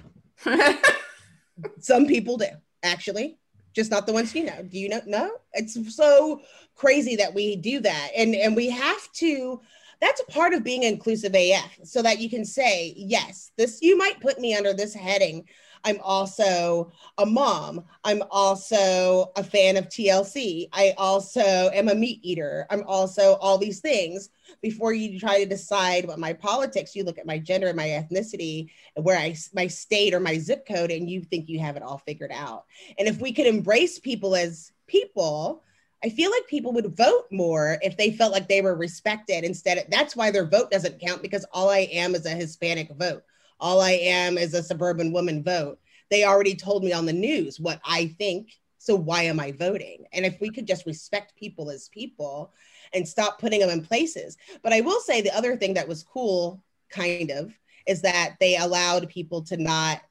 some 1.80 2.06
people 2.06 2.38
do 2.38 2.46
actually." 2.84 3.40
Just 3.74 3.92
not 3.92 4.08
the 4.08 4.14
ones 4.14 4.34
you 4.34 4.46
know. 4.46 4.64
Do 4.64 4.80
you 4.80 4.88
know? 4.88 5.02
No, 5.06 5.32
it's 5.52 5.94
so 5.94 6.42
crazy 6.76 7.18
that 7.18 7.34
we 7.34 7.56
do 7.58 7.80
that, 7.82 8.12
and 8.16 8.34
and 8.36 8.56
we 8.56 8.70
have 8.70 9.12
to 9.14 9.60
that's 10.06 10.22
a 10.22 10.32
part 10.32 10.54
of 10.54 10.64
being 10.64 10.84
inclusive 10.84 11.34
AF 11.34 11.80
so 11.84 12.02
that 12.04 12.20
you 12.20 12.30
can 12.30 12.46
say, 12.46 12.94
yes, 12.96 13.52
this 13.58 13.80
you 13.82 13.98
might 13.98 14.22
put 14.22 14.40
me 14.40 14.56
under 14.56 14.72
this 14.72 14.94
heading. 14.94 15.44
I'm 15.84 16.00
also 16.02 16.92
a 17.18 17.26
mom. 17.26 17.86
I'm 18.04 18.22
also 18.30 19.32
a 19.36 19.44
fan 19.44 19.78
of 19.78 19.88
TLC. 19.88 20.68
I 20.74 20.94
also 20.98 21.42
am 21.42 21.90
a 21.90 21.96
meat 21.96 22.20
eater. 22.24 22.68
I'm 22.70 22.84
also 22.88 23.36
all 23.36 23.58
these 23.58 23.80
things. 23.80 24.30
Before 24.62 24.94
you 24.94 25.20
try 25.20 25.40
to 25.40 25.50
decide 25.50 26.08
what 26.08 26.20
my 26.20 26.34
politics, 26.34 26.96
you 26.96 27.04
look 27.04 27.18
at 27.18 27.26
my 27.26 27.40
gender 27.40 27.68
and 27.68 27.78
my 27.78 27.88
ethnicity 27.88 28.70
and 28.96 29.04
where 29.04 29.18
I 29.18 29.36
my 29.54 29.66
state 29.68 30.14
or 30.14 30.20
my 30.20 30.38
zip 30.38 30.68
code, 30.68 30.92
and 30.92 31.10
you 31.10 31.22
think 31.22 31.50
you 31.50 31.60
have 31.60 31.78
it 31.78 31.84
all 31.84 32.00
figured 32.00 32.32
out. 32.32 32.66
And 33.00 33.08
if 33.08 33.20
we 33.20 33.34
could 33.34 33.48
embrace 33.48 34.00
people 34.00 34.36
as 34.36 34.72
people, 34.88 35.64
I 36.06 36.10
feel 36.10 36.30
like 36.30 36.46
people 36.48 36.72
would 36.74 36.96
vote 36.96 37.26
more 37.32 37.80
if 37.82 37.98
they 37.98 38.12
felt 38.12 38.32
like 38.32 38.48
they 38.48 38.62
were 38.62 38.76
respected 38.76 39.44
instead. 39.44 39.80
Of, 39.80 39.90
that's 39.90 40.16
why 40.16 40.30
their 40.30 40.46
vote 40.46 40.70
doesn't 40.70 41.00
count 41.00 41.24
because 41.24 41.48
all 41.52 41.72
I 41.72 41.90
am 41.92 42.14
is 42.14 42.28
a 42.28 42.30
Hispanic 42.30 42.92
vote. 42.92 43.24
All 43.60 43.82
I 43.82 43.94
am 43.94 44.38
is 44.38 44.54
a 44.54 44.62
suburban 44.62 45.12
woman 45.12 45.44
vote. 45.44 45.80
They 46.12 46.24
already 46.24 46.54
told 46.54 46.84
me 46.84 46.94
on 46.94 47.08
the 47.08 47.14
news 47.14 47.60
what 47.60 47.82
I 47.84 48.14
think. 48.20 48.52
So 48.78 48.96
why 48.96 49.24
am 49.24 49.40
I 49.40 49.52
voting? 49.52 50.06
And 50.14 50.28
if 50.28 50.40
we 50.40 50.52
could 50.52 50.68
just 50.68 50.86
respect 50.86 51.36
people 51.36 51.72
as 51.72 51.90
people 51.90 52.54
and 52.94 53.08
stop 53.08 53.40
putting 53.40 53.62
them 53.62 53.72
in 53.72 53.84
places. 53.84 54.38
But 54.62 54.74
I 54.74 54.82
will 54.82 55.00
say 55.00 55.22
the 55.22 55.36
other 55.36 55.58
thing 55.58 55.74
that 55.74 55.88
was 55.88 56.04
cool, 56.04 56.62
kind 56.92 57.32
of, 57.32 57.52
is 57.88 58.04
that 58.04 58.36
they 58.40 58.58
allowed 58.58 59.10
people 59.10 59.42
to 59.46 59.58
not, 59.58 60.02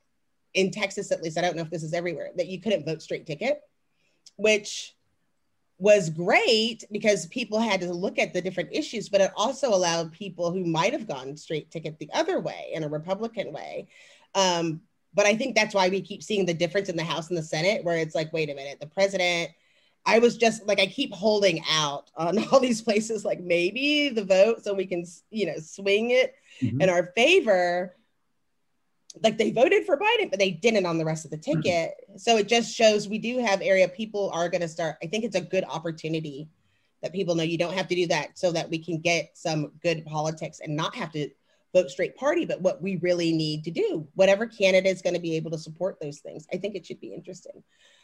in 0.54 0.72
Texas 0.72 1.12
at 1.12 1.22
least, 1.22 1.38
I 1.38 1.42
don't 1.42 1.54
know 1.54 1.62
if 1.62 1.70
this 1.70 1.84
is 1.84 1.94
everywhere, 1.94 2.30
that 2.36 2.48
you 2.48 2.60
couldn't 2.60 2.84
vote 2.84 3.00
straight 3.00 3.26
ticket, 3.26 3.60
which 4.34 4.96
was 5.84 6.08
great 6.08 6.82
because 6.90 7.26
people 7.26 7.58
had 7.58 7.78
to 7.78 7.92
look 7.92 8.18
at 8.18 8.32
the 8.32 8.40
different 8.40 8.70
issues, 8.72 9.10
but 9.10 9.20
it 9.20 9.30
also 9.36 9.68
allowed 9.68 10.10
people 10.12 10.50
who 10.50 10.64
might 10.64 10.94
have 10.94 11.06
gone 11.06 11.36
straight 11.36 11.70
ticket 11.70 11.98
the 11.98 12.08
other 12.14 12.40
way 12.40 12.70
in 12.72 12.84
a 12.84 12.88
Republican 12.88 13.52
way. 13.52 13.86
Um, 14.34 14.80
but 15.12 15.26
I 15.26 15.36
think 15.36 15.54
that's 15.54 15.74
why 15.74 15.90
we 15.90 16.00
keep 16.00 16.22
seeing 16.22 16.46
the 16.46 16.54
difference 16.54 16.88
in 16.88 16.96
the 16.96 17.04
House 17.04 17.28
and 17.28 17.36
the 17.36 17.42
Senate, 17.42 17.84
where 17.84 17.98
it's 17.98 18.14
like, 18.14 18.32
wait 18.32 18.48
a 18.48 18.54
minute, 18.54 18.80
the 18.80 18.86
president. 18.86 19.50
I 20.06 20.20
was 20.20 20.38
just 20.38 20.66
like, 20.66 20.80
I 20.80 20.86
keep 20.86 21.12
holding 21.12 21.62
out 21.70 22.10
on 22.16 22.42
all 22.50 22.60
these 22.60 22.80
places, 22.80 23.22
like 23.22 23.40
maybe 23.40 24.08
the 24.08 24.24
vote 24.24 24.64
so 24.64 24.72
we 24.72 24.86
can, 24.86 25.04
you 25.28 25.44
know, 25.44 25.58
swing 25.58 26.12
it 26.12 26.34
mm-hmm. 26.62 26.80
in 26.80 26.88
our 26.88 27.12
favor 27.14 27.94
like 29.22 29.38
they 29.38 29.50
voted 29.50 29.86
for 29.86 29.96
Biden, 29.96 30.30
but 30.30 30.38
they 30.38 30.50
didn't 30.50 30.86
on 30.86 30.98
the 30.98 31.04
rest 31.04 31.24
of 31.24 31.30
the 31.30 31.36
mm-hmm. 31.36 31.60
ticket. 31.60 31.94
Mm-hmm. 32.08 32.18
So 32.18 32.36
it 32.36 32.48
just 32.48 32.74
shows 32.74 33.08
we 33.08 33.18
do 33.18 33.38
have 33.38 33.60
area 33.62 33.88
people 33.88 34.30
are 34.32 34.48
going 34.48 34.60
to 34.60 34.68
start. 34.68 34.96
I 35.02 35.06
think 35.06 35.24
it's 35.24 35.36
a 35.36 35.40
good 35.40 35.64
opportunity 35.64 36.48
that 37.02 37.12
people 37.12 37.34
know 37.34 37.42
you 37.42 37.58
don't 37.58 37.74
have 37.74 37.88
to 37.88 37.94
do 37.94 38.06
that 38.08 38.38
so 38.38 38.50
that 38.52 38.68
we 38.70 38.78
can 38.78 38.98
get 38.98 39.30
some 39.34 39.72
good 39.82 40.04
politics 40.06 40.60
and 40.60 40.74
not 40.74 40.94
have 40.94 41.12
to 41.12 41.28
vote 41.74 41.90
straight 41.90 42.16
party, 42.16 42.44
but 42.44 42.60
what 42.60 42.80
we 42.80 42.96
really 42.96 43.32
need 43.32 43.64
to 43.64 43.70
do, 43.70 44.06
whatever 44.14 44.46
candidate 44.46 44.90
is 44.90 45.02
going 45.02 45.14
to 45.14 45.20
be 45.20 45.36
able 45.36 45.50
to 45.50 45.58
support 45.58 45.98
those 46.00 46.20
things. 46.20 46.46
I 46.52 46.56
think 46.56 46.74
it 46.74 46.86
should 46.86 47.00
be 47.00 47.12
interesting. 47.12 47.62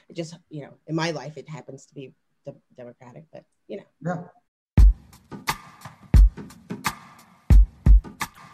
It 0.09 0.17
just, 0.17 0.37
you 0.51 0.63
know, 0.63 0.75
in 0.89 0.95
my 0.95 1.13
life, 1.13 1.37
it 1.37 1.49
happens 1.49 1.87
to 1.87 1.95
be 1.95 2.13
the 2.45 2.55
Democratic, 2.77 3.25
but 3.33 3.45
you 3.69 3.79
know. 3.79 3.85
Yeah. 4.05 4.25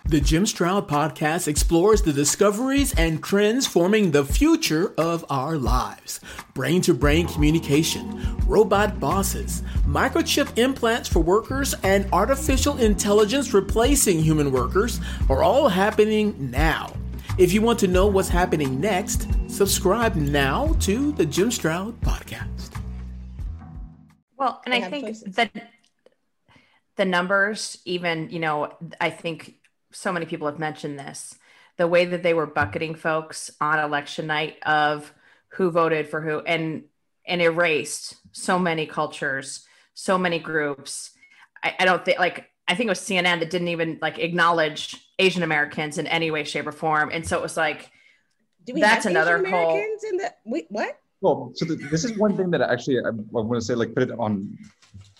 The 0.09 0.21
Jim 0.21 0.47
Stroud 0.47 0.87
podcast 0.87 1.49
explores 1.49 2.01
the 2.01 2.13
discoveries 2.13 2.95
and 2.95 3.21
trends 3.21 3.67
forming 3.67 4.13
the 4.13 4.25
future 4.25 4.95
of 4.97 5.25
our 5.29 5.57
lives. 5.59 6.21
Brain 6.55 6.81
to 6.83 6.95
brain 6.95 7.27
communication, 7.27 8.39
robot 8.47 9.01
bosses, 9.01 9.65
microchip 9.85 10.57
implants 10.57 11.09
for 11.09 11.19
workers, 11.19 11.75
and 11.83 12.09
artificial 12.13 12.77
intelligence 12.77 13.53
replacing 13.53 14.21
human 14.21 14.53
workers 14.53 15.01
are 15.29 15.43
all 15.43 15.69
happening 15.69 16.53
now. 16.53 16.93
If 17.37 17.53
you 17.53 17.61
want 17.61 17.81
to 17.81 17.89
know 17.89 18.07
what's 18.07 18.29
happening 18.29 18.81
next, 18.81 19.27
subscribe 19.51 20.15
now 20.15 20.77
to 20.83 21.11
the 21.15 21.27
Jim 21.27 21.51
Stroud 21.51 22.01
podcast. 22.01 22.81
Well, 24.37 24.63
and 24.65 24.73
I, 24.73 24.79
I 24.79 24.89
think 24.89 25.07
choices. 25.07 25.35
that 25.35 25.51
the 26.95 27.05
numbers, 27.05 27.79
even, 27.85 28.31
you 28.31 28.39
know, 28.39 28.73
I 29.01 29.11
think 29.11 29.56
so 29.97 30.13
many 30.13 30.27
people 30.27 30.47
have 30.47 30.59
mentioned 30.59 30.99
this 30.99 31.37
the 31.77 31.87
way 31.87 32.07
that 32.07 32.23
they 32.23 32.35
were 32.35 32.47
bucketing 32.47 32.95
folks 32.95 33.51
on 33.61 33.79
election 33.79 34.27
night 34.27 34.57
of 34.65 35.13
who 35.49 35.71
voted 35.71 36.09
for 36.09 36.21
who 36.21 36.41
and 36.41 36.85
and 37.27 37.43
erased 37.43 38.17
so 38.33 38.59
many 38.59 38.87
cultures 38.87 39.67
so 39.97 40.19
many 40.19 40.39
groups. 40.39 41.11
I, 41.65 41.75
I 41.81 41.85
don't 41.87 42.05
think 42.05 42.19
like 42.19 42.51
i 42.69 42.75
think 42.75 42.89
it 42.89 42.91
was 42.91 43.01
cnn 43.01 43.41
that 43.41 43.51
didn't 43.51 43.69
even 43.69 43.99
like 44.03 44.19
acknowledge 44.19 44.95
asian 45.19 45.43
americans 45.43 45.99
in 45.99 46.07
any 46.07 46.31
way 46.31 46.45
shape 46.45 46.67
or 46.67 46.73
form. 46.73 47.11
And 47.13 47.27
so 47.27 47.39
it 47.39 47.43
was 47.43 47.57
like 47.57 47.91
do 48.65 48.75
we 48.75 48.81
that's 48.81 49.07
another 49.07 49.37
asian 49.39 49.47
americans 49.47 50.03
whole 50.03 50.11
in 50.11 50.17
the 50.19 50.35
wait 50.45 50.67
what? 50.69 51.01
Well 51.23 51.53
so 51.55 51.65
the, 51.65 51.77
this 51.91 52.05
is 52.05 52.17
one 52.19 52.37
thing 52.37 52.51
that 52.51 52.61
actually 52.61 52.99
I, 53.01 53.09
I 53.09 53.11
want 53.11 53.55
to 53.55 53.61
say 53.63 53.75
like 53.75 53.95
put 53.95 54.03
it 54.03 54.11
on 54.19 54.57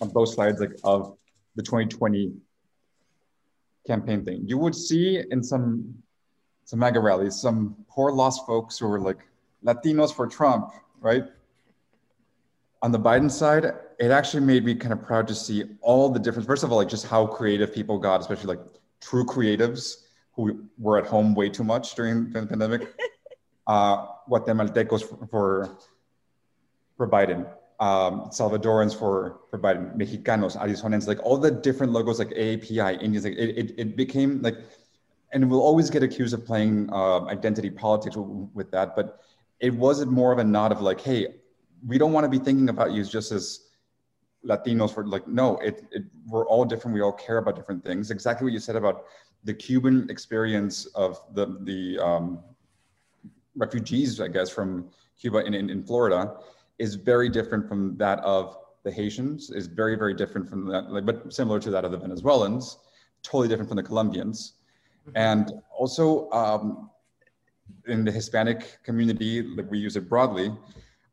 on 0.03 0.11
both 0.11 0.29
slides 0.35 0.61
like 0.61 0.77
of 0.85 1.17
the 1.57 1.63
2020 1.63 2.33
campaign 3.87 4.25
thing. 4.25 4.43
You 4.47 4.59
would 4.59 4.75
see 4.75 5.23
in 5.31 5.43
some 5.43 5.95
some 6.65 6.81
mega 6.81 6.99
rallies 6.99 7.37
some 7.37 7.77
poor 7.89 8.11
lost 8.11 8.45
folks 8.45 8.79
who 8.79 8.89
were 8.89 9.01
like 9.01 9.21
Latinos 9.65 10.13
for 10.15 10.27
Trump, 10.27 10.71
right? 11.01 11.25
On 12.83 12.91
the 12.93 12.99
Biden 12.99 13.31
side, 13.31 13.65
it 13.99 14.11
actually 14.11 14.45
made 14.45 14.65
me 14.65 14.75
kind 14.75 14.93
of 14.93 15.03
proud 15.03 15.27
to 15.29 15.35
see 15.35 15.65
all 15.81 16.09
the 16.09 16.19
difference. 16.19 16.47
First 16.47 16.65
of 16.65 16.73
all, 16.73 16.79
like 16.79 16.89
just 16.89 17.07
how 17.07 17.27
creative 17.27 17.73
people 17.73 17.99
got, 17.99 18.21
especially 18.21 18.57
like 18.57 18.65
true 19.01 19.25
creatives 19.25 20.03
who 20.33 20.69
were 20.79 20.99
at 20.99 21.07
home 21.07 21.35
way 21.35 21.49
too 21.49 21.65
much 21.65 21.95
during 21.95 22.31
the 22.33 22.47
pandemic. 22.47 22.95
uh, 23.67 24.07
Guatemaltecos 24.29 25.03
for, 25.03 25.27
for, 25.27 25.79
for 26.97 27.09
Biden 27.09 27.47
um, 27.79 28.23
Salvadorans 28.31 28.99
for 28.99 29.41
for 29.51 29.59
Biden, 29.59 29.95
Mexicanos, 29.97 30.57
Arizonans, 30.57 31.07
like 31.07 31.23
all 31.23 31.37
the 31.37 31.51
different 31.51 31.93
logos, 31.93 32.19
like 32.19 32.31
AAPI, 32.31 33.03
Indians, 33.03 33.25
like 33.25 33.35
it, 33.35 33.59
it, 33.59 33.75
it 33.77 33.97
became 33.97 34.41
like, 34.43 34.57
and 35.33 35.51
we'll 35.51 35.61
always 35.61 35.91
get 35.91 36.03
accused 36.03 36.33
of 36.33 36.45
playing 36.45 36.89
uh, 36.91 37.25
identity 37.27 37.71
politics 37.71 38.17
with, 38.17 38.71
that, 38.71 38.97
but 38.97 39.21
it 39.61 39.75
was 39.75 40.01
it 40.01 40.09
more 40.09 40.33
of 40.33 40.39
a 40.39 40.45
nod 40.45 40.73
of 40.73 40.81
like, 40.81 41.01
hey, 41.01 41.35
we 41.87 41.99
don't 41.99 42.13
want 42.13 42.25
to 42.25 42.31
be 42.31 42.43
thinking 42.43 42.69
about 42.71 42.93
you 42.93 43.05
just 43.05 43.31
as 43.31 43.67
Latinos 44.45 44.95
for 44.95 45.07
like, 45.07 45.29
no, 45.29 45.57
it, 45.59 45.85
it 45.91 46.05
we're 46.29 46.47
all 46.47 46.65
different. 46.65 46.95
We 46.95 47.03
all 47.03 47.13
care 47.13 47.39
about 47.39 47.57
different 47.57 47.85
things. 47.85 48.11
Exactly 48.11 48.45
what 48.45 48.53
you 48.53 48.61
said 48.61 48.77
about 48.77 49.05
the 49.45 49.53
Cuban 49.53 50.09
experience 50.09 50.87
of 50.95 51.21
the 51.35 51.59
the 51.63 51.99
um, 51.99 52.41
refugees, 53.55 54.21
I 54.21 54.29
guess, 54.29 54.49
from 54.49 54.89
Cuba 55.21 55.45
in, 55.45 55.53
in, 55.53 55.69
in 55.69 55.83
Florida 55.83 56.37
is 56.79 56.95
very 56.95 57.29
different 57.29 57.69
from 57.69 57.97
that 57.97 58.19
of 58.21 58.57
the 58.85 58.93
Haitians, 58.93 59.51
is 59.51 59.67
very, 59.67 59.97
very 59.97 60.15
different 60.15 60.49
from 60.49 60.67
that, 60.67 60.91
like, 60.93 61.05
but 61.05 61.33
similar 61.33 61.59
to 61.61 61.71
that 61.71 61.85
of 61.85 61.91
the 61.91 61.99
Venezuelans, 61.99 62.79
totally 63.23 63.49
different 63.49 63.69
from 63.69 63.77
the 63.77 63.83
Colombians. 63.83 64.55
Mm-hmm. 65.09 65.17
And 65.17 65.53
also 65.77 66.31
um, 66.31 66.91
in 67.87 68.05
the 68.05 68.13
Hispanic 68.13 68.79
community, 68.85 69.43
like 69.43 69.71
we 69.71 69.79
use 69.79 69.97
it 69.97 70.09
broadly, 70.09 70.53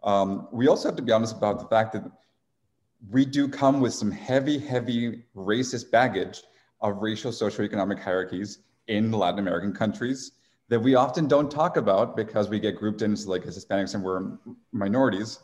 um, 0.03 0.47
we 0.51 0.68
also 0.68 0.89
have 0.89 0.95
to 0.97 1.01
be 1.01 1.11
honest 1.11 1.36
about 1.36 1.59
the 1.59 1.68
fact 1.68 1.93
that 1.93 2.03
we 3.09 3.26
do 3.26 3.47
come 3.47 3.80
with 3.80 3.93
some 3.93 4.11
heavy, 4.11 4.57
heavy 4.57 5.24
racist 5.36 5.91
baggage 5.91 6.43
of 6.82 7.01
racial 7.01 7.32
socioeconomic 7.32 7.99
hierarchies 7.99 8.59
in 8.88 9.11
Latin 9.11 9.39
American 9.39 9.74
countries 9.74 10.34
that 10.70 10.80
we 10.80 10.95
often 10.95 11.28
don't 11.28 11.49
talk 11.49 11.78
about 11.78 12.16
because 12.16 12.49
we 12.49 12.59
get 12.59 12.76
grouped 12.76 13.01
into 13.01 13.30
like 13.30 13.45
as 13.45 13.57
Hispanics 13.57 13.95
and 13.95 14.03
we're 14.03 14.38
minorities 14.72 15.39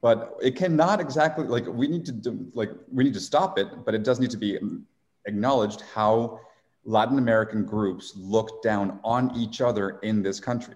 but 0.00 0.36
it 0.42 0.56
cannot 0.56 1.00
exactly 1.00 1.46
like 1.46 1.66
we 1.66 1.88
need 1.88 2.04
to 2.04 2.12
do, 2.12 2.46
like 2.54 2.70
we 2.92 3.04
need 3.04 3.14
to 3.14 3.20
stop 3.20 3.58
it 3.58 3.68
but 3.84 3.94
it 3.94 4.02
does 4.02 4.20
need 4.20 4.30
to 4.30 4.36
be 4.36 4.58
acknowledged 5.26 5.82
how 5.94 6.40
latin 6.84 7.18
american 7.18 7.64
groups 7.64 8.12
look 8.16 8.62
down 8.62 8.98
on 9.02 9.34
each 9.36 9.60
other 9.60 9.98
in 10.02 10.22
this 10.22 10.40
country. 10.40 10.74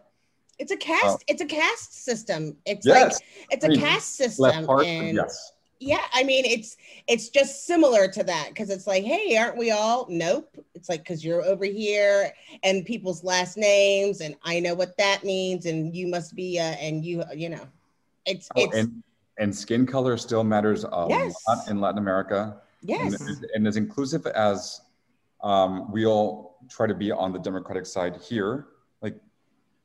It's 0.58 0.72
a 0.72 0.76
caste 0.76 1.04
uh, 1.04 1.18
it's 1.26 1.40
a 1.40 1.46
caste 1.46 2.04
system. 2.04 2.54
It's 2.66 2.86
yes. 2.86 3.14
like 3.14 3.26
it's 3.50 3.64
a 3.64 3.68
I 3.68 3.70
mean, 3.70 3.80
caste 3.80 4.16
system 4.16 4.66
part, 4.66 4.84
and 4.84 5.16
yes. 5.16 5.52
Yeah 5.78 6.04
i 6.12 6.22
mean 6.22 6.44
it's 6.44 6.76
it's 7.08 7.30
just 7.30 7.64
similar 7.66 8.06
to 8.08 8.22
that 8.24 8.48
because 8.50 8.68
it's 8.68 8.86
like 8.86 9.02
hey 9.02 9.38
aren't 9.38 9.56
we 9.56 9.70
all 9.70 10.06
nope. 10.10 10.54
It's 10.74 10.90
like 10.90 11.00
because 11.00 11.24
you're 11.24 11.42
over 11.42 11.64
here 11.64 12.34
and 12.62 12.84
people's 12.84 13.24
last 13.24 13.56
names 13.56 14.20
and 14.20 14.36
i 14.44 14.60
know 14.60 14.74
what 14.74 14.94
that 14.98 15.24
means 15.24 15.64
and 15.64 15.96
you 15.96 16.06
must 16.06 16.36
be 16.36 16.58
uh 16.58 16.64
and 16.64 17.02
you 17.02 17.24
you 17.34 17.48
know. 17.48 17.66
It's 18.26 18.46
oh, 18.54 18.62
it's 18.62 18.76
and 18.76 19.02
and 19.40 19.54
skin 19.54 19.86
color 19.86 20.16
still 20.16 20.44
matters 20.44 20.84
a 20.84 21.06
yes. 21.08 21.34
lot 21.48 21.68
in 21.68 21.80
Latin 21.80 21.98
America. 21.98 22.60
Yes. 22.82 23.20
And, 23.20 23.46
and 23.54 23.66
as 23.66 23.76
inclusive 23.76 24.26
as 24.26 24.82
um, 25.42 25.90
we 25.90 26.06
all 26.06 26.58
try 26.68 26.86
to 26.86 26.94
be 26.94 27.10
on 27.10 27.32
the 27.32 27.38
Democratic 27.38 27.86
side 27.86 28.16
here, 28.16 28.66
like 29.00 29.16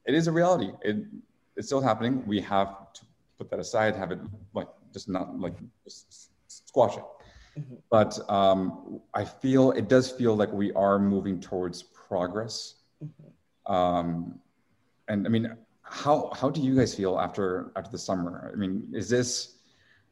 it 0.06 0.14
is 0.14 0.28
a 0.28 0.32
reality. 0.32 0.72
It 0.84 0.98
it's 1.56 1.68
still 1.68 1.82
happening. 1.82 2.22
We 2.28 2.42
have 2.42 2.94
to 2.94 3.02
put 3.38 3.50
that 3.50 3.60
aside, 3.60 3.96
have 3.96 4.12
it 4.12 4.20
like 4.54 4.68
just 4.94 5.08
not 5.08 5.40
like 5.40 5.56
just 5.86 6.30
squash 6.48 6.98
it. 6.98 7.04
Mm-hmm. 7.58 7.76
But 7.90 8.20
um, 8.30 9.00
I 9.14 9.24
feel 9.24 9.72
it 9.72 9.88
does 9.88 10.12
feel 10.12 10.36
like 10.36 10.52
we 10.52 10.74
are 10.74 11.00
moving 11.00 11.40
towards 11.40 11.84
progress. 11.84 12.76
Mm-hmm. 13.02 13.74
Um, 13.74 14.40
and 15.08 15.26
I 15.26 15.30
mean, 15.30 15.56
how 15.96 16.30
how 16.34 16.50
do 16.50 16.62
you 16.62 16.76
guys 16.76 16.94
feel 16.94 17.18
after 17.20 17.72
after 17.78 17.90
the 17.90 17.98
summer? 17.98 18.52
I 18.52 18.58
mean, 18.58 18.86
is 18.94 19.08
this 19.08 19.54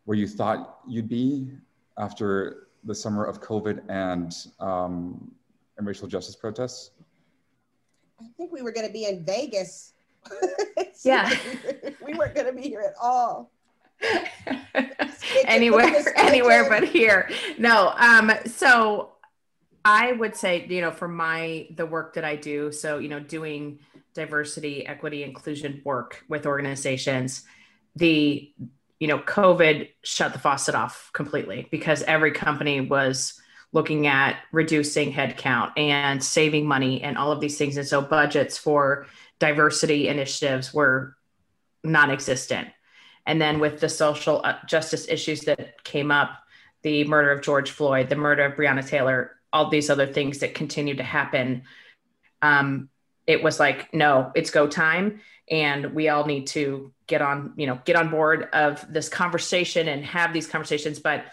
where 0.05 0.17
you 0.17 0.27
thought 0.27 0.79
you'd 0.87 1.09
be 1.09 1.51
after 1.97 2.67
the 2.85 2.95
summer 2.95 3.25
of 3.25 3.41
COVID 3.41 3.81
and 3.89 4.33
um, 4.61 5.29
and 5.77 5.85
racial 5.85 6.07
justice 6.07 6.37
protests? 6.37 6.91
I 8.19 8.25
think 8.37 8.53
we 8.53 8.61
were 8.61 8.71
going 8.71 8.87
to 8.87 8.93
be 8.93 9.05
in 9.05 9.25
Vegas. 9.25 9.93
yeah, 11.03 11.29
we 12.05 12.13
weren't 12.13 12.33
going 12.33 12.47
to 12.47 12.53
be 12.53 12.69
here 12.69 12.81
at 12.81 12.93
all. 13.01 13.51
anywhere, 15.45 16.13
anywhere 16.15 16.69
but 16.69 16.85
here. 16.87 17.29
No. 17.57 17.93
Um. 17.97 18.31
So 18.45 19.11
I 19.83 20.13
would 20.13 20.37
say, 20.37 20.65
you 20.65 20.79
know, 20.79 20.91
for 20.91 21.09
my 21.09 21.67
the 21.75 21.85
work 21.85 22.13
that 22.13 22.23
I 22.23 22.37
do, 22.37 22.71
so 22.71 22.99
you 22.99 23.09
know, 23.09 23.19
doing 23.19 23.79
diversity, 24.13 24.85
equity, 24.85 25.23
inclusion 25.23 25.81
work 25.83 26.23
with 26.29 26.45
organizations, 26.45 27.43
the 27.95 28.53
you 28.99 29.07
know, 29.07 29.19
COVID 29.19 29.89
shut 30.03 30.31
the 30.31 30.39
faucet 30.39 30.75
off 30.75 31.09
completely 31.11 31.67
because 31.71 32.03
every 32.03 32.31
company 32.31 32.79
was 32.79 33.37
looking 33.73 34.07
at 34.07 34.37
reducing 34.53 35.11
headcount 35.11 35.77
and 35.77 36.23
saving 36.23 36.65
money 36.65 37.01
and 37.01 37.17
all 37.17 37.31
of 37.31 37.41
these 37.41 37.57
things. 37.57 37.75
And 37.75 37.85
so 37.85 38.01
budgets 38.01 38.57
for 38.57 39.07
diversity 39.39 40.07
initiatives 40.07 40.73
were 40.73 41.17
non-existent. 41.83 42.69
And 43.25 43.41
then 43.41 43.59
with 43.59 43.81
the 43.81 43.89
social 43.89 44.41
uh, 44.43 44.55
justice 44.67 45.07
issues 45.09 45.41
that 45.41 45.83
came 45.83 46.11
up, 46.11 46.37
the 46.83 47.03
murder 47.03 47.31
of 47.31 47.41
George 47.41 47.71
Floyd, 47.71 48.07
the 48.07 48.15
murder 48.15 48.45
of 48.45 48.53
Breonna 48.53 48.87
Taylor, 48.87 49.31
all 49.51 49.69
these 49.69 49.89
other 49.89 50.07
things 50.07 50.39
that 50.39 50.53
continue 50.53 50.95
to 50.95 51.03
happen, 51.03 51.63
um, 52.41 52.89
it 53.27 53.43
was 53.43 53.59
like 53.59 53.93
no 53.93 54.31
it's 54.35 54.51
go 54.51 54.67
time. 54.67 55.21
And 55.49 55.93
we 55.93 56.07
all 56.07 56.25
need 56.25 56.47
to 56.47 56.93
get 57.07 57.21
on 57.21 57.53
you 57.57 57.67
know 57.67 57.79
get 57.85 57.95
on 57.95 58.09
board 58.09 58.49
of 58.53 58.85
this 58.91 59.09
conversation 59.09 59.87
and 59.87 60.05
have 60.05 60.33
these 60.33 60.47
conversations. 60.47 60.99
But 60.99 61.25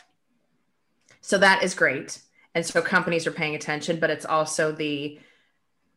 so 1.20 1.38
that 1.38 1.62
is 1.62 1.74
great. 1.74 2.20
And 2.54 2.66
so 2.66 2.82
companies 2.82 3.26
are 3.26 3.32
paying 3.32 3.54
attention 3.54 4.00
but 4.00 4.10
it's 4.10 4.24
also 4.24 4.72
the 4.72 5.18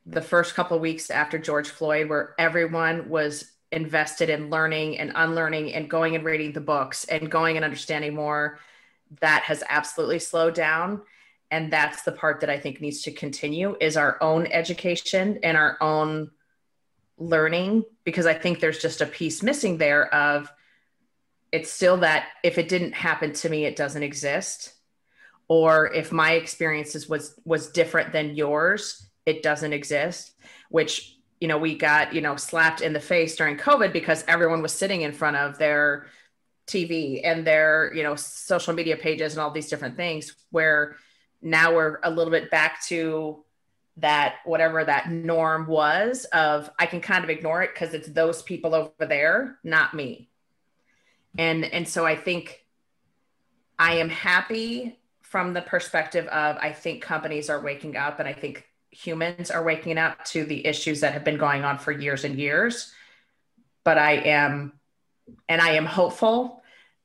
the 0.06 0.22
first 0.22 0.54
couple 0.54 0.76
of 0.76 0.82
weeks 0.82 1.10
after 1.10 1.39
george 1.39 1.70
floyd 1.70 2.10
where 2.10 2.36
everyone 2.38 3.08
was 3.08 3.54
invested 3.74 4.30
in 4.30 4.50
learning 4.50 5.00
and 5.00 5.12
unlearning 5.16 5.74
and 5.74 5.89
going 5.89 6.16
and 6.16 6.24
reading 6.24 6.54
the 6.54 6.62
books 6.62 7.06
and 7.06 7.30
going 7.30 7.58
and 7.58 7.66
understanding 7.66 8.16
more. 8.16 8.60
That 9.20 9.44
has 9.44 9.64
absolutely 9.68 10.20
slowed 10.20 10.54
down 10.54 11.02
and 11.54 11.72
that's 11.72 12.01
the 12.04 12.12
part 12.12 12.41
that 12.41 12.49
i 12.49 12.60
think 12.60 12.82
needs 12.82 13.01
to 13.04 13.12
continue 13.12 13.76
is 13.80 13.95
our 13.95 14.18
own 14.22 14.47
education 14.47 15.39
and 15.43 15.56
our 15.56 15.78
own 15.82 16.30
learning 17.18 17.84
because 18.04 18.26
i 18.26 18.34
think 18.34 18.60
there's 18.60 18.80
just 18.80 19.01
a 19.01 19.06
piece 19.06 19.41
missing 19.41 19.78
there 19.78 20.14
of 20.14 20.51
it's 21.54 21.72
still 21.72 21.97
that 21.97 22.30
if 22.43 22.58
it 22.58 22.68
didn't 22.68 22.93
happen 22.93 23.32
to 23.32 23.47
me 23.47 23.64
it 23.64 23.78
doesn't 23.78 24.04
exist. 24.04 24.74
Or 25.47 25.93
if 25.93 26.12
my 26.12 26.32
experiences 26.32 27.08
was 27.08 27.39
was 27.45 27.70
different 27.70 28.12
than 28.12 28.36
yours 28.36 29.08
it 29.26 29.43
doesn't 29.43 29.72
exist 29.72 30.34
which 30.70 31.18
you 31.39 31.47
know 31.47 31.58
we 31.58 31.78
got 31.78 32.14
you 32.14 32.22
know 32.22 32.36
slapped 32.36 32.82
in 32.82 32.93
the 32.93 32.99
face 32.99 33.36
during 33.36 33.58
covid 33.58 33.93
because 33.93 34.24
everyone 34.28 34.62
was 34.62 34.74
sitting 34.74 35.01
in 35.01 35.12
front 35.14 35.38
of 35.38 35.58
their 35.58 36.08
tv 36.68 37.22
and 37.24 37.45
their 37.45 37.91
you 37.93 38.04
know 38.04 38.16
social 38.16 38.74
media 38.74 38.97
pages 38.97 39.34
and 39.34 39.41
all 39.41 39.51
these 39.51 39.70
different 39.70 39.95
things 39.95 40.36
where 40.49 40.95
now 41.44 41.76
we're 41.76 42.00
a 42.04 42.10
little 42.10 42.32
bit 42.32 42.50
back 42.50 42.84
to 42.86 43.44
that 43.98 44.38
whatever 44.46 44.84
that 44.84 45.12
norm 45.12 45.68
was 45.68 46.26
of 46.34 46.70
i 46.80 46.86
can 46.86 47.00
kind 47.00 47.24
of 47.24 47.30
ignore 47.30 47.62
it 47.62 47.72
because 47.74 47.94
it's 47.94 48.08
those 48.08 48.41
people 48.41 48.74
over 48.74 48.91
there 49.00 49.60
not 49.64 49.94
me. 49.94 50.30
And 51.38 51.66
and 51.66 51.88
so 51.88 52.06
i 52.06 52.16
think 52.16 52.66
i 53.78 53.96
am 53.96 54.10
happy 54.10 54.98
from 55.22 55.54
the 55.54 55.62
perspective 55.62 56.26
of 56.28 56.58
i 56.58 56.72
think 56.72 57.04
companies 57.04 57.50
are 57.50 57.62
waking 57.62 57.98
up 57.98 58.20
and 58.20 58.28
i 58.28 58.34
think 58.34 58.66
humans 58.89 59.50
are 59.50 59.64
waking 59.64 59.98
up 59.98 60.24
to 60.26 60.46
the 60.46 60.66
issues 60.66 61.02
that 61.02 61.14
have 61.14 61.24
been 61.24 61.38
going 61.38 61.64
on 61.64 61.80
for 61.80 61.91
years 61.91 62.24
and 62.24 62.38
years. 62.38 62.94
But 63.84 63.98
i 63.98 64.14
am 64.14 64.74
and 65.50 65.62
i 65.62 65.72
am 65.72 65.86
hopeful 65.86 66.64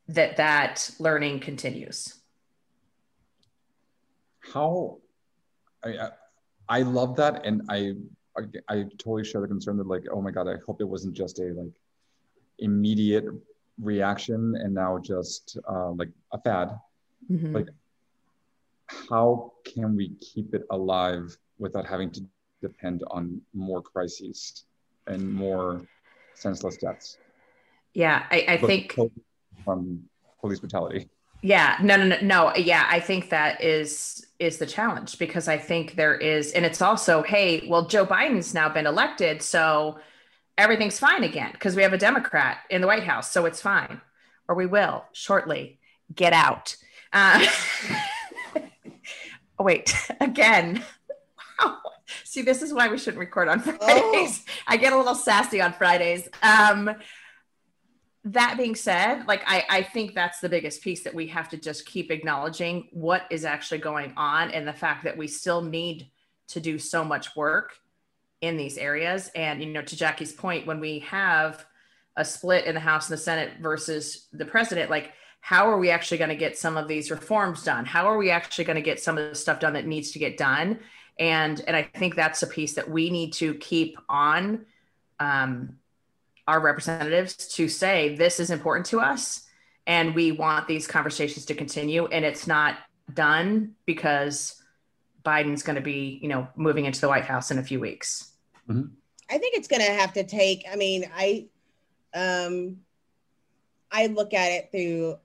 that 0.08 0.36
that 0.36 0.90
learning 0.98 1.40
continues 1.40 2.17
how 4.52 4.98
I, 5.84 6.08
I 6.68 6.82
love 6.82 7.16
that 7.16 7.44
and 7.46 7.62
I, 7.68 7.94
I 8.36 8.42
i 8.68 8.82
totally 8.98 9.24
share 9.24 9.40
the 9.40 9.48
concern 9.48 9.76
that 9.78 9.86
like 9.86 10.04
oh 10.12 10.20
my 10.20 10.30
god 10.30 10.48
i 10.48 10.56
hope 10.66 10.80
it 10.80 10.88
wasn't 10.88 11.14
just 11.14 11.38
a 11.38 11.44
like 11.56 11.72
immediate 12.58 13.24
reaction 13.80 14.54
and 14.56 14.74
now 14.74 14.98
just 14.98 15.56
uh, 15.68 15.90
like 15.92 16.10
a 16.32 16.40
fad. 16.40 16.70
Mm-hmm. 17.30 17.54
like 17.54 17.68
how 19.08 19.52
can 19.64 19.96
we 19.96 20.10
keep 20.14 20.54
it 20.54 20.62
alive 20.70 21.36
without 21.58 21.86
having 21.86 22.10
to 22.12 22.22
depend 22.62 23.02
on 23.10 23.40
more 23.54 23.82
crises 23.82 24.64
and 25.06 25.32
more 25.32 25.82
senseless 26.34 26.76
deaths? 26.76 27.18
Yeah 27.94 28.24
i, 28.30 28.44
I 28.48 28.56
think 28.56 28.96
from 29.64 30.02
police 30.40 30.60
brutality 30.60 31.08
yeah 31.42 31.76
no 31.82 31.96
no 31.96 32.04
no 32.04 32.18
no 32.20 32.56
yeah 32.56 32.86
i 32.90 32.98
think 32.98 33.30
that 33.30 33.62
is 33.62 34.26
is 34.38 34.58
the 34.58 34.66
challenge 34.66 35.18
because 35.18 35.48
i 35.48 35.56
think 35.56 35.94
there 35.94 36.14
is 36.14 36.52
and 36.52 36.64
it's 36.64 36.82
also 36.82 37.22
hey 37.22 37.66
well 37.68 37.86
joe 37.86 38.04
biden's 38.04 38.54
now 38.54 38.68
been 38.68 38.86
elected 38.86 39.40
so 39.40 39.98
everything's 40.56 40.98
fine 40.98 41.22
again 41.22 41.50
because 41.52 41.76
we 41.76 41.82
have 41.82 41.92
a 41.92 41.98
democrat 41.98 42.58
in 42.70 42.80
the 42.80 42.86
white 42.86 43.04
house 43.04 43.30
so 43.30 43.46
it's 43.46 43.60
fine 43.60 44.00
or 44.48 44.54
we 44.54 44.66
will 44.66 45.04
shortly. 45.12 45.78
Get 46.14 46.32
out. 46.32 46.74
Uh, 47.12 47.46
oh, 48.56 48.62
wait 49.60 49.94
again. 50.20 50.82
Wow. 51.60 51.78
See 52.24 52.42
this 52.42 52.62
is 52.62 52.72
why 52.72 52.88
we 52.88 52.98
shouldn't 52.98 53.20
record 53.20 53.48
on 53.48 53.60
fridays. 53.60 54.44
Oh. 54.48 54.52
i 54.66 54.76
get 54.76 54.92
a 54.92 54.96
little 54.96 55.14
sassy 55.14 55.60
on 55.60 55.74
fridays. 55.74 56.28
Um 56.42 56.90
that 58.32 58.56
being 58.58 58.74
said, 58.74 59.26
like 59.26 59.42
I, 59.46 59.64
I 59.70 59.82
think 59.82 60.14
that's 60.14 60.40
the 60.40 60.48
biggest 60.48 60.82
piece 60.82 61.02
that 61.04 61.14
we 61.14 61.26
have 61.28 61.48
to 61.50 61.56
just 61.56 61.86
keep 61.86 62.10
acknowledging 62.10 62.88
what 62.92 63.22
is 63.30 63.44
actually 63.44 63.78
going 63.78 64.12
on 64.16 64.50
and 64.50 64.66
the 64.66 64.72
fact 64.72 65.04
that 65.04 65.16
we 65.16 65.26
still 65.26 65.62
need 65.62 66.10
to 66.48 66.60
do 66.60 66.78
so 66.78 67.04
much 67.04 67.34
work 67.36 67.74
in 68.40 68.56
these 68.56 68.76
areas. 68.76 69.30
And 69.34 69.62
you 69.62 69.70
know, 69.70 69.82
to 69.82 69.96
Jackye's 69.96 70.32
point, 70.32 70.66
when 70.66 70.80
we 70.80 71.00
have 71.00 71.64
a 72.16 72.24
split 72.24 72.66
in 72.66 72.74
the 72.74 72.80
House 72.80 73.08
and 73.08 73.16
the 73.16 73.22
Senate 73.22 73.60
versus 73.60 74.28
the 74.32 74.44
president, 74.44 74.90
like 74.90 75.12
how 75.40 75.70
are 75.70 75.78
we 75.78 75.88
actually 75.90 76.18
going 76.18 76.30
to 76.30 76.36
get 76.36 76.58
some 76.58 76.76
of 76.76 76.88
these 76.88 77.10
reforms 77.10 77.62
done? 77.62 77.84
How 77.84 78.06
are 78.06 78.18
we 78.18 78.30
actually 78.30 78.64
going 78.64 78.76
to 78.76 78.82
get 78.82 79.00
some 79.00 79.16
of 79.16 79.28
the 79.28 79.34
stuff 79.34 79.60
done 79.60 79.72
that 79.72 79.86
needs 79.86 80.10
to 80.10 80.18
get 80.18 80.36
done? 80.36 80.80
And 81.18 81.62
and 81.66 81.74
I 81.76 81.82
think 81.82 82.14
that's 82.14 82.42
a 82.42 82.46
piece 82.46 82.74
that 82.74 82.90
we 82.90 83.10
need 83.10 83.32
to 83.34 83.54
keep 83.54 83.96
on 84.08 84.66
um, 85.18 85.78
our 86.48 86.60
representatives 86.60 87.36
to 87.36 87.68
say 87.68 88.16
this 88.16 88.40
is 88.40 88.50
important 88.50 88.86
to 88.86 89.00
us 89.00 89.44
and 89.86 90.14
we 90.14 90.32
want 90.32 90.66
these 90.66 90.86
conversations 90.86 91.44
to 91.44 91.54
continue 91.54 92.06
and 92.06 92.24
it's 92.24 92.46
not 92.46 92.78
done 93.12 93.74
because 93.84 94.62
biden's 95.22 95.62
going 95.62 95.76
to 95.76 95.82
be 95.82 96.18
you 96.22 96.28
know 96.28 96.48
moving 96.56 96.86
into 96.86 97.02
the 97.02 97.08
white 97.08 97.24
house 97.24 97.50
in 97.50 97.58
a 97.58 97.62
few 97.62 97.78
weeks 97.78 98.32
mm-hmm. 98.68 98.88
i 99.30 99.36
think 99.36 99.54
it's 99.54 99.68
going 99.68 99.82
to 99.82 99.92
have 99.92 100.12
to 100.12 100.24
take 100.24 100.64
i 100.72 100.74
mean 100.74 101.04
i 101.14 101.46
um 102.14 102.78
i 103.92 104.06
look 104.06 104.32
at 104.32 104.50
it 104.50 104.70
through 104.72 105.18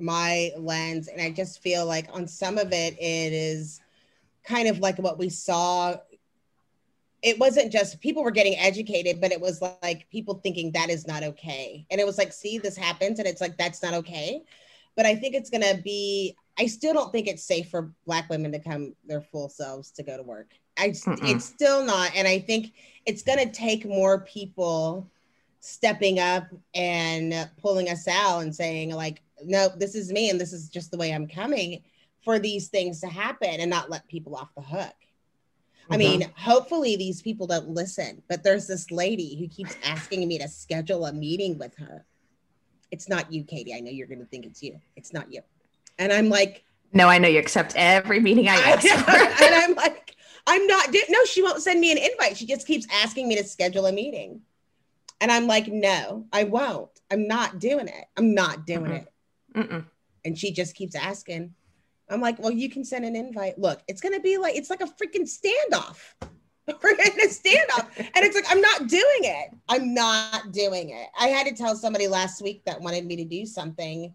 my 0.00 0.50
lens 0.58 1.06
and 1.06 1.22
i 1.22 1.30
just 1.30 1.62
feel 1.62 1.86
like 1.86 2.08
on 2.12 2.26
some 2.26 2.58
of 2.58 2.72
it 2.72 2.94
it 2.98 3.32
is 3.32 3.80
kind 4.44 4.66
of 4.66 4.80
like 4.80 4.98
what 4.98 5.18
we 5.18 5.28
saw 5.28 5.96
it 7.24 7.38
wasn't 7.38 7.72
just 7.72 8.00
people 8.00 8.22
were 8.22 8.30
getting 8.30 8.56
educated, 8.58 9.18
but 9.18 9.32
it 9.32 9.40
was 9.40 9.62
like 9.82 10.06
people 10.10 10.34
thinking 10.34 10.70
that 10.72 10.90
is 10.90 11.06
not 11.06 11.22
okay. 11.22 11.86
And 11.90 11.98
it 11.98 12.06
was 12.06 12.18
like, 12.18 12.34
see, 12.34 12.58
this 12.58 12.76
happens, 12.76 13.18
and 13.18 13.26
it's 13.26 13.40
like 13.40 13.56
that's 13.56 13.82
not 13.82 13.94
okay. 13.94 14.42
But 14.94 15.06
I 15.06 15.16
think 15.16 15.34
it's 15.34 15.50
gonna 15.50 15.78
be. 15.82 16.36
I 16.58 16.66
still 16.66 16.92
don't 16.92 17.10
think 17.10 17.26
it's 17.26 17.42
safe 17.42 17.70
for 17.70 17.92
Black 18.06 18.28
women 18.28 18.52
to 18.52 18.60
come 18.60 18.94
their 19.06 19.22
full 19.22 19.48
selves 19.48 19.90
to 19.92 20.02
go 20.04 20.16
to 20.18 20.22
work. 20.22 20.50
I 20.78 20.90
Mm-mm. 20.90 21.34
it's 21.34 21.46
still 21.46 21.82
not, 21.82 22.14
and 22.14 22.28
I 22.28 22.38
think 22.38 22.72
it's 23.06 23.22
gonna 23.22 23.50
take 23.50 23.86
more 23.86 24.20
people 24.20 25.10
stepping 25.60 26.20
up 26.20 26.44
and 26.74 27.48
pulling 27.56 27.88
us 27.88 28.06
out 28.06 28.40
and 28.40 28.54
saying 28.54 28.90
like, 28.90 29.22
no, 29.42 29.70
this 29.78 29.94
is 29.94 30.12
me, 30.12 30.28
and 30.28 30.38
this 30.38 30.52
is 30.52 30.68
just 30.68 30.90
the 30.90 30.98
way 30.98 31.12
I'm 31.12 31.26
coming 31.26 31.82
for 32.22 32.38
these 32.38 32.68
things 32.68 33.00
to 33.00 33.08
happen, 33.08 33.60
and 33.60 33.70
not 33.70 33.88
let 33.88 34.06
people 34.08 34.36
off 34.36 34.54
the 34.54 34.62
hook. 34.62 34.94
I 35.90 35.96
mean, 35.96 36.22
mm-hmm. 36.22 36.40
hopefully 36.40 36.96
these 36.96 37.20
people 37.20 37.46
don't 37.46 37.68
listen, 37.68 38.22
but 38.28 38.42
there's 38.42 38.66
this 38.66 38.90
lady 38.90 39.36
who 39.38 39.48
keeps 39.48 39.76
asking 39.84 40.26
me 40.26 40.38
to 40.38 40.48
schedule 40.48 41.06
a 41.06 41.12
meeting 41.12 41.58
with 41.58 41.76
her. 41.76 42.06
It's 42.90 43.08
not 43.08 43.32
you, 43.32 43.44
Katee. 43.44 43.76
I 43.76 43.80
know 43.80 43.90
you're 43.90 44.06
going 44.06 44.20
to 44.20 44.26
think 44.26 44.46
it's 44.46 44.62
you. 44.62 44.80
It's 44.96 45.12
not 45.12 45.32
you. 45.32 45.42
And 45.98 46.12
I'm 46.12 46.28
like, 46.28 46.64
no, 46.92 47.08
I 47.08 47.18
know 47.18 47.28
you 47.28 47.40
accept 47.40 47.74
every 47.76 48.20
meeting 48.20 48.48
I 48.48 48.54
ask. 48.54 48.86
and 49.42 49.54
I'm 49.54 49.74
like, 49.74 50.14
I'm 50.46 50.66
not. 50.66 50.94
No, 51.08 51.24
she 51.24 51.42
won't 51.42 51.60
send 51.60 51.80
me 51.80 51.90
an 51.90 51.98
invite. 51.98 52.36
She 52.36 52.46
just 52.46 52.66
keeps 52.66 52.86
asking 53.02 53.28
me 53.28 53.36
to 53.36 53.44
schedule 53.44 53.86
a 53.86 53.92
meeting. 53.92 54.42
And 55.20 55.30
I'm 55.30 55.46
like, 55.46 55.66
no, 55.66 56.26
I 56.32 56.44
won't. 56.44 56.90
I'm 57.10 57.26
not 57.26 57.58
doing 57.58 57.88
it. 57.88 58.04
I'm 58.16 58.34
not 58.34 58.66
doing 58.66 58.86
Mm-mm. 58.86 59.02
it. 59.02 59.12
Mm-mm. 59.54 59.84
And 60.24 60.38
she 60.38 60.52
just 60.52 60.74
keeps 60.74 60.94
asking. 60.94 61.54
I'm 62.08 62.20
like, 62.20 62.38
well, 62.38 62.50
you 62.50 62.68
can 62.68 62.84
send 62.84 63.04
an 63.04 63.16
invite. 63.16 63.58
Look, 63.58 63.82
it's 63.88 64.00
gonna 64.00 64.20
be 64.20 64.36
like 64.38 64.56
it's 64.56 64.70
like 64.70 64.82
a 64.82 64.86
freaking 64.86 65.28
standoff. 65.28 65.98
We're 66.66 66.90
in 66.92 67.20
a 67.20 67.28
standoff. 67.28 67.88
and 67.98 68.24
it's 68.24 68.34
like, 68.34 68.46
I'm 68.48 68.60
not 68.60 68.86
doing 68.86 69.20
it. 69.22 69.50
I'm 69.68 69.94
not 69.94 70.52
doing 70.52 70.90
it. 70.90 71.08
I 71.18 71.28
had 71.28 71.46
to 71.46 71.54
tell 71.54 71.76
somebody 71.76 72.08
last 72.08 72.42
week 72.42 72.64
that 72.64 72.80
wanted 72.80 73.06
me 73.06 73.16
to 73.16 73.24
do 73.24 73.46
something, 73.46 74.14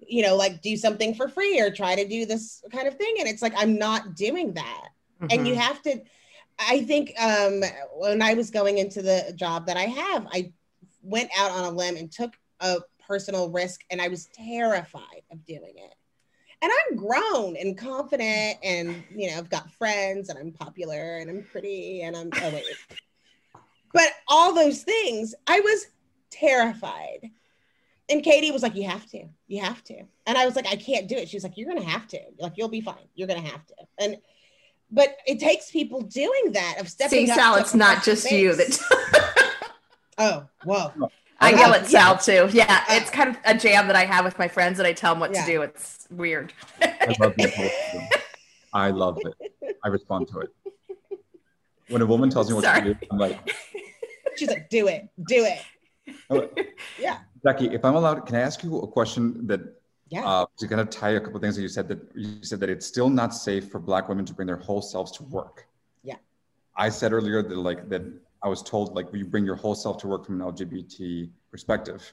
you 0.00 0.22
know, 0.22 0.36
like 0.36 0.60
do 0.60 0.76
something 0.76 1.14
for 1.14 1.28
free 1.28 1.60
or 1.60 1.70
try 1.70 1.94
to 1.94 2.06
do 2.06 2.26
this 2.26 2.62
kind 2.70 2.86
of 2.86 2.96
thing. 2.96 3.16
And 3.18 3.28
it's 3.28 3.42
like, 3.42 3.54
I'm 3.56 3.78
not 3.78 4.14
doing 4.14 4.52
that. 4.54 4.88
Mm-hmm. 5.22 5.26
And 5.30 5.48
you 5.48 5.54
mm-hmm. 5.54 5.62
have 5.62 5.82
to, 5.82 6.02
I 6.58 6.82
think 6.82 7.12
um, 7.18 7.62
when 7.94 8.22
I 8.22 8.34
was 8.34 8.50
going 8.50 8.78
into 8.78 9.02
the 9.02 9.32
job 9.34 9.66
that 9.66 9.76
I 9.76 9.84
have, 9.84 10.26
I 10.32 10.52
went 11.02 11.30
out 11.38 11.50
on 11.50 11.64
a 11.64 11.70
limb 11.70 11.96
and 11.96 12.10
took 12.10 12.34
a 12.60 12.78
personal 13.06 13.50
risk 13.50 13.82
and 13.90 14.02
I 14.02 14.08
was 14.08 14.26
terrified 14.34 15.22
of 15.30 15.44
doing 15.46 15.74
it 15.76 15.94
and 16.62 16.72
I'm 16.72 16.96
grown 16.96 17.56
and 17.56 17.76
confident, 17.76 18.58
and 18.62 19.02
you 19.14 19.30
know, 19.30 19.38
I've 19.38 19.50
got 19.50 19.70
friends, 19.72 20.28
and 20.28 20.38
I'm 20.38 20.52
popular, 20.52 21.18
and 21.18 21.30
I'm 21.30 21.42
pretty, 21.50 22.02
and 22.02 22.16
I'm 22.16 22.30
oh 22.42 22.50
wait, 22.50 22.64
but 23.92 24.08
all 24.28 24.54
those 24.54 24.82
things, 24.82 25.34
I 25.46 25.60
was 25.60 25.86
terrified. 26.30 27.30
And 28.08 28.22
Katee 28.22 28.52
was 28.52 28.62
like, 28.62 28.76
"You 28.76 28.88
have 28.88 29.04
to, 29.10 29.24
you 29.48 29.60
have 29.62 29.82
to," 29.84 30.02
and 30.26 30.38
I 30.38 30.46
was 30.46 30.54
like, 30.54 30.68
"I 30.68 30.76
can't 30.76 31.08
do 31.08 31.16
it." 31.16 31.28
She 31.28 31.36
was 31.36 31.44
like, 31.44 31.56
"You're 31.56 31.68
gonna 31.68 31.84
have 31.84 32.06
to. 32.08 32.20
Like, 32.38 32.52
you'll 32.56 32.68
be 32.68 32.80
fine. 32.80 33.08
You're 33.16 33.26
gonna 33.26 33.40
have 33.40 33.66
to." 33.66 33.74
And 33.98 34.18
but 34.90 35.16
it 35.26 35.40
takes 35.40 35.70
people 35.70 36.00
doing 36.00 36.52
that 36.52 36.76
of 36.78 36.88
stepping. 36.88 37.26
See, 37.26 37.32
Sal, 37.32 37.56
it's 37.56 37.74
not 37.74 38.04
just 38.04 38.30
you 38.30 38.54
that. 38.54 39.54
oh, 40.18 40.46
whoa. 40.64 41.10
I 41.40 41.50
yell 41.50 41.74
at 41.74 41.86
Sal 41.86 42.12
yeah. 42.12 42.18
too. 42.18 42.56
Yeah, 42.56 42.84
it's 42.90 43.10
kind 43.10 43.30
of 43.30 43.36
a 43.44 43.56
jam 43.56 43.86
that 43.88 43.96
I 43.96 44.04
have 44.04 44.24
with 44.24 44.38
my 44.38 44.48
friends, 44.48 44.78
and 44.78 44.86
I 44.86 44.92
tell 44.92 45.12
them 45.12 45.20
what 45.20 45.34
yeah. 45.34 45.44
to 45.44 45.50
do. 45.50 45.62
It's 45.62 46.06
weird. 46.10 46.52
I 46.80 47.14
love 47.20 47.34
it. 47.38 48.22
I 48.72 48.90
love 48.90 49.18
it. 49.24 49.52
I 49.84 49.88
respond 49.88 50.28
to 50.28 50.40
it. 50.40 50.50
When 51.88 52.02
a 52.02 52.06
woman 52.06 52.30
tells 52.30 52.48
me 52.48 52.54
what 52.54 52.64
Sorry. 52.64 52.82
to 52.82 52.94
do, 52.94 53.06
I'm 53.10 53.18
like, 53.18 53.54
she's 54.36 54.48
like, 54.48 54.68
"Do 54.70 54.88
it, 54.88 55.08
do 55.28 55.46
it." 55.46 56.68
yeah, 56.98 57.18
Jackye. 57.44 57.72
If 57.72 57.84
I'm 57.84 57.94
allowed, 57.94 58.26
can 58.26 58.36
I 58.36 58.40
ask 58.40 58.62
you 58.62 58.78
a 58.78 58.86
question 58.86 59.46
that 59.46 59.60
Yeah. 60.08 60.26
Uh, 60.26 60.46
to 60.58 60.68
kind 60.68 60.80
of 60.80 60.90
tie 60.90 61.10
a 61.10 61.20
couple 61.20 61.36
of 61.36 61.42
things 61.42 61.56
that 61.56 61.62
you 61.62 61.68
said 61.68 61.88
that 61.88 62.00
you 62.14 62.42
said 62.42 62.60
that 62.60 62.70
it's 62.70 62.86
still 62.86 63.10
not 63.10 63.34
safe 63.34 63.70
for 63.70 63.78
Black 63.78 64.08
women 64.08 64.24
to 64.24 64.34
bring 64.34 64.46
their 64.46 64.56
whole 64.56 64.82
selves 64.82 65.12
to 65.12 65.22
work. 65.24 65.66
Yeah. 66.02 66.16
I 66.76 66.88
said 66.90 67.12
earlier 67.12 67.42
that 67.42 67.56
like 67.56 67.88
that 67.88 68.02
I 68.42 68.48
was 68.48 68.62
told 68.62 68.94
like 68.94 69.06
you 69.12 69.24
bring 69.24 69.44
your 69.44 69.56
whole 69.56 69.74
self 69.74 69.98
to 69.98 70.06
work 70.06 70.26
from 70.26 70.40
an 70.40 70.52
LGBT 70.52 71.30
perspective. 71.50 72.12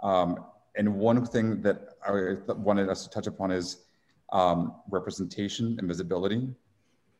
Um, 0.00 0.44
and 0.76 0.94
one 0.96 1.24
thing 1.26 1.60
that 1.62 1.96
I 2.06 2.36
wanted 2.52 2.88
us 2.88 3.04
to 3.04 3.10
touch 3.10 3.26
upon 3.26 3.50
is 3.50 3.84
um, 4.32 4.74
representation 4.90 5.76
and 5.78 5.86
visibility. 5.86 6.48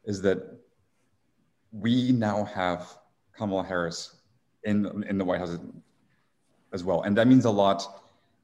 Is 0.05 0.21
that 0.23 0.43
we 1.71 2.13
now 2.13 2.45
have 2.45 2.99
Kamala 3.37 3.63
Harris 3.65 4.17
in 4.65 5.05
in 5.09 5.19
the 5.19 5.25
White 5.25 5.39
House 5.39 5.57
as 6.73 6.83
well, 6.83 7.03
and 7.03 7.17
that 7.17 7.29
means 7.29 7.45
a 7.45 7.51
lot 7.51 8.03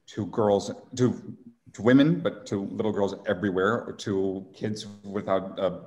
to 0.09 0.27
girls 0.27 0.71
to 0.97 1.37
to 1.73 1.83
women, 1.83 2.21
but 2.21 2.47
to 2.47 2.65
little 2.67 2.93
girls 2.93 3.15
everywhere, 3.27 3.95
to 3.99 4.47
kids 4.55 4.87
without 5.03 5.59
uh, 5.59 5.79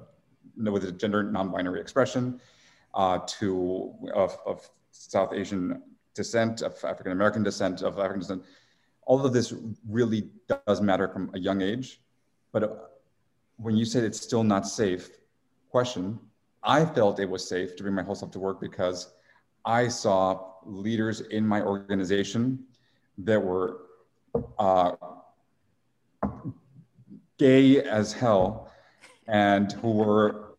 with 0.57 0.83
a 0.83 0.91
gender 0.91 1.23
non-binary 1.23 1.79
expression, 1.79 2.39
to 2.93 3.93
of, 4.13 4.37
of 4.45 4.69
South 4.91 5.33
Asian 5.33 5.81
descent, 6.13 6.61
of 6.61 6.73
African 6.83 7.11
American 7.11 7.43
descent, 7.43 7.81
of 7.81 7.97
African 7.99 8.19
descent. 8.19 8.43
All 9.03 9.25
of 9.25 9.33
this 9.33 9.53
really 9.87 10.29
does 10.47 10.81
matter 10.81 11.07
from 11.07 11.31
a 11.33 11.39
young 11.39 11.61
age. 11.61 12.01
But 12.51 12.63
uh, 12.63 12.69
when 13.57 13.75
you 13.75 13.85
said 13.85 14.03
it's 14.03 14.21
still 14.21 14.43
not 14.43 14.67
safe, 14.67 15.09
question, 15.69 16.19
I 16.63 16.85
felt 16.85 17.19
it 17.19 17.29
was 17.29 17.47
safe 17.47 17.75
to 17.77 17.83
bring 17.83 17.95
my 17.95 18.03
whole 18.03 18.15
self 18.15 18.31
to 18.31 18.39
work 18.39 18.59
because 18.59 19.13
I 19.65 19.87
saw 19.87 20.51
leaders 20.65 21.21
in 21.21 21.45
my 21.47 21.61
organization 21.61 22.65
that 23.19 23.41
were 23.41 23.81
uh, 24.59 24.91
gay 27.37 27.81
as 27.81 28.13
hell 28.13 28.71
and 29.27 29.71
who 29.73 29.91
were 29.91 30.50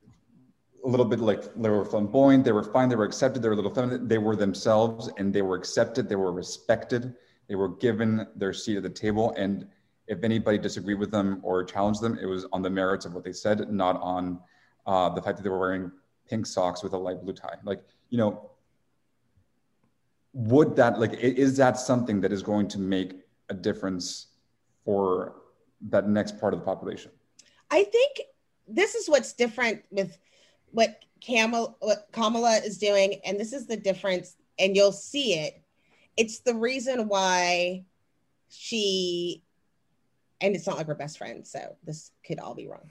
a 0.85 0.89
little 0.89 1.07
bit 1.07 1.21
like 1.21 1.43
they 1.55 1.69
were 1.69 1.85
flamboyant, 1.85 2.45
they 2.45 2.53
were 2.53 2.65
fine, 2.65 2.89
they 2.89 2.97
were 2.97 3.05
accepted, 3.05 3.43
they 3.43 3.49
were 3.49 3.55
a 3.55 3.57
little 3.57 3.75
feminine, 3.75 4.09
they 4.09 4.19
were 4.19 4.35
themselves 4.35 5.11
and 5.19 5.33
they 5.33 5.43
were 5.43 5.57
accepted, 5.57 6.09
they 6.09 6.17
were 6.17 6.33
respected, 6.33 7.15
they 7.49 7.55
were 7.55 7.69
given 7.69 8.27
their 8.35 8.53
seat 8.53 8.77
at 8.77 8.83
the 8.83 8.91
table. 8.91 9.33
And 9.37 9.67
if 10.09 10.25
anybody 10.25 10.59
disagreed 10.59 10.99
with 10.99 11.11
them 11.11 11.41
or 11.43 11.63
challenged 11.65 12.01
them, 12.01 12.19
it 12.21 12.27
was 12.27 12.47
on 12.53 12.63
the 12.63 12.71
merits 12.71 13.05
of 13.05 13.15
what 13.15 13.23
they 13.25 13.33
said, 13.33 13.71
not 13.71 14.01
on 14.01 14.41
uh, 14.87 15.09
the 15.11 15.23
fact 15.23 15.37
that 15.37 15.45
they 15.45 15.51
were 15.51 15.59
wearing 15.59 15.93
pink 16.29 16.47
socks 16.47 16.83
with 16.83 16.93
a 16.93 16.99
light 16.99 17.23
blue 17.23 17.33
tie. 17.33 17.57
Like, 17.63 17.83
you 18.11 18.19
know, 18.19 18.51
would 20.33 20.75
that, 20.77 20.99
like, 20.99 21.13
is 21.15 21.57
that 21.59 21.79
something 21.79 22.21
that 22.23 22.33
is 22.33 22.43
going 22.43 22.67
to 22.69 22.79
make 22.79 23.21
a 23.51 23.55
difference 23.55 24.29
for 24.85 25.37
that 25.91 26.09
next 26.09 26.41
part 26.41 26.55
of 26.55 26.61
the 26.61 26.65
population? 26.65 27.11
I 27.71 27.85
think 27.85 28.23
this 28.67 28.95
is 28.95 29.09
what's 29.09 29.33
different 29.33 29.83
with 29.91 30.19
what 30.73 31.05
Kamala, 31.25 31.75
what 31.81 32.09
Kamala 32.13 32.57
is 32.57 32.79
doing, 32.79 33.21
and 33.25 33.39
this 33.39 33.53
is 33.53 33.67
the 33.67 33.77
difference, 33.77 34.37
and 34.59 34.75
you'll 34.75 34.93
see 34.93 35.35
it. 35.35 35.63
It's 36.17 36.41
the 36.41 36.55
reason 36.55 37.09
why 37.09 37.85
she, 38.49 39.43
and 40.41 40.55
it's 40.55 40.67
not 40.67 40.77
like 40.77 40.89
we're 40.89 40.95
best 40.95 41.19
friends, 41.19 41.51
so 41.51 41.77
this 41.85 42.11
could 42.27 42.41
all 42.41 42.55
be 42.55 42.67
wrong, 42.67 42.91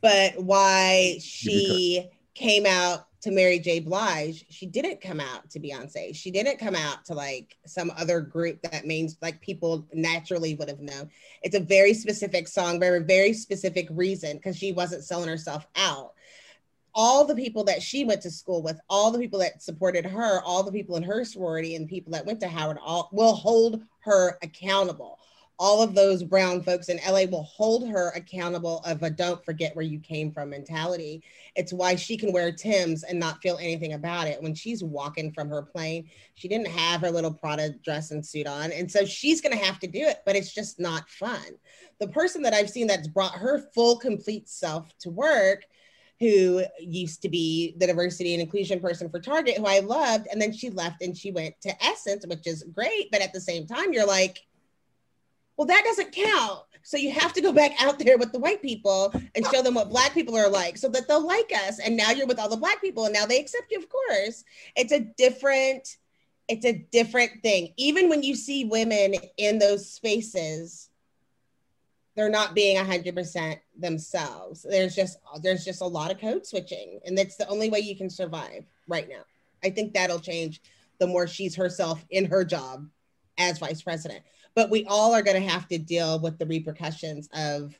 but 0.00 0.42
why 0.42 1.18
she 1.20 2.08
came 2.34 2.64
out 2.66 3.06
to 3.20 3.30
Mary 3.30 3.58
J. 3.58 3.80
Blige, 3.80 4.46
she 4.48 4.64
didn't 4.64 5.00
come 5.00 5.20
out 5.20 5.50
to 5.50 5.60
Beyonce. 5.60 6.14
She 6.16 6.30
didn't 6.30 6.58
come 6.58 6.74
out 6.74 7.04
to 7.06 7.14
like 7.14 7.56
some 7.66 7.92
other 7.98 8.20
group 8.20 8.62
that 8.62 8.86
means 8.86 9.18
like 9.20 9.40
people 9.42 9.86
naturally 9.92 10.54
would 10.54 10.68
have 10.68 10.80
known. 10.80 11.10
It's 11.42 11.54
a 11.54 11.60
very 11.60 11.92
specific 11.92 12.48
song, 12.48 12.80
very, 12.80 13.00
very 13.00 13.34
specific 13.34 13.88
reason 13.90 14.38
because 14.38 14.56
she 14.56 14.72
wasn't 14.72 15.04
selling 15.04 15.28
herself 15.28 15.66
out. 15.76 16.14
All 16.94 17.24
the 17.24 17.34
people 17.34 17.64
that 17.64 17.82
she 17.82 18.04
went 18.04 18.22
to 18.22 18.30
school 18.30 18.62
with, 18.62 18.80
all 18.88 19.10
the 19.10 19.18
people 19.18 19.38
that 19.40 19.62
supported 19.62 20.04
her, 20.06 20.40
all 20.42 20.62
the 20.62 20.72
people 20.72 20.96
in 20.96 21.02
her 21.02 21.24
sorority 21.24 21.76
and 21.76 21.88
people 21.88 22.12
that 22.12 22.26
went 22.26 22.40
to 22.40 22.48
Howard, 22.48 22.78
all 22.82 23.08
will 23.12 23.34
hold 23.34 23.82
her 24.00 24.38
accountable 24.42 25.18
all 25.60 25.82
of 25.82 25.94
those 25.94 26.24
brown 26.24 26.62
folks 26.62 26.88
in 26.88 26.98
LA 27.06 27.24
will 27.30 27.42
hold 27.42 27.86
her 27.86 28.12
accountable 28.16 28.78
of 28.86 29.02
a 29.02 29.10
don't 29.10 29.44
forget 29.44 29.76
where 29.76 29.84
you 29.84 29.98
came 29.98 30.32
from 30.32 30.48
mentality. 30.48 31.22
It's 31.54 31.70
why 31.70 31.96
she 31.96 32.16
can 32.16 32.32
wear 32.32 32.50
Tim's 32.50 33.02
and 33.02 33.20
not 33.20 33.42
feel 33.42 33.58
anything 33.58 33.92
about 33.92 34.26
it. 34.26 34.42
When 34.42 34.54
she's 34.54 34.82
walking 34.82 35.34
from 35.34 35.50
her 35.50 35.60
plane, 35.60 36.08
she 36.34 36.48
didn't 36.48 36.68
have 36.68 37.02
her 37.02 37.10
little 37.10 37.34
Prada 37.34 37.74
dress 37.84 38.10
and 38.10 38.24
suit 38.24 38.46
on. 38.46 38.72
And 38.72 38.90
so 38.90 39.04
she's 39.04 39.42
going 39.42 39.56
to 39.56 39.62
have 39.62 39.78
to 39.80 39.86
do 39.86 40.00
it, 40.00 40.22
but 40.24 40.34
it's 40.34 40.54
just 40.54 40.80
not 40.80 41.06
fun. 41.10 41.58
The 41.98 42.08
person 42.08 42.40
that 42.40 42.54
I've 42.54 42.70
seen 42.70 42.86
that's 42.86 43.08
brought 43.08 43.34
her 43.34 43.68
full, 43.74 43.98
complete 43.98 44.48
self 44.48 44.88
to 45.00 45.10
work 45.10 45.66
who 46.20 46.62
used 46.78 47.22
to 47.22 47.30
be 47.30 47.74
the 47.78 47.86
diversity 47.86 48.34
and 48.34 48.42
inclusion 48.42 48.78
person 48.78 49.08
for 49.08 49.18
Target, 49.18 49.56
who 49.56 49.66
I 49.66 49.80
loved. 49.80 50.28
And 50.30 50.40
then 50.40 50.52
she 50.52 50.68
left 50.68 51.02
and 51.02 51.16
she 51.16 51.32
went 51.32 51.58
to 51.62 51.84
Essence, 51.84 52.26
which 52.26 52.46
is 52.46 52.62
great. 52.74 53.10
But 53.10 53.22
at 53.22 53.32
the 53.32 53.40
same 53.40 53.66
time, 53.66 53.94
you're 53.94 54.06
like, 54.06 54.46
well, 55.56 55.66
that 55.66 55.82
doesn't 55.84 56.12
count. 56.12 56.60
So 56.82 56.96
you 56.96 57.10
have 57.12 57.32
to 57.34 57.40
go 57.40 57.52
back 57.52 57.72
out 57.82 57.98
there 57.98 58.18
with 58.18 58.32
the 58.32 58.38
white 58.38 58.60
people 58.60 59.12
and 59.34 59.46
show 59.46 59.62
them 59.62 59.74
what 59.74 59.90
black 59.90 60.12
people 60.12 60.36
are 60.36 60.48
like 60.48 60.76
so 60.76 60.88
that 60.90 61.08
they'll 61.08 61.26
like 61.26 61.52
us. 61.66 61.78
And 61.78 61.96
now 61.96 62.10
you're 62.10 62.26
with 62.26 62.38
all 62.38 62.48
the 62.48 62.56
black 62.56 62.80
people 62.82 63.04
and 63.04 63.14
now 63.14 63.26
they 63.26 63.38
accept 63.38 63.70
you, 63.70 63.78
of 63.78 63.88
course. 63.88 64.44
It's 64.76 64.92
a 64.92 65.00
different, 65.00 65.96
it's 66.48 66.66
a 66.66 66.86
different 66.90 67.42
thing. 67.42 67.72
Even 67.76 68.08
when 68.08 68.22
you 68.22 68.34
see 68.34 68.64
women 68.64 69.14
in 69.36 69.58
those 69.58 69.90
spaces, 69.90 70.90
they're 72.14 72.30
not 72.30 72.54
being 72.54 72.76
100% 72.76 73.58
themselves. 73.80 74.66
There's 74.68 74.94
just 74.94 75.18
there's 75.42 75.64
just 75.64 75.80
a 75.80 75.86
lot 75.86 76.10
of 76.10 76.20
code 76.20 76.46
switching 76.46 77.00
and 77.04 77.16
that's 77.16 77.36
the 77.36 77.48
only 77.48 77.70
way 77.70 77.80
you 77.80 77.96
can 77.96 78.10
survive 78.10 78.64
right 78.88 79.08
now. 79.08 79.22
I 79.62 79.70
think 79.70 79.92
that'll 79.92 80.20
change 80.20 80.62
the 80.98 81.06
more 81.06 81.26
she's 81.26 81.54
herself 81.56 82.04
in 82.10 82.26
her 82.26 82.44
job 82.44 82.88
as 83.38 83.58
vice 83.58 83.82
president 83.82 84.22
but 84.54 84.70
we 84.70 84.84
all 84.86 85.14
are 85.14 85.22
going 85.22 85.40
to 85.40 85.48
have 85.48 85.66
to 85.68 85.78
deal 85.78 86.18
with 86.20 86.38
the 86.38 86.46
repercussions 86.46 87.28
of 87.34 87.74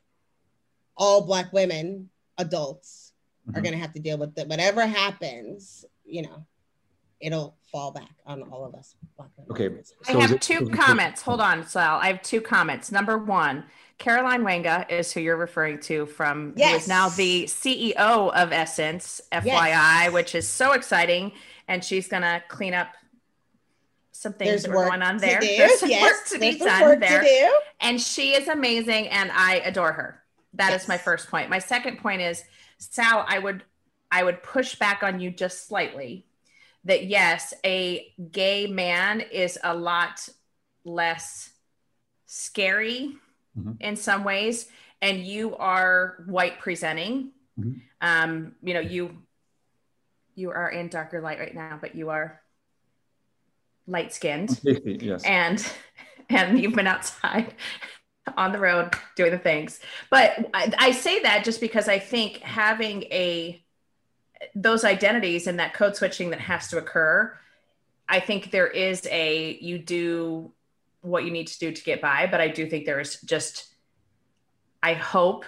all 0.97 1.25
black 1.25 1.53
women 1.53 2.09
adults 2.39 3.13
mm-hmm. 3.47 3.59
are 3.59 3.63
going 3.63 3.75
to 3.75 3.81
have 3.81 3.93
to 3.93 4.01
deal 4.01 4.19
with 4.19 4.37
it 4.39 4.49
whatever 4.49 4.87
happens 4.87 5.85
you 6.05 6.23
know 6.23 6.45
it'll 7.21 7.57
fall 7.71 7.93
back 7.93 8.11
on 8.27 8.43
all 8.45 8.65
of 8.65 8.75
us 8.75 8.95
okay 9.51 9.69
so 9.85 9.95
i 10.09 10.21
have 10.21 10.33
it, 10.33 10.41
two 10.41 10.69
comments 10.71 11.23
hold 11.23 11.41
on 11.41 11.67
sal 11.67 11.99
i 11.99 12.07
have 12.07 12.23
two 12.23 12.41
comments 12.41 12.91
number 12.91 13.19
one 13.19 13.65
caroline 14.01 14.43
wanga 14.43 14.91
is 14.91 15.13
who 15.13 15.21
you're 15.21 15.37
referring 15.37 15.79
to 15.79 16.07
from 16.07 16.53
yes. 16.57 16.71
who 16.71 16.77
is 16.79 16.89
now 16.89 17.09
the 17.11 17.45
ceo 17.45 18.33
of 18.35 18.51
essence 18.51 19.21
fyi 19.33 19.45
yes. 19.45 20.13
which 20.13 20.35
is 20.35 20.49
so 20.49 20.73
exciting 20.73 21.31
and 21.69 21.85
she's 21.85 22.09
going 22.09 22.23
to 22.23 22.43
clean 22.49 22.75
up 22.75 22.89
some 24.21 24.35
things 24.35 24.51
There's 24.51 24.63
that 24.65 24.71
were 24.71 24.87
going 24.87 25.03
on 25.03 25.17
there. 25.17 25.41
There's 25.41 25.81
some 25.81 25.89
yes. 25.89 26.03
work 26.03 26.27
to 26.27 26.39
There's 26.39 26.59
be 26.59 26.65
done 26.65 27.01
there. 27.01 27.51
And 27.81 27.99
she 27.99 28.35
is 28.35 28.49
amazing 28.49 29.09
and 29.09 29.31
I 29.33 29.57
adore 29.65 29.93
her. 29.93 30.23
That 30.55 30.71
yes. 30.71 30.83
is 30.83 30.89
my 30.89 30.99
first 30.99 31.31
point. 31.31 31.49
My 31.49 31.59
second 31.59 31.99
point 31.99 32.21
is 32.21 32.45
Sal, 32.77 33.25
I 33.27 33.39
would 33.39 33.65
I 34.11 34.25
would 34.25 34.43
push 34.43 34.75
back 34.75 35.03
on 35.03 35.21
you 35.21 35.31
just 35.31 35.69
slightly 35.69 36.27
that 36.85 37.07
yes, 37.07 37.55
a 37.65 38.13
gay 38.31 38.67
man 38.67 39.21
is 39.21 39.59
a 39.63 39.75
lot 39.75 40.29
less 40.85 41.51
scary 42.27 43.15
mm-hmm. 43.59 43.73
in 43.81 43.97
some 43.97 44.25
ways 44.25 44.67
and 45.03 45.25
you 45.25 45.57
are 45.57 46.23
white 46.27 46.59
presenting. 46.59 47.33
Mm-hmm. 47.59 47.73
Um, 48.01 48.53
you 48.63 48.75
know, 48.75 48.81
you 48.81 49.17
you 50.35 50.51
are 50.51 50.71
in 50.71 50.89
darker 50.89 51.21
light 51.21 51.39
right 51.39 51.55
now, 51.55 51.79
but 51.81 51.95
you 51.95 52.11
are 52.11 52.41
light 53.91 54.15
skinned 54.15 54.61
yes. 54.63 55.25
and 55.25 55.73
and 56.31 56.61
you've 56.61 56.75
been 56.75 56.87
outside 56.87 57.55
on 58.37 58.53
the 58.53 58.59
road 58.59 58.95
doing 59.17 59.33
the 59.33 59.39
things 59.39 59.81
but 60.11 60.33
I, 60.55 60.73
I, 60.79 60.91
say 60.93 61.21
that 61.23 61.45
just 61.45 61.61
because 61.61 61.89
i 61.89 61.99
think 61.99 62.39
having 62.39 63.03
a 63.05 63.61
those 64.55 64.85
identities 64.85 65.49
and 65.49 65.59
that 65.59 65.75
code 65.75 65.97
switching 65.97 66.31
that 66.31 66.39
has 66.39 66.69
to 66.69 66.79
occur 66.79 67.37
i 68.09 68.21
think 68.21 68.53
there 68.53 68.69
is 68.69 69.07
a 69.11 69.59
you 69.61 69.79
do 69.79 70.53
what 71.03 71.25
you 71.25 71.31
need 71.31 71.47
to 71.47 71.59
do 71.59 71.73
to 71.73 71.83
get 71.83 72.01
by 72.01 72.27
but 72.31 72.41
i 72.41 72.49
do 72.49 72.69
think 72.69 72.85
there 72.85 73.01
is 73.01 73.21
just 73.23 73.75
i 74.83 74.93
hope 74.93 75.45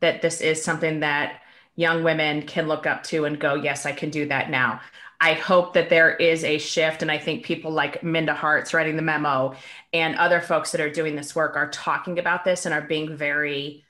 that 0.00 0.22
this 0.22 0.40
is 0.40 0.62
something 0.62 1.00
that 1.00 1.40
young 1.76 2.02
women 2.02 2.42
can 2.42 2.66
look 2.68 2.86
up 2.86 3.02
to 3.02 3.24
and 3.24 3.38
go 3.38 3.54
yes 3.54 3.86
i 3.86 3.92
can 3.92 4.10
do 4.10 4.26
that 4.26 4.50
now 4.50 4.80
I 5.20 5.34
hope 5.34 5.74
that 5.74 5.90
there 5.90 6.16
is 6.16 6.44
a 6.44 6.56
shift. 6.56 7.02
And 7.02 7.10
I 7.10 7.18
think 7.18 7.44
people 7.44 7.70
like 7.70 8.02
Minda 8.02 8.32
Harts 8.32 8.72
writing 8.72 8.96
the 8.96 9.02
memo 9.02 9.54
and 9.92 10.16
other 10.16 10.40
folks 10.40 10.72
that 10.72 10.80
are 10.80 10.90
doing 10.90 11.14
this 11.14 11.36
work 11.36 11.56
are 11.56 11.68
talking 11.68 12.18
about 12.18 12.44
this 12.44 12.64
and 12.64 12.74
are 12.74 12.80
being 12.80 13.14
very 13.14 13.84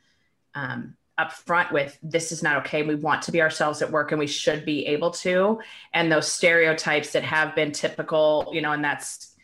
um, 0.55 0.97
upfront 1.21 1.71
with 1.71 1.97
this 2.03 2.33
is 2.33 2.43
not 2.43 2.57
okay. 2.59 2.83
We 2.83 2.97
want 2.97 3.23
to 3.23 3.33
be 3.33 3.43
ourselves 3.43 3.81
at 3.81 3.93
work 3.93 4.11
and 4.11 4.19
we 4.19 4.27
should 4.27 4.65
be 4.65 4.87
able 4.87 5.13
to. 5.13 5.61
And 5.93 6.11
those 6.11 6.31
stereotypes 6.31 7.13
that 7.13 7.23
have 7.23 7.55
been 7.55 7.71
typical, 7.71 8.51
you 8.53 8.61
know, 8.61 8.73
and 8.73 8.83
that's 8.83 9.35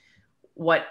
what 0.54 0.86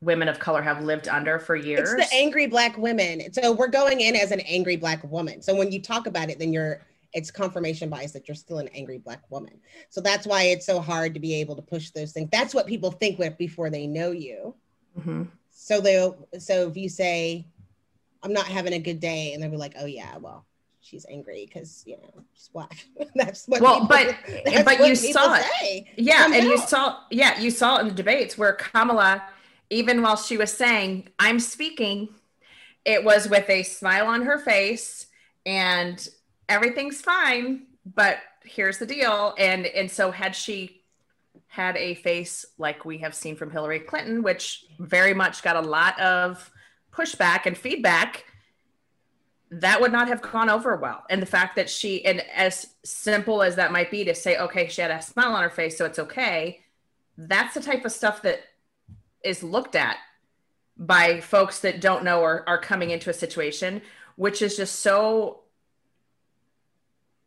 women 0.00 0.28
of 0.28 0.38
color 0.38 0.62
have 0.62 0.82
lived 0.82 1.08
under 1.08 1.38
for 1.38 1.54
years. 1.56 1.92
It's 1.92 2.10
the 2.10 2.16
angry 2.16 2.46
black 2.46 2.76
women. 2.78 3.32
So 3.32 3.52
we're 3.52 3.68
going 3.68 4.00
in 4.00 4.16
as 4.16 4.30
an 4.32 4.40
angry 4.40 4.76
black 4.76 5.04
woman. 5.10 5.42
So 5.42 5.54
when 5.54 5.70
you 5.70 5.80
talk 5.82 6.06
about 6.06 6.30
it, 6.30 6.38
then 6.38 6.52
you're 6.52 6.82
it's 7.12 7.30
confirmation 7.30 7.88
bias 7.90 8.12
that 8.12 8.28
you're 8.28 8.36
still 8.36 8.58
an 8.58 8.68
angry 8.68 8.98
black 8.98 9.22
woman. 9.30 9.58
So 9.88 10.00
that's 10.00 10.26
why 10.28 10.44
it's 10.44 10.64
so 10.64 10.80
hard 10.80 11.12
to 11.14 11.20
be 11.20 11.34
able 11.34 11.56
to 11.56 11.62
push 11.62 11.90
those 11.90 12.12
things. 12.12 12.28
That's 12.30 12.54
what 12.54 12.66
people 12.68 12.92
think 12.92 13.18
with 13.18 13.36
before 13.36 13.68
they 13.68 13.86
know 13.88 14.12
you. 14.12 14.54
Mhm. 14.98 15.26
So 15.50 15.80
they 15.80 16.10
so 16.38 16.68
if 16.68 16.76
you 16.76 16.88
say, 16.88 17.46
I'm 18.22 18.32
not 18.32 18.46
having 18.46 18.72
a 18.74 18.78
good 18.78 19.00
day, 19.00 19.32
and 19.34 19.42
they'll 19.42 19.50
be 19.50 19.56
like, 19.56 19.74
Oh 19.78 19.86
yeah, 19.86 20.16
well, 20.18 20.46
she's 20.80 21.04
angry 21.10 21.44
because 21.46 21.82
you 21.86 21.96
know 21.98 22.22
she's 22.32 22.48
black. 22.48 22.86
that's 23.16 23.46
what 23.48 23.60
Well, 23.60 23.86
people- 23.86 23.88
but- 23.88 24.64
but 24.64 24.86
you 24.88 24.94
saw 24.94 25.34
it. 25.34 25.44
say. 25.60 25.90
Yeah, 25.96 26.26
and 26.32 26.44
you 26.44 26.56
saw 26.58 27.00
yeah, 27.10 27.38
you 27.38 27.50
saw 27.50 27.76
it 27.78 27.80
in 27.82 27.88
the 27.88 27.94
debates 27.94 28.38
where 28.38 28.52
Kamala, 28.52 29.22
even 29.70 30.02
while 30.02 30.16
she 30.16 30.36
was 30.36 30.52
saying, 30.52 31.08
I'm 31.18 31.40
speaking, 31.40 32.08
it 32.84 33.04
was 33.04 33.28
with 33.28 33.48
a 33.48 33.62
smile 33.62 34.06
on 34.06 34.22
her 34.22 34.38
face 34.38 35.06
and 35.46 36.08
everything's 36.48 37.00
fine, 37.00 37.66
but 37.86 38.18
here's 38.44 38.78
the 38.78 38.86
deal. 38.86 39.34
And 39.38 39.66
and 39.66 39.90
so 39.90 40.10
had 40.10 40.34
she 40.34 40.82
had 41.46 41.76
a 41.76 41.94
face 41.94 42.44
like 42.58 42.84
we 42.84 42.98
have 42.98 43.14
seen 43.14 43.36
from 43.36 43.50
Hillary 43.50 43.80
Clinton, 43.80 44.22
which 44.22 44.64
very 44.78 45.14
much 45.14 45.42
got 45.42 45.56
a 45.56 45.60
lot 45.60 45.98
of 46.00 46.50
pushback 46.92 47.46
and 47.46 47.56
feedback, 47.56 48.24
that 49.50 49.80
would 49.80 49.90
not 49.90 50.08
have 50.08 50.22
gone 50.22 50.48
over 50.48 50.76
well. 50.76 51.04
And 51.10 51.20
the 51.20 51.26
fact 51.26 51.56
that 51.56 51.68
she, 51.68 52.04
and 52.04 52.22
as 52.34 52.68
simple 52.84 53.42
as 53.42 53.56
that 53.56 53.72
might 53.72 53.90
be 53.90 54.04
to 54.04 54.14
say, 54.14 54.36
okay, 54.38 54.68
she 54.68 54.80
had 54.80 54.92
a 54.92 55.02
smile 55.02 55.32
on 55.32 55.42
her 55.42 55.50
face, 55.50 55.76
so 55.76 55.84
it's 55.84 55.98
okay, 55.98 56.60
that's 57.18 57.54
the 57.54 57.60
type 57.60 57.84
of 57.84 57.90
stuff 57.90 58.22
that 58.22 58.42
is 59.24 59.42
looked 59.42 59.74
at 59.74 59.96
by 60.76 61.20
folks 61.20 61.60
that 61.60 61.80
don't 61.80 62.04
know 62.04 62.20
or 62.20 62.48
are 62.48 62.58
coming 62.58 62.90
into 62.90 63.10
a 63.10 63.12
situation, 63.12 63.82
which 64.16 64.40
is 64.42 64.56
just 64.56 64.80
so 64.80 65.40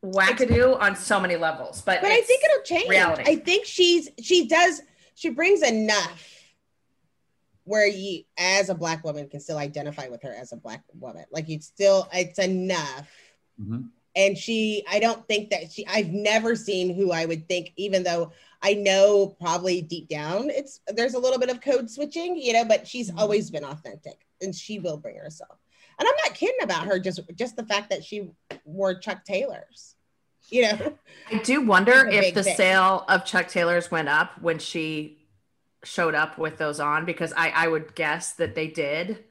wackadoo 0.04 0.80
on 0.80 0.96
so 0.96 1.20
many 1.20 1.36
levels. 1.36 1.82
But, 1.82 2.02
but 2.02 2.12
I 2.12 2.22
think 2.22 2.44
it'll 2.44 2.64
change. 2.64 2.89
reality. 2.89 3.24
I 3.26 3.36
think 3.38 3.66
she's 3.66 4.10
she 4.22 4.48
does 4.48 4.82
she 5.16 5.30
brings 5.30 5.62
enough 5.62 6.30
where 7.66 7.88
you 7.88 8.24
as 8.38 8.70
a 8.70 8.76
black 8.76 9.04
woman 9.04 9.30
can 9.30 9.39
still 9.39 9.58
identify 9.58 10.10
with 10.10 10.22
her 10.24 10.34
as 10.34 10.52
a 10.52 10.58
black 10.58 10.84
woman. 11.00 11.26
Like 11.32 11.48
you 11.48 11.62
still 11.62 12.10
it's 12.12 12.39
enough. 12.39 13.08
Mhm. 13.62 13.89
And 14.16 14.38
she 14.38 14.84
I 14.89 15.00
don't 15.00 15.26
think 15.28 15.52
that 15.52 15.72
she 15.72 15.88
I've 15.88 16.10
never 16.10 16.56
seen 16.56 16.94
who 16.94 17.12
I 17.12 17.26
would 17.26 17.48
think 17.48 17.72
even 17.78 18.04
though 18.04 18.32
I 18.64 18.76
know 18.76 19.36
probably 19.39 19.82
deep 19.82 20.07
down 20.07 20.49
it's 20.49 20.80
there's 20.88 21.14
a 21.14 21.20
little 21.20 21.38
bit 21.38 21.49
of 21.49 21.59
code 21.59 21.89
switching, 21.89 22.38
you 22.38 22.53
know, 22.53 22.64
but 22.64 22.88
she's 22.88 23.09
mm-hmm. 23.09 23.20
always 23.20 23.51
been 23.51 23.66
authentic 23.66 24.26
and 24.41 24.55
she 24.55 24.80
will 24.80 24.97
bring 24.97 25.18
herself. 25.18 25.59
And 25.99 26.07
I'm 26.07 26.16
not 26.26 26.36
kidding 26.36 26.64
about 26.64 26.88
her 26.88 26.97
just 26.97 27.20
just 27.36 27.55
the 27.55 27.66
fact 27.66 27.89
that 27.89 28.03
she 28.03 28.30
wore 28.66 28.95
Chuck 28.95 29.26
Taylors. 29.26 29.95
You 30.49 30.64
know. 30.64 30.93
I 31.32 31.38
do 31.39 31.61
wonder 31.61 32.07
if 32.07 32.34
the 32.34 32.43
thing. 32.43 32.55
sale 32.55 33.05
of 33.07 33.26
Chuck 33.26 33.47
Taylors 33.47 33.91
went 33.91 34.09
up 34.09 34.41
when 34.41 34.59
she 34.59 35.20
showed 35.84 36.16
up 36.16 36.38
with 36.38 36.57
those 36.57 36.80
on 36.80 37.05
because 37.05 37.34
I, 37.36 37.49
I 37.49 37.68
would 37.68 37.95
guess 37.95 38.34
that 38.34 38.55
they 38.55 38.68
did. 38.68 39.24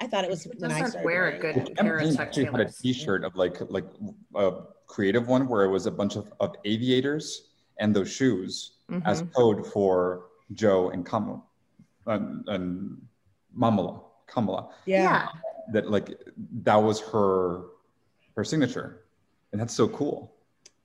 I 0.00 0.06
thought 0.08 0.24
it 0.24 0.30
was 0.30 0.44
Who 0.44 0.50
when 0.58 0.72
I 0.72 0.78
started 0.78 1.04
wear 1.04 1.28
a 1.28 1.38
good 1.38 1.54
them. 1.54 1.74
pair 1.76 1.98
of 1.98 2.00
campaign 2.00 2.16
Chuck 2.16 2.26
actually 2.26 2.44
had 2.44 2.54
a 2.54 2.58
Taylors? 2.58 2.78
T-shirt 2.78 3.24
of 3.24 3.36
like 3.36 3.60
like 3.70 3.86
a 4.34 4.52
creative 4.86 5.28
one 5.28 5.48
where 5.48 5.64
it 5.64 5.70
was 5.70 5.86
a 5.86 5.90
bunch 5.90 6.16
of, 6.16 6.32
of 6.40 6.54
aviators 6.64 7.51
and 7.78 7.94
those 7.94 8.10
shoes 8.10 8.72
as 9.04 9.22
Mhm. 9.22 9.32
code 9.32 9.66
for 9.66 10.26
Joe 10.52 10.90
and 10.90 11.04
Kamala 11.06 11.42
and, 12.06 12.46
and 12.48 13.00
Momala 13.56 14.02
Kamala. 14.26 14.68
Yeah. 14.86 15.28
That 15.72 15.90
like 15.90 16.08
that 16.64 16.76
was 16.76 17.00
her 17.00 17.62
her 18.36 18.44
signature, 18.44 19.04
and 19.52 19.60
that's 19.60 19.72
so 19.74 19.88
cool. 19.88 20.34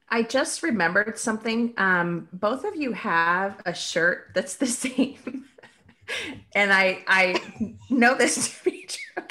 I 0.09 0.21
just 0.23 0.63
remembered 0.63 1.17
something. 1.17 1.73
Um, 1.77 2.29
both 2.31 2.63
of 2.63 2.75
you 2.75 2.93
have 2.93 3.59
a 3.65 3.73
shirt 3.73 4.31
that's 4.35 4.55
the 4.55 4.67
same. 4.85 5.45
And 6.55 6.71
I 6.71 7.03
I 7.07 7.41
know 7.89 8.15
this 8.15 8.57
to 8.57 8.63
be 8.63 8.85
true. 8.87 9.23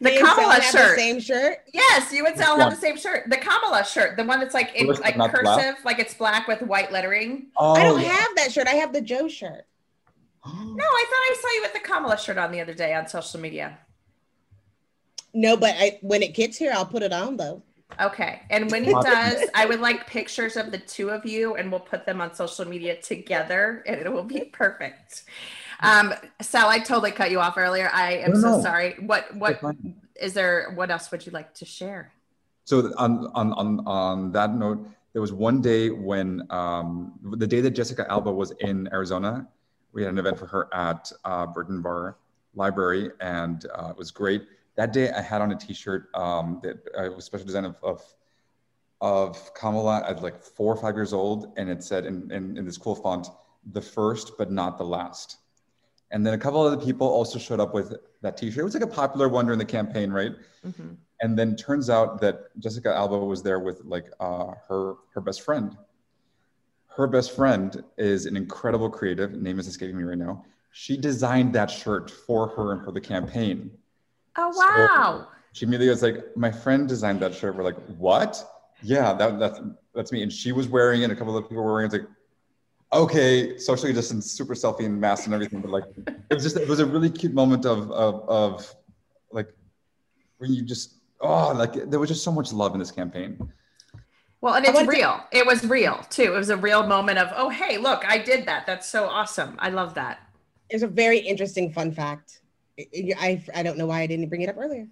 The 0.00 0.10
Me 0.10 0.16
and 0.18 0.26
Sally 0.26 0.36
Kamala 0.42 0.54
have 0.54 0.64
shirt. 0.64 0.96
The 0.96 1.02
same 1.02 1.20
shirt. 1.20 1.58
Yes, 1.72 2.12
you 2.12 2.26
and 2.26 2.36
Sal 2.36 2.58
have 2.58 2.70
the 2.70 2.76
same 2.76 2.96
shirt. 2.96 3.28
The 3.28 3.36
Kamala 3.36 3.84
shirt, 3.84 4.16
the 4.16 4.24
one 4.24 4.40
that's 4.40 4.54
like 4.54 4.74
in 4.74 4.86
like 4.86 5.16
cursive, 5.16 5.42
black? 5.42 5.84
like 5.84 5.98
it's 5.98 6.14
black 6.14 6.48
with 6.48 6.62
white 6.62 6.90
lettering. 6.90 7.48
Oh, 7.56 7.72
I 7.72 7.84
don't 7.84 8.00
have 8.00 8.28
that 8.36 8.52
shirt. 8.52 8.66
I 8.66 8.74
have 8.74 8.92
the 8.92 9.00
Joe 9.00 9.28
shirt. 9.28 9.66
No, 10.46 10.84
I 10.84 11.04
thought 11.10 11.18
I 11.18 11.36
saw 11.38 11.48
you 11.54 11.62
with 11.62 11.72
the 11.74 11.80
Kamala 11.80 12.16
shirt 12.16 12.38
on 12.38 12.50
the 12.50 12.62
other 12.62 12.72
day 12.72 12.94
on 12.94 13.06
social 13.06 13.40
media. 13.40 13.78
No, 15.34 15.56
but 15.56 15.74
I, 15.78 15.98
when 16.00 16.22
it 16.22 16.34
gets 16.34 16.56
here, 16.56 16.72
I'll 16.74 16.86
put 16.86 17.02
it 17.02 17.12
on 17.12 17.36
though. 17.36 17.62
Okay. 18.00 18.42
And 18.50 18.70
when 18.70 18.84
it 18.84 18.94
does, 19.02 19.48
I 19.54 19.66
would 19.66 19.80
like 19.80 20.06
pictures 20.06 20.56
of 20.56 20.70
the 20.70 20.78
two 20.78 21.10
of 21.10 21.26
you 21.26 21.56
and 21.56 21.70
we'll 21.70 21.80
put 21.80 22.06
them 22.06 22.20
on 22.20 22.34
social 22.34 22.64
media 22.64 23.00
together 23.00 23.82
and 23.86 24.00
it 24.00 24.12
will 24.12 24.24
be 24.24 24.40
perfect. 24.52 25.24
Um, 25.80 26.14
Sal, 26.40 26.68
I 26.68 26.78
totally 26.78 27.10
cut 27.10 27.30
you 27.30 27.40
off 27.40 27.56
earlier. 27.56 27.90
I 27.92 28.18
am 28.18 28.32
No, 28.32 28.40
so 28.40 28.56
no. 28.56 28.62
sorry. 28.62 28.96
What 29.00 29.34
what 29.36 29.60
is 30.20 30.34
there 30.34 30.72
what 30.74 30.90
else 30.90 31.10
would 31.10 31.24
you 31.24 31.32
like 31.32 31.54
to 31.54 31.64
share? 31.64 32.12
So 32.64 32.92
on 32.98 33.28
on 33.34 33.52
on 33.54 33.80
on 33.86 34.32
that 34.32 34.54
note, 34.54 34.86
there 35.12 35.22
was 35.22 35.32
one 35.32 35.60
day 35.60 35.90
when 35.90 36.46
um, 36.50 37.18
the 37.38 37.46
day 37.46 37.60
that 37.62 37.70
Jessica 37.70 38.06
Alba 38.10 38.30
was 38.32 38.52
in 38.60 38.88
Arizona, 38.92 39.48
we 39.92 40.02
had 40.02 40.12
an 40.12 40.18
event 40.18 40.38
for 40.38 40.46
her 40.46 40.68
at 40.74 41.10
uh, 41.24 41.46
Burton 41.46 41.80
Barr 41.82 42.16
Library, 42.54 43.10
and 43.20 43.66
uh, 43.74 43.88
it 43.90 43.96
was 43.96 44.10
great. 44.10 44.46
That 44.76 44.92
day, 44.92 45.10
I 45.10 45.20
had 45.20 45.42
on 45.42 45.50
a 45.50 45.56
T-shirt 45.56 46.10
um, 46.14 46.60
that 46.62 46.76
uh, 46.96 47.10
was 47.14 47.24
special 47.24 47.46
design 47.46 47.64
of, 47.64 47.76
of 47.82 48.02
of 49.02 49.54
Kamala 49.54 50.04
at 50.06 50.22
like 50.22 50.42
four 50.42 50.74
or 50.74 50.76
five 50.76 50.94
years 50.94 51.12
old, 51.14 51.52
and 51.56 51.70
it 51.70 51.82
said 51.82 52.04
in, 52.04 52.30
in 52.30 52.56
in 52.58 52.64
this 52.66 52.76
cool 52.76 52.94
font, 52.94 53.28
"The 53.72 53.80
first, 53.80 54.32
but 54.38 54.52
not 54.52 54.76
the 54.78 54.84
last." 54.84 55.38
And 56.12 56.26
then 56.26 56.34
a 56.34 56.38
couple 56.38 56.66
of 56.66 56.72
other 56.72 56.84
people 56.84 57.06
also 57.06 57.38
showed 57.38 57.60
up 57.60 57.72
with 57.72 57.94
that 58.22 58.36
T-shirt. 58.36 58.60
It 58.60 58.64
was 58.64 58.74
like 58.74 58.82
a 58.82 58.86
popular 58.86 59.28
one 59.28 59.44
during 59.44 59.58
the 59.58 59.64
campaign, 59.64 60.10
right? 60.10 60.32
Mhm. 60.66 60.96
and 61.22 61.38
then 61.38 61.54
turns 61.54 61.90
out 61.90 62.18
that 62.22 62.48
Jessica 62.58 62.94
Alba 62.94 63.18
was 63.18 63.42
there 63.42 63.58
with 63.60 63.82
like 63.84 64.06
uh, 64.20 64.52
her 64.68 64.94
her 65.14 65.20
best 65.20 65.42
friend. 65.42 65.76
Her 66.96 67.06
best 67.06 67.32
friend 67.36 67.84
is 67.98 68.24
an 68.26 68.36
incredible 68.36 68.88
creative. 68.90 69.32
Name 69.32 69.58
is 69.58 69.66
escaping 69.68 69.96
me 69.98 70.04
right 70.04 70.18
now. 70.18 70.44
She 70.72 70.96
designed 70.96 71.54
that 71.54 71.70
shirt 71.70 72.10
for 72.10 72.48
her 72.48 72.72
and 72.72 72.82
for 72.84 72.92
the 72.92 73.00
campaign. 73.00 73.70
Oh 74.36 74.50
So- 74.52 74.58
wow. 74.60 75.28
She 75.52 75.66
immediately 75.66 75.90
was 75.90 76.02
like, 76.02 76.36
"My 76.36 76.50
friend 76.50 76.88
designed 76.88 77.20
that 77.20 77.34
shirt." 77.34 77.56
We're 77.56 77.64
like, 77.64 77.80
"What?" 77.98 78.32
Yeah, 78.82 79.12
that, 79.14 79.38
that's 79.40 79.60
that's 79.94 80.12
me. 80.12 80.22
And 80.22 80.32
she 80.32 80.52
was 80.52 80.68
wearing 80.68 81.02
it. 81.02 81.10
A 81.10 81.16
couple 81.16 81.36
of 81.36 81.44
people 81.48 81.64
were 81.64 81.72
wearing 81.72 81.90
it. 81.90 81.94
It's 81.94 82.02
like, 82.04 82.10
okay, 82.92 83.58
socially 83.58 83.92
distance, 83.92 84.30
super 84.30 84.54
selfie 84.54 84.84
and 84.84 85.00
mask 85.00 85.26
and 85.26 85.34
everything. 85.34 85.60
But 85.60 85.70
like, 85.70 85.84
it 86.30 86.34
was 86.34 86.42
just 86.42 86.56
it 86.56 86.68
was 86.68 86.80
a 86.80 86.86
really 86.86 87.10
cute 87.10 87.34
moment 87.34 87.64
of 87.66 87.90
of 87.92 88.28
of 88.28 88.74
like 89.32 89.48
when 90.38 90.52
you 90.52 90.62
just 90.62 90.96
oh 91.20 91.52
like 91.52 91.72
there 91.90 92.00
was 92.00 92.08
just 92.08 92.24
so 92.24 92.32
much 92.32 92.52
love 92.52 92.72
in 92.74 92.78
this 92.78 92.90
campaign. 92.90 93.38
Well, 94.42 94.54
and 94.54 94.64
I 94.64 94.70
it's 94.70 94.76
wanted 94.76 94.90
to- 94.92 94.96
real. 94.96 95.20
It 95.32 95.46
was 95.46 95.64
real 95.64 96.00
too. 96.08 96.34
It 96.34 96.38
was 96.38 96.48
a 96.48 96.56
real 96.56 96.86
moment 96.86 97.18
of, 97.18 97.28
oh 97.36 97.50
hey, 97.50 97.76
look, 97.76 98.04
I 98.08 98.18
did 98.18 98.46
that. 98.46 98.66
That's 98.66 98.88
so 98.88 99.04
awesome. 99.04 99.56
I 99.58 99.68
love 99.68 99.94
that. 99.94 100.20
It's 100.70 100.82
a 100.82 100.88
very 100.88 101.18
interesting 101.18 101.72
fun 101.72 101.92
fact. 101.92 102.40
I, 102.78 103.12
I, 103.18 103.44
I 103.54 103.62
don't 103.62 103.76
know 103.76 103.86
why 103.86 104.00
I 104.00 104.06
didn't 104.06 104.28
bring 104.30 104.40
it 104.42 104.48
up 104.48 104.56
earlier. 104.56 104.86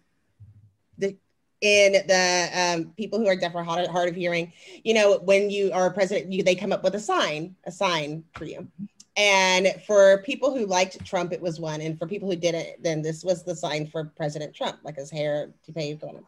In 1.60 1.93
the 1.93 2.51
um, 2.55 2.93
people 2.97 3.18
who 3.18 3.26
are 3.26 3.35
deaf 3.35 3.55
or 3.55 3.64
hard, 3.64 3.89
hard 3.89 4.09
of 4.09 4.14
hearing, 4.14 4.52
you 4.85 4.94
know, 4.94 5.18
when 5.18 5.51
you 5.51 5.72
are 5.72 5.86
a 5.86 5.93
president, 5.93 6.32
you 6.32 6.44
they 6.44 6.55
come 6.55 6.72
up 6.72 6.85
with 6.85 6.94
a 6.94 7.01
sign, 7.01 7.56
a 7.64 7.72
sign 7.72 8.22
for 8.35 8.44
you. 8.44 8.68
And 9.16 9.74
for 9.85 10.22
people 10.22 10.56
who 10.56 10.66
liked 10.66 11.05
Trump, 11.05 11.32
it 11.32 11.40
was 11.40 11.59
one, 11.59 11.80
and 11.80 11.98
for 11.98 12.06
people 12.06 12.30
who 12.30 12.36
didn't, 12.36 12.80
then 12.85 13.02
this 13.02 13.24
was 13.24 13.43
the 13.43 13.56
sign 13.56 13.89
for 13.89 14.05
President 14.16 14.55
Trump, 14.55 14.78
like 14.85 14.94
his 14.94 15.10
hair 15.10 15.51
on. 15.76 16.24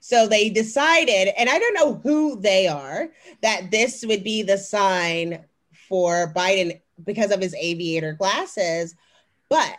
So 0.00 0.28
they 0.28 0.48
decided, 0.48 1.32
and 1.36 1.48
I 1.48 1.58
don't 1.58 1.74
know 1.74 1.94
who 1.94 2.40
they 2.40 2.68
are, 2.68 3.08
that 3.42 3.72
this 3.72 4.04
would 4.06 4.22
be 4.22 4.42
the 4.42 4.56
sign 4.56 5.44
for 5.88 6.32
Biden 6.32 6.80
because 7.04 7.32
of 7.32 7.40
his 7.40 7.54
aviator 7.54 8.12
glasses. 8.12 8.94
But 9.48 9.78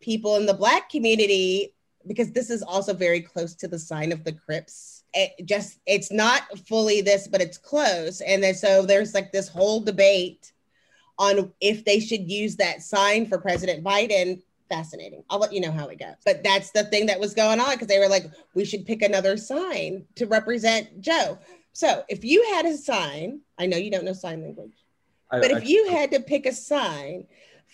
people 0.00 0.36
in 0.36 0.46
the 0.46 0.54
Black 0.54 0.88
community, 0.88 1.72
because 2.06 2.32
this 2.32 2.50
is 2.50 2.62
also 2.62 2.94
very 2.94 3.20
close 3.20 3.54
to 3.56 3.68
the 3.68 3.78
sign 3.78 4.12
of 4.12 4.24
the 4.24 4.32
Crips, 4.32 5.04
it 5.14 5.32
just 5.44 5.78
it's 5.86 6.10
not 6.10 6.42
fully 6.66 7.00
this, 7.00 7.28
but 7.28 7.40
it's 7.40 7.58
close. 7.58 8.20
And 8.20 8.42
then 8.42 8.54
so 8.54 8.84
there's 8.86 9.14
like 9.14 9.32
this 9.32 9.48
whole 9.48 9.80
debate 9.80 10.52
on 11.18 11.52
if 11.60 11.84
they 11.84 12.00
should 12.00 12.30
use 12.30 12.56
that 12.56 12.82
sign 12.82 13.26
for 13.26 13.38
President 13.38 13.84
Biden. 13.84 14.42
Fascinating. 14.68 15.22
I'll 15.28 15.38
let 15.38 15.52
you 15.52 15.60
know 15.60 15.70
how 15.70 15.88
it 15.88 15.98
goes. 15.98 16.14
But 16.24 16.42
that's 16.42 16.70
the 16.70 16.84
thing 16.84 17.04
that 17.06 17.20
was 17.20 17.34
going 17.34 17.60
on 17.60 17.72
because 17.72 17.88
they 17.88 17.98
were 17.98 18.08
like, 18.08 18.24
we 18.54 18.64
should 18.64 18.86
pick 18.86 19.02
another 19.02 19.36
sign 19.36 20.06
to 20.14 20.26
represent 20.26 21.00
Joe. 21.00 21.38
So 21.74 22.04
if 22.08 22.24
you 22.24 22.42
had 22.54 22.64
a 22.64 22.76
sign, 22.76 23.40
I 23.58 23.66
know 23.66 23.76
you 23.76 23.90
don't 23.90 24.04
know 24.04 24.14
sign 24.14 24.40
language, 24.42 24.72
I- 25.30 25.40
but 25.40 25.52
I- 25.52 25.58
if 25.58 25.68
you 25.68 25.88
had 25.90 26.10
to 26.12 26.20
pick 26.20 26.46
a 26.46 26.52
sign 26.52 27.26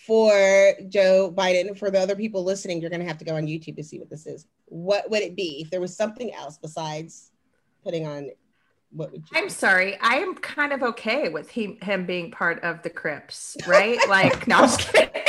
for 0.05 0.73
Joe 0.87 1.31
Biden. 1.35 1.77
For 1.77 1.91
the 1.91 1.99
other 1.99 2.15
people 2.15 2.43
listening, 2.43 2.79
you're 2.81 2.89
going 2.89 3.01
to 3.01 3.07
have 3.07 3.17
to 3.19 3.25
go 3.25 3.35
on 3.35 3.45
YouTube 3.47 3.75
to 3.77 3.83
see 3.83 3.99
what 3.99 4.09
this 4.09 4.25
is. 4.25 4.45
What 4.65 5.09
would 5.09 5.21
it 5.21 5.35
be 5.35 5.61
if 5.61 5.69
there 5.69 5.81
was 5.81 5.95
something 5.95 6.33
else 6.33 6.57
besides 6.57 7.31
putting 7.83 8.07
on? 8.07 8.29
What 8.91 9.11
would 9.11 9.21
you? 9.21 9.37
I'm 9.37 9.49
sorry. 9.49 9.97
I 10.01 10.15
am 10.15 10.33
kind 10.35 10.73
of 10.73 10.81
okay 10.81 11.29
with 11.29 11.49
he, 11.49 11.77
him 11.81 12.05
being 12.05 12.31
part 12.31 12.63
of 12.63 12.81
the 12.81 12.89
Crips, 12.89 13.55
right? 13.67 13.99
like, 14.09 14.47
no, 14.47 14.57
I'm 14.57 14.63
just 14.69 14.91
kidding. 14.93 15.09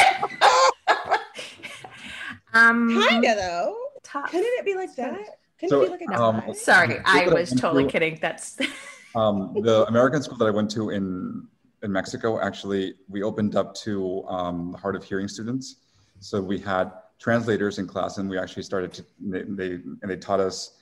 um, 2.55 3.03
kind 3.09 3.25
of 3.25 3.37
though. 3.37 3.77
tough. 4.03 4.31
Couldn't 4.31 4.47
it 4.59 4.65
be 4.65 4.75
like 4.75 4.95
that? 4.97 5.19
Couldn't 5.59 5.71
So, 5.71 5.83
it 5.83 5.87
be 5.87 6.07
like 6.07 6.19
a 6.19 6.23
um, 6.23 6.41
tie? 6.43 6.53
Sorry, 6.53 6.99
I 7.05 7.21
school 7.21 7.31
that 7.31 7.37
I 7.37 7.41
was 7.41 7.51
totally 7.51 7.85
to- 7.85 7.91
kidding. 7.91 8.19
That's 8.21 8.57
Um, 9.15 9.55
the 9.61 9.85
American 9.89 10.23
school 10.23 10.39
that 10.39 10.47
I 10.47 10.51
went 10.51 10.71
to 10.73 10.91
in 10.91 11.49
in 11.83 11.93
Mexico, 11.93 12.41
actually, 12.41 12.95
we 13.09 13.23
opened 13.23 13.57
up 13.57 13.75
to 13.75 14.25
um, 14.29 14.75
hard 14.75 14.97
of 14.97 15.05
hearing 15.05 15.29
students. 15.29 15.77
So 16.19 16.41
we 16.41 16.59
had 16.59 16.93
translators 17.19 17.79
in 17.79 17.87
class, 17.87 18.19
and 18.19 18.29
we 18.29 18.39
actually 18.39 18.63
started 18.63 18.93
to 18.95 19.05
they, 19.21 19.43
they 19.43 19.71
and 20.03 20.11
they 20.11 20.17
taught 20.17 20.41
us 20.41 20.77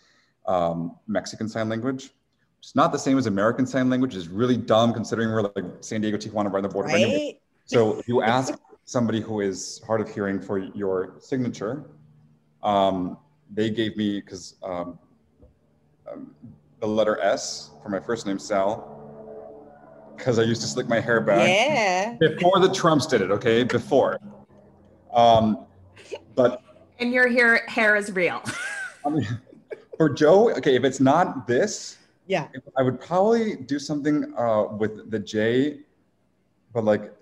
um, 0.46 0.96
Mexican 1.06 1.48
Sign 1.48 1.68
Language. 1.68 2.10
It's 2.58 2.74
not 2.74 2.90
the 2.90 2.98
same 2.98 3.18
as 3.18 3.26
American 3.26 3.66
Sign 3.66 3.88
Language. 3.88 4.16
It's 4.16 4.26
really 4.26 4.56
dumb 4.56 4.92
considering 4.92 5.30
we're 5.30 5.42
like 5.42 5.64
San 5.80 6.00
Diego, 6.00 6.16
Tijuana, 6.16 6.46
right 6.46 6.56
on 6.56 6.62
the 6.62 6.68
border. 6.68 6.88
Right? 6.88 7.38
so 7.66 8.02
you 8.06 8.22
ask 8.22 8.54
somebody 8.84 9.20
who 9.20 9.40
is 9.40 9.80
hard 9.86 10.00
of 10.00 10.08
hearing 10.08 10.40
for 10.40 10.58
your 10.58 11.16
signature. 11.20 11.84
Um, 12.62 13.18
they 13.52 13.70
gave 13.70 13.96
me 13.96 14.20
because 14.20 14.56
um, 14.62 14.98
um, 16.10 16.34
the 16.80 16.86
letter 16.86 17.20
S 17.20 17.70
for 17.82 17.90
my 17.90 18.00
first 18.00 18.26
name, 18.26 18.38
Sal, 18.38 18.97
because 20.18 20.38
I 20.38 20.42
used 20.42 20.60
to 20.62 20.66
slick 20.66 20.88
my 20.88 21.00
hair 21.00 21.20
back 21.20 21.48
Yeah. 21.48 22.16
before 22.18 22.58
the 22.60 22.68
Trumps 22.72 23.06
did 23.06 23.22
it. 23.22 23.30
Okay, 23.30 23.62
before. 23.62 24.18
Um, 25.12 25.66
but 26.34 26.60
and 26.98 27.12
your 27.12 27.28
hair 27.28 27.62
hair 27.68 27.96
is 27.96 28.12
real. 28.12 28.42
I 29.06 29.10
mean, 29.10 29.26
for 29.96 30.10
Joe, 30.10 30.50
okay, 30.50 30.74
if 30.76 30.84
it's 30.84 31.00
not 31.00 31.46
this, 31.46 31.98
Yeah. 32.26 32.48
I 32.76 32.82
would 32.82 33.00
probably 33.00 33.56
do 33.56 33.78
something 33.78 34.34
uh, 34.36 34.64
with 34.76 35.10
the 35.10 35.18
J, 35.18 35.80
but 36.74 36.84
like 36.84 37.12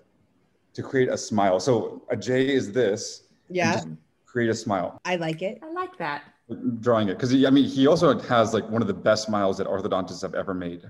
to 0.73 0.83
create 0.83 1.09
a 1.09 1.17
smile. 1.19 1.61
So 1.61 2.03
a 2.11 2.17
J 2.17 2.53
is 2.55 2.73
this. 2.73 3.25
Yeah. 3.49 3.75
just 3.75 3.89
create 4.25 4.51
a 4.51 4.55
smile. 4.55 5.01
I 5.05 5.17
like 5.17 5.43
it. 5.43 5.59
I 5.63 5.71
like 5.73 5.97
that. 5.99 6.23
Drawing 6.81 7.09
it 7.09 7.15
because 7.15 7.33
I 7.45 7.51
mean 7.51 7.65
he 7.65 7.87
also 7.87 8.19
has 8.21 8.55
like 8.55 8.69
one 8.71 8.81
of 8.81 8.89
the 8.89 8.95
best 8.95 9.27
smiles 9.27 9.59
that 9.59 9.67
orthodontists 9.67 10.23
have 10.23 10.35
ever 10.35 10.55
made. 10.55 10.83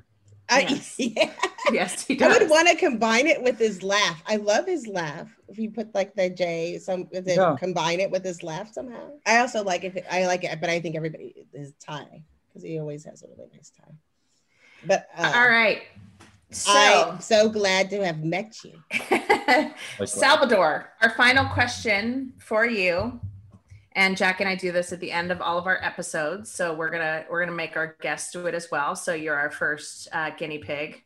I, 0.49 0.61
Yes. 0.61 0.95
yeah. 0.99 1.33
Yes, 1.73 2.05
he 2.05 2.15
does. 2.15 2.35
I 2.35 2.39
would 2.39 2.51
want 2.51 2.69
to 2.69 2.77
combine 2.77 3.27
it 3.27 3.43
with 3.43 3.59
his 3.59 3.83
laugh. 3.83 4.23
I 4.27 4.37
love 4.37 4.67
his 4.67 4.87
laugh. 4.87 5.29
If 5.49 5.59
you 5.59 5.71
put 5.71 5.95
like 5.95 6.15
the 6.15 6.31
J, 6.31 6.79
some 6.79 7.09
Yeah. 7.13 7.57
combine 7.59 8.01
it 8.01 8.11
with 8.11 8.25
his 8.25 8.43
laugh 8.43 8.73
somehow. 8.73 9.11
I 9.27 9.39
also 9.39 9.65
like 9.65 9.83
if 9.85 9.97
it, 9.97 10.07
I 10.11 10.27
like 10.27 10.45
it, 10.45 10.61
but 10.61 10.71
I 10.71 10.81
think 10.81 10.95
everybody 10.97 11.47
his 11.53 11.73
tie 11.85 12.23
because 12.49 12.63
he 12.63 12.79
always 12.79 13.05
has 13.05 13.23
a 13.23 13.27
really 13.29 13.51
nice 13.53 13.71
tie. 13.71 13.93
But 14.85 15.09
uh, 15.17 15.33
All 15.35 15.49
right. 15.49 15.83
So, 16.51 17.11
I'm 17.13 17.21
so 17.21 17.49
glad 17.49 17.91
to 17.91 18.05
have 18.07 18.23
met 18.23 18.57
you. 18.65 18.81
Salvador, 20.07 20.93
our 21.03 21.11
final 21.11 21.45
question 21.47 22.33
for 22.39 22.65
you. 22.65 23.21
And 23.97 24.15
Jack 24.15 24.41
and 24.41 24.49
I 24.49 24.55
do 24.55 24.73
this 24.73 24.93
at 24.93 25.01
the 25.01 25.11
end 25.11 25.33
of 25.33 25.41
all 25.41 25.57
of 25.57 25.67
our 25.67 25.83
episodes, 25.83 26.51
so 26.51 26.75
we're 26.75 26.91
gonna 26.91 27.25
we're 27.31 27.41
gonna 27.41 27.57
make 27.57 27.79
our 27.79 27.97
guests 28.03 28.31
do 28.31 28.47
it 28.47 28.55
as 28.55 28.71
well. 28.71 28.95
So 28.95 29.15
you're 29.15 29.35
our 29.35 29.51
first 29.51 30.09
uh, 30.13 30.31
guinea 30.37 30.59
pig. 30.59 31.03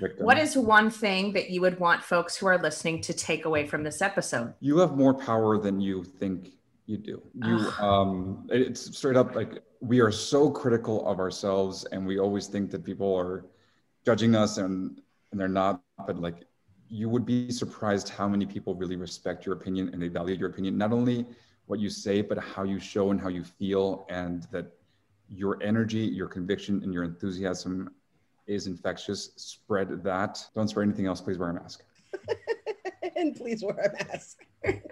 victim. 0.00 0.24
What 0.24 0.38
is 0.38 0.56
one 0.56 0.88
thing 0.88 1.34
that 1.34 1.50
you 1.50 1.60
would 1.60 1.78
want 1.78 2.02
folks 2.02 2.34
who 2.38 2.46
are 2.46 2.56
listening 2.56 3.02
to 3.02 3.12
take 3.12 3.44
away 3.44 3.66
from 3.66 3.82
this 3.84 4.00
episode? 4.00 4.54
you 4.60 4.78
have 4.78 4.96
more 4.96 5.12
power 5.12 5.58
than 5.58 5.82
you 5.82 6.02
think 6.02 6.52
you 6.86 6.96
do. 6.96 7.22
You 7.34 7.56
um 7.78 8.48
it's 8.50 8.96
straight 8.96 9.18
up 9.18 9.34
like 9.34 9.62
we 9.80 10.00
are 10.00 10.10
so 10.10 10.50
critical 10.50 11.06
of 11.06 11.20
ourselves 11.20 11.84
and 11.92 12.06
we 12.06 12.18
always 12.18 12.46
think 12.46 12.70
that 12.70 12.84
people 12.84 13.14
are 13.14 13.44
judging 14.06 14.34
us 14.34 14.56
and 14.56 15.02
and 15.30 15.38
they're 15.38 15.46
not 15.46 15.82
but 16.06 16.16
like 16.18 16.38
you 16.88 17.08
would 17.10 17.24
be 17.24 17.50
surprised 17.52 18.08
how 18.08 18.26
many 18.26 18.46
people 18.46 18.74
really 18.74 18.96
respect 18.96 19.46
your 19.46 19.54
opinion 19.54 19.90
and 19.92 20.02
they 20.02 20.08
value 20.08 20.34
your 20.34 20.48
opinion 20.48 20.76
not 20.76 20.92
only 20.92 21.26
what 21.70 21.78
you 21.78 21.88
say 21.88 22.20
but 22.20 22.36
how 22.38 22.64
you 22.64 22.78
show 22.78 23.10
and 23.12 23.20
how 23.20 23.28
you 23.28 23.44
feel 23.44 24.06
and 24.10 24.48
that 24.50 24.66
your 25.28 25.62
energy 25.62 26.04
your 26.20 26.26
conviction 26.26 26.82
and 26.82 26.92
your 26.92 27.04
enthusiasm 27.04 27.90
is 28.50 28.66
infectious 28.66 29.30
spread 29.36 30.02
that. 30.02 30.44
Don't 30.54 30.68
spread 30.68 30.88
anything 30.88 31.06
else. 31.06 31.20
Please 31.20 31.38
wear 31.38 31.50
a 31.50 31.54
mask. 31.54 31.82
And 33.16 33.34
please 33.36 33.62
wear 33.62 33.76
a 33.76 34.04
mask. 34.04 34.46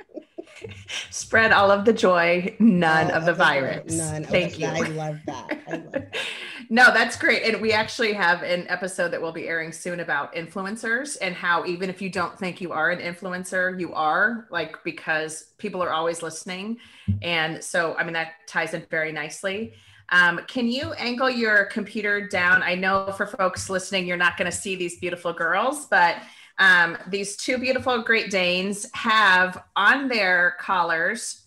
Spread 1.11 1.53
all 1.53 1.71
of 1.71 1.85
the 1.85 1.93
joy, 1.93 2.55
none 2.59 3.11
All 3.11 3.19
of 3.19 3.25
the 3.25 3.33
joy, 3.33 3.39
virus. 3.39 3.97
None. 3.97 4.25
Thank 4.25 4.59
you. 4.59 4.67
I 4.67 4.81
love 4.81 5.19
that. 5.27 5.59
I 5.67 5.71
love 5.77 5.93
that. 5.93 6.17
no, 6.71 6.85
that's 6.93 7.17
great. 7.17 7.43
And 7.43 7.61
we 7.63 7.73
actually 7.73 8.13
have 8.13 8.43
an 8.43 8.67
episode 8.69 9.11
that 9.11 9.21
will 9.21 9.33
be 9.33 9.49
airing 9.49 9.73
soon 9.73 10.01
about 10.01 10.35
influencers 10.35 11.17
and 11.21 11.35
how 11.35 11.65
even 11.65 11.91
if 11.91 12.03
you 12.03 12.11
don't 12.11 12.39
think 12.39 12.61
you 12.61 12.73
are 12.73 12.91
an 12.91 13.01
influencer, 13.01 13.79
you 13.79 13.93
are, 13.95 14.47
like, 14.51 14.83
because 14.85 15.51
people 15.59 15.83
are 15.83 15.93
always 15.93 16.23
listening. 16.23 16.79
And 17.23 17.63
so, 17.63 17.95
I 17.97 18.05
mean, 18.05 18.15
that 18.15 18.33
ties 18.47 18.75
in 18.75 18.85
very 18.91 19.13
nicely. 19.13 19.75
Um, 20.11 20.41
can 20.49 20.69
you 20.69 20.93
angle 20.95 21.29
your 21.29 21.67
computer 21.67 22.27
down? 22.27 22.63
I 22.63 22.75
know 22.75 23.13
for 23.17 23.27
folks 23.27 23.69
listening, 23.69 24.07
you're 24.07 24.17
not 24.17 24.37
going 24.39 24.51
to 24.51 24.57
see 24.57 24.75
these 24.75 24.99
beautiful 24.99 25.33
girls, 25.33 25.87
but 25.87 26.17
um, 26.59 26.99
these 27.09 27.37
two 27.37 27.59
beautiful 27.59 28.03
Great 28.03 28.31
Danes 28.31 28.87
have 28.95 29.63
on 29.77 30.09
their 30.09 30.57
collars 30.59 31.45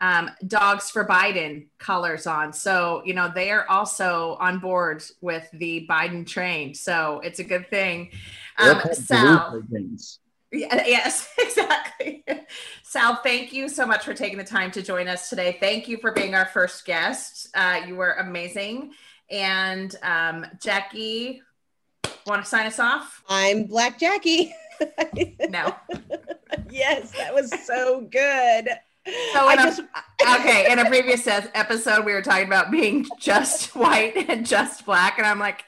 um, 0.00 0.30
dogs 0.46 0.90
for 0.90 1.06
Biden 1.06 1.68
colors 1.78 2.26
on. 2.26 2.52
So, 2.52 3.02
you 3.04 3.14
know, 3.14 3.30
they 3.34 3.50
are 3.50 3.66
also 3.70 4.36
on 4.40 4.58
board 4.58 5.02
with 5.20 5.48
the 5.52 5.86
Biden 5.88 6.26
train. 6.26 6.74
So 6.74 7.20
it's 7.24 7.38
a 7.38 7.44
good 7.44 7.68
thing. 7.70 8.10
Um, 8.58 8.80
Sal, 8.92 9.62
yeah, 10.52 10.84
yes, 10.86 11.28
exactly. 11.38 12.24
Sal, 12.82 13.16
thank 13.22 13.52
you 13.52 13.68
so 13.68 13.86
much 13.86 14.04
for 14.04 14.14
taking 14.14 14.38
the 14.38 14.44
time 14.44 14.70
to 14.72 14.82
join 14.82 15.08
us 15.08 15.30
today. 15.30 15.56
Thank 15.58 15.88
you 15.88 15.96
for 15.98 16.12
being 16.12 16.34
our 16.34 16.46
first 16.46 16.84
guest. 16.84 17.48
Uh, 17.54 17.80
you 17.86 17.96
were 17.96 18.12
amazing. 18.14 18.92
And 19.30 19.94
um, 20.02 20.44
Jackye, 20.58 21.40
want 22.26 22.42
to 22.42 22.48
sign 22.48 22.66
us 22.66 22.78
off? 22.78 23.22
I'm 23.28 23.64
Black 23.64 23.98
Jackye. 23.98 24.50
No. 25.50 25.74
yes, 26.70 27.12
that 27.12 27.34
was 27.34 27.52
so 27.66 28.02
good. 28.02 28.68
So 29.32 29.46
I 29.48 29.52
in 29.52 29.58
a- 29.58 29.62
just 29.62 29.82
okay, 30.40 30.72
in 30.72 30.78
a 30.78 30.86
previous 30.86 31.26
episode, 31.26 32.04
we 32.04 32.12
were 32.12 32.22
talking 32.22 32.46
about 32.46 32.70
being 32.70 33.06
just 33.18 33.76
white 33.76 34.16
and 34.28 34.46
just 34.46 34.86
black, 34.86 35.18
and 35.18 35.26
I'm 35.26 35.38
like, 35.38 35.64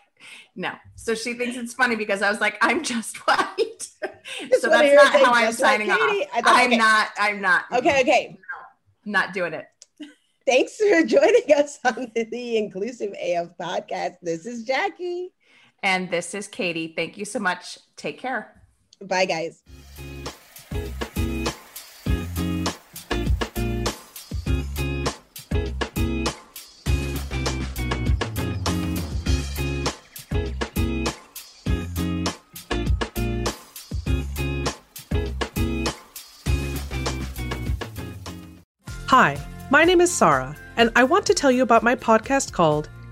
no. 0.55 0.73
So 0.95 1.15
she 1.15 1.35
thinks 1.35 1.57
it's 1.57 1.75
funny 1.75 1.97
because 1.97 2.23
I 2.23 2.31
was 2.31 2.41
like, 2.41 2.57
I'm 2.63 2.83
just 2.83 3.17
white. 3.27 3.89
Just 4.41 4.63
so 4.63 4.71
that's 4.71 4.95
not 4.95 5.13
how 5.13 5.33
I'm 5.33 5.47
just 5.47 5.61
like 5.61 5.81
signing 5.81 5.91
off. 5.91 5.99
Thought, 5.99 6.27
I'm 6.45 6.69
okay. 6.69 6.77
not. 6.77 7.09
I'm 7.19 7.41
not. 7.41 7.65
okay, 7.73 8.01
okay. 8.01 8.39
No, 9.05 9.13
Not 9.21 9.35
doing 9.35 9.53
it. 9.53 9.67
Thanks 10.47 10.77
for 10.77 11.03
joining 11.03 11.53
us 11.57 11.79
on 11.85 12.11
the 12.15 12.57
Inclusive 12.57 13.13
AF 13.21 13.51
podcast. 13.61 14.17
This 14.23 14.47
is 14.47 14.65
Jackye. 14.65 15.27
And 15.83 16.11
this 16.11 16.35
is 16.35 16.49
Katee. 16.49 16.95
Thank 16.97 17.17
you 17.17 17.25
so 17.25 17.39
much. 17.39 17.79
Take 17.97 18.19
care. 18.19 18.63
Bye, 19.01 19.27
guys. 19.27 19.63
Hi, 39.09 39.39
my 39.71 39.85
name 39.85 40.03
is 40.03 40.13
Sarah, 40.13 40.55
and 40.77 40.91
I 40.95 41.05
want 41.05 41.25
to 41.27 41.33
tell 41.33 41.51
you 41.51 41.63
about 41.63 41.83
my 41.83 41.95
podcast 41.95 42.53
called 42.53 42.91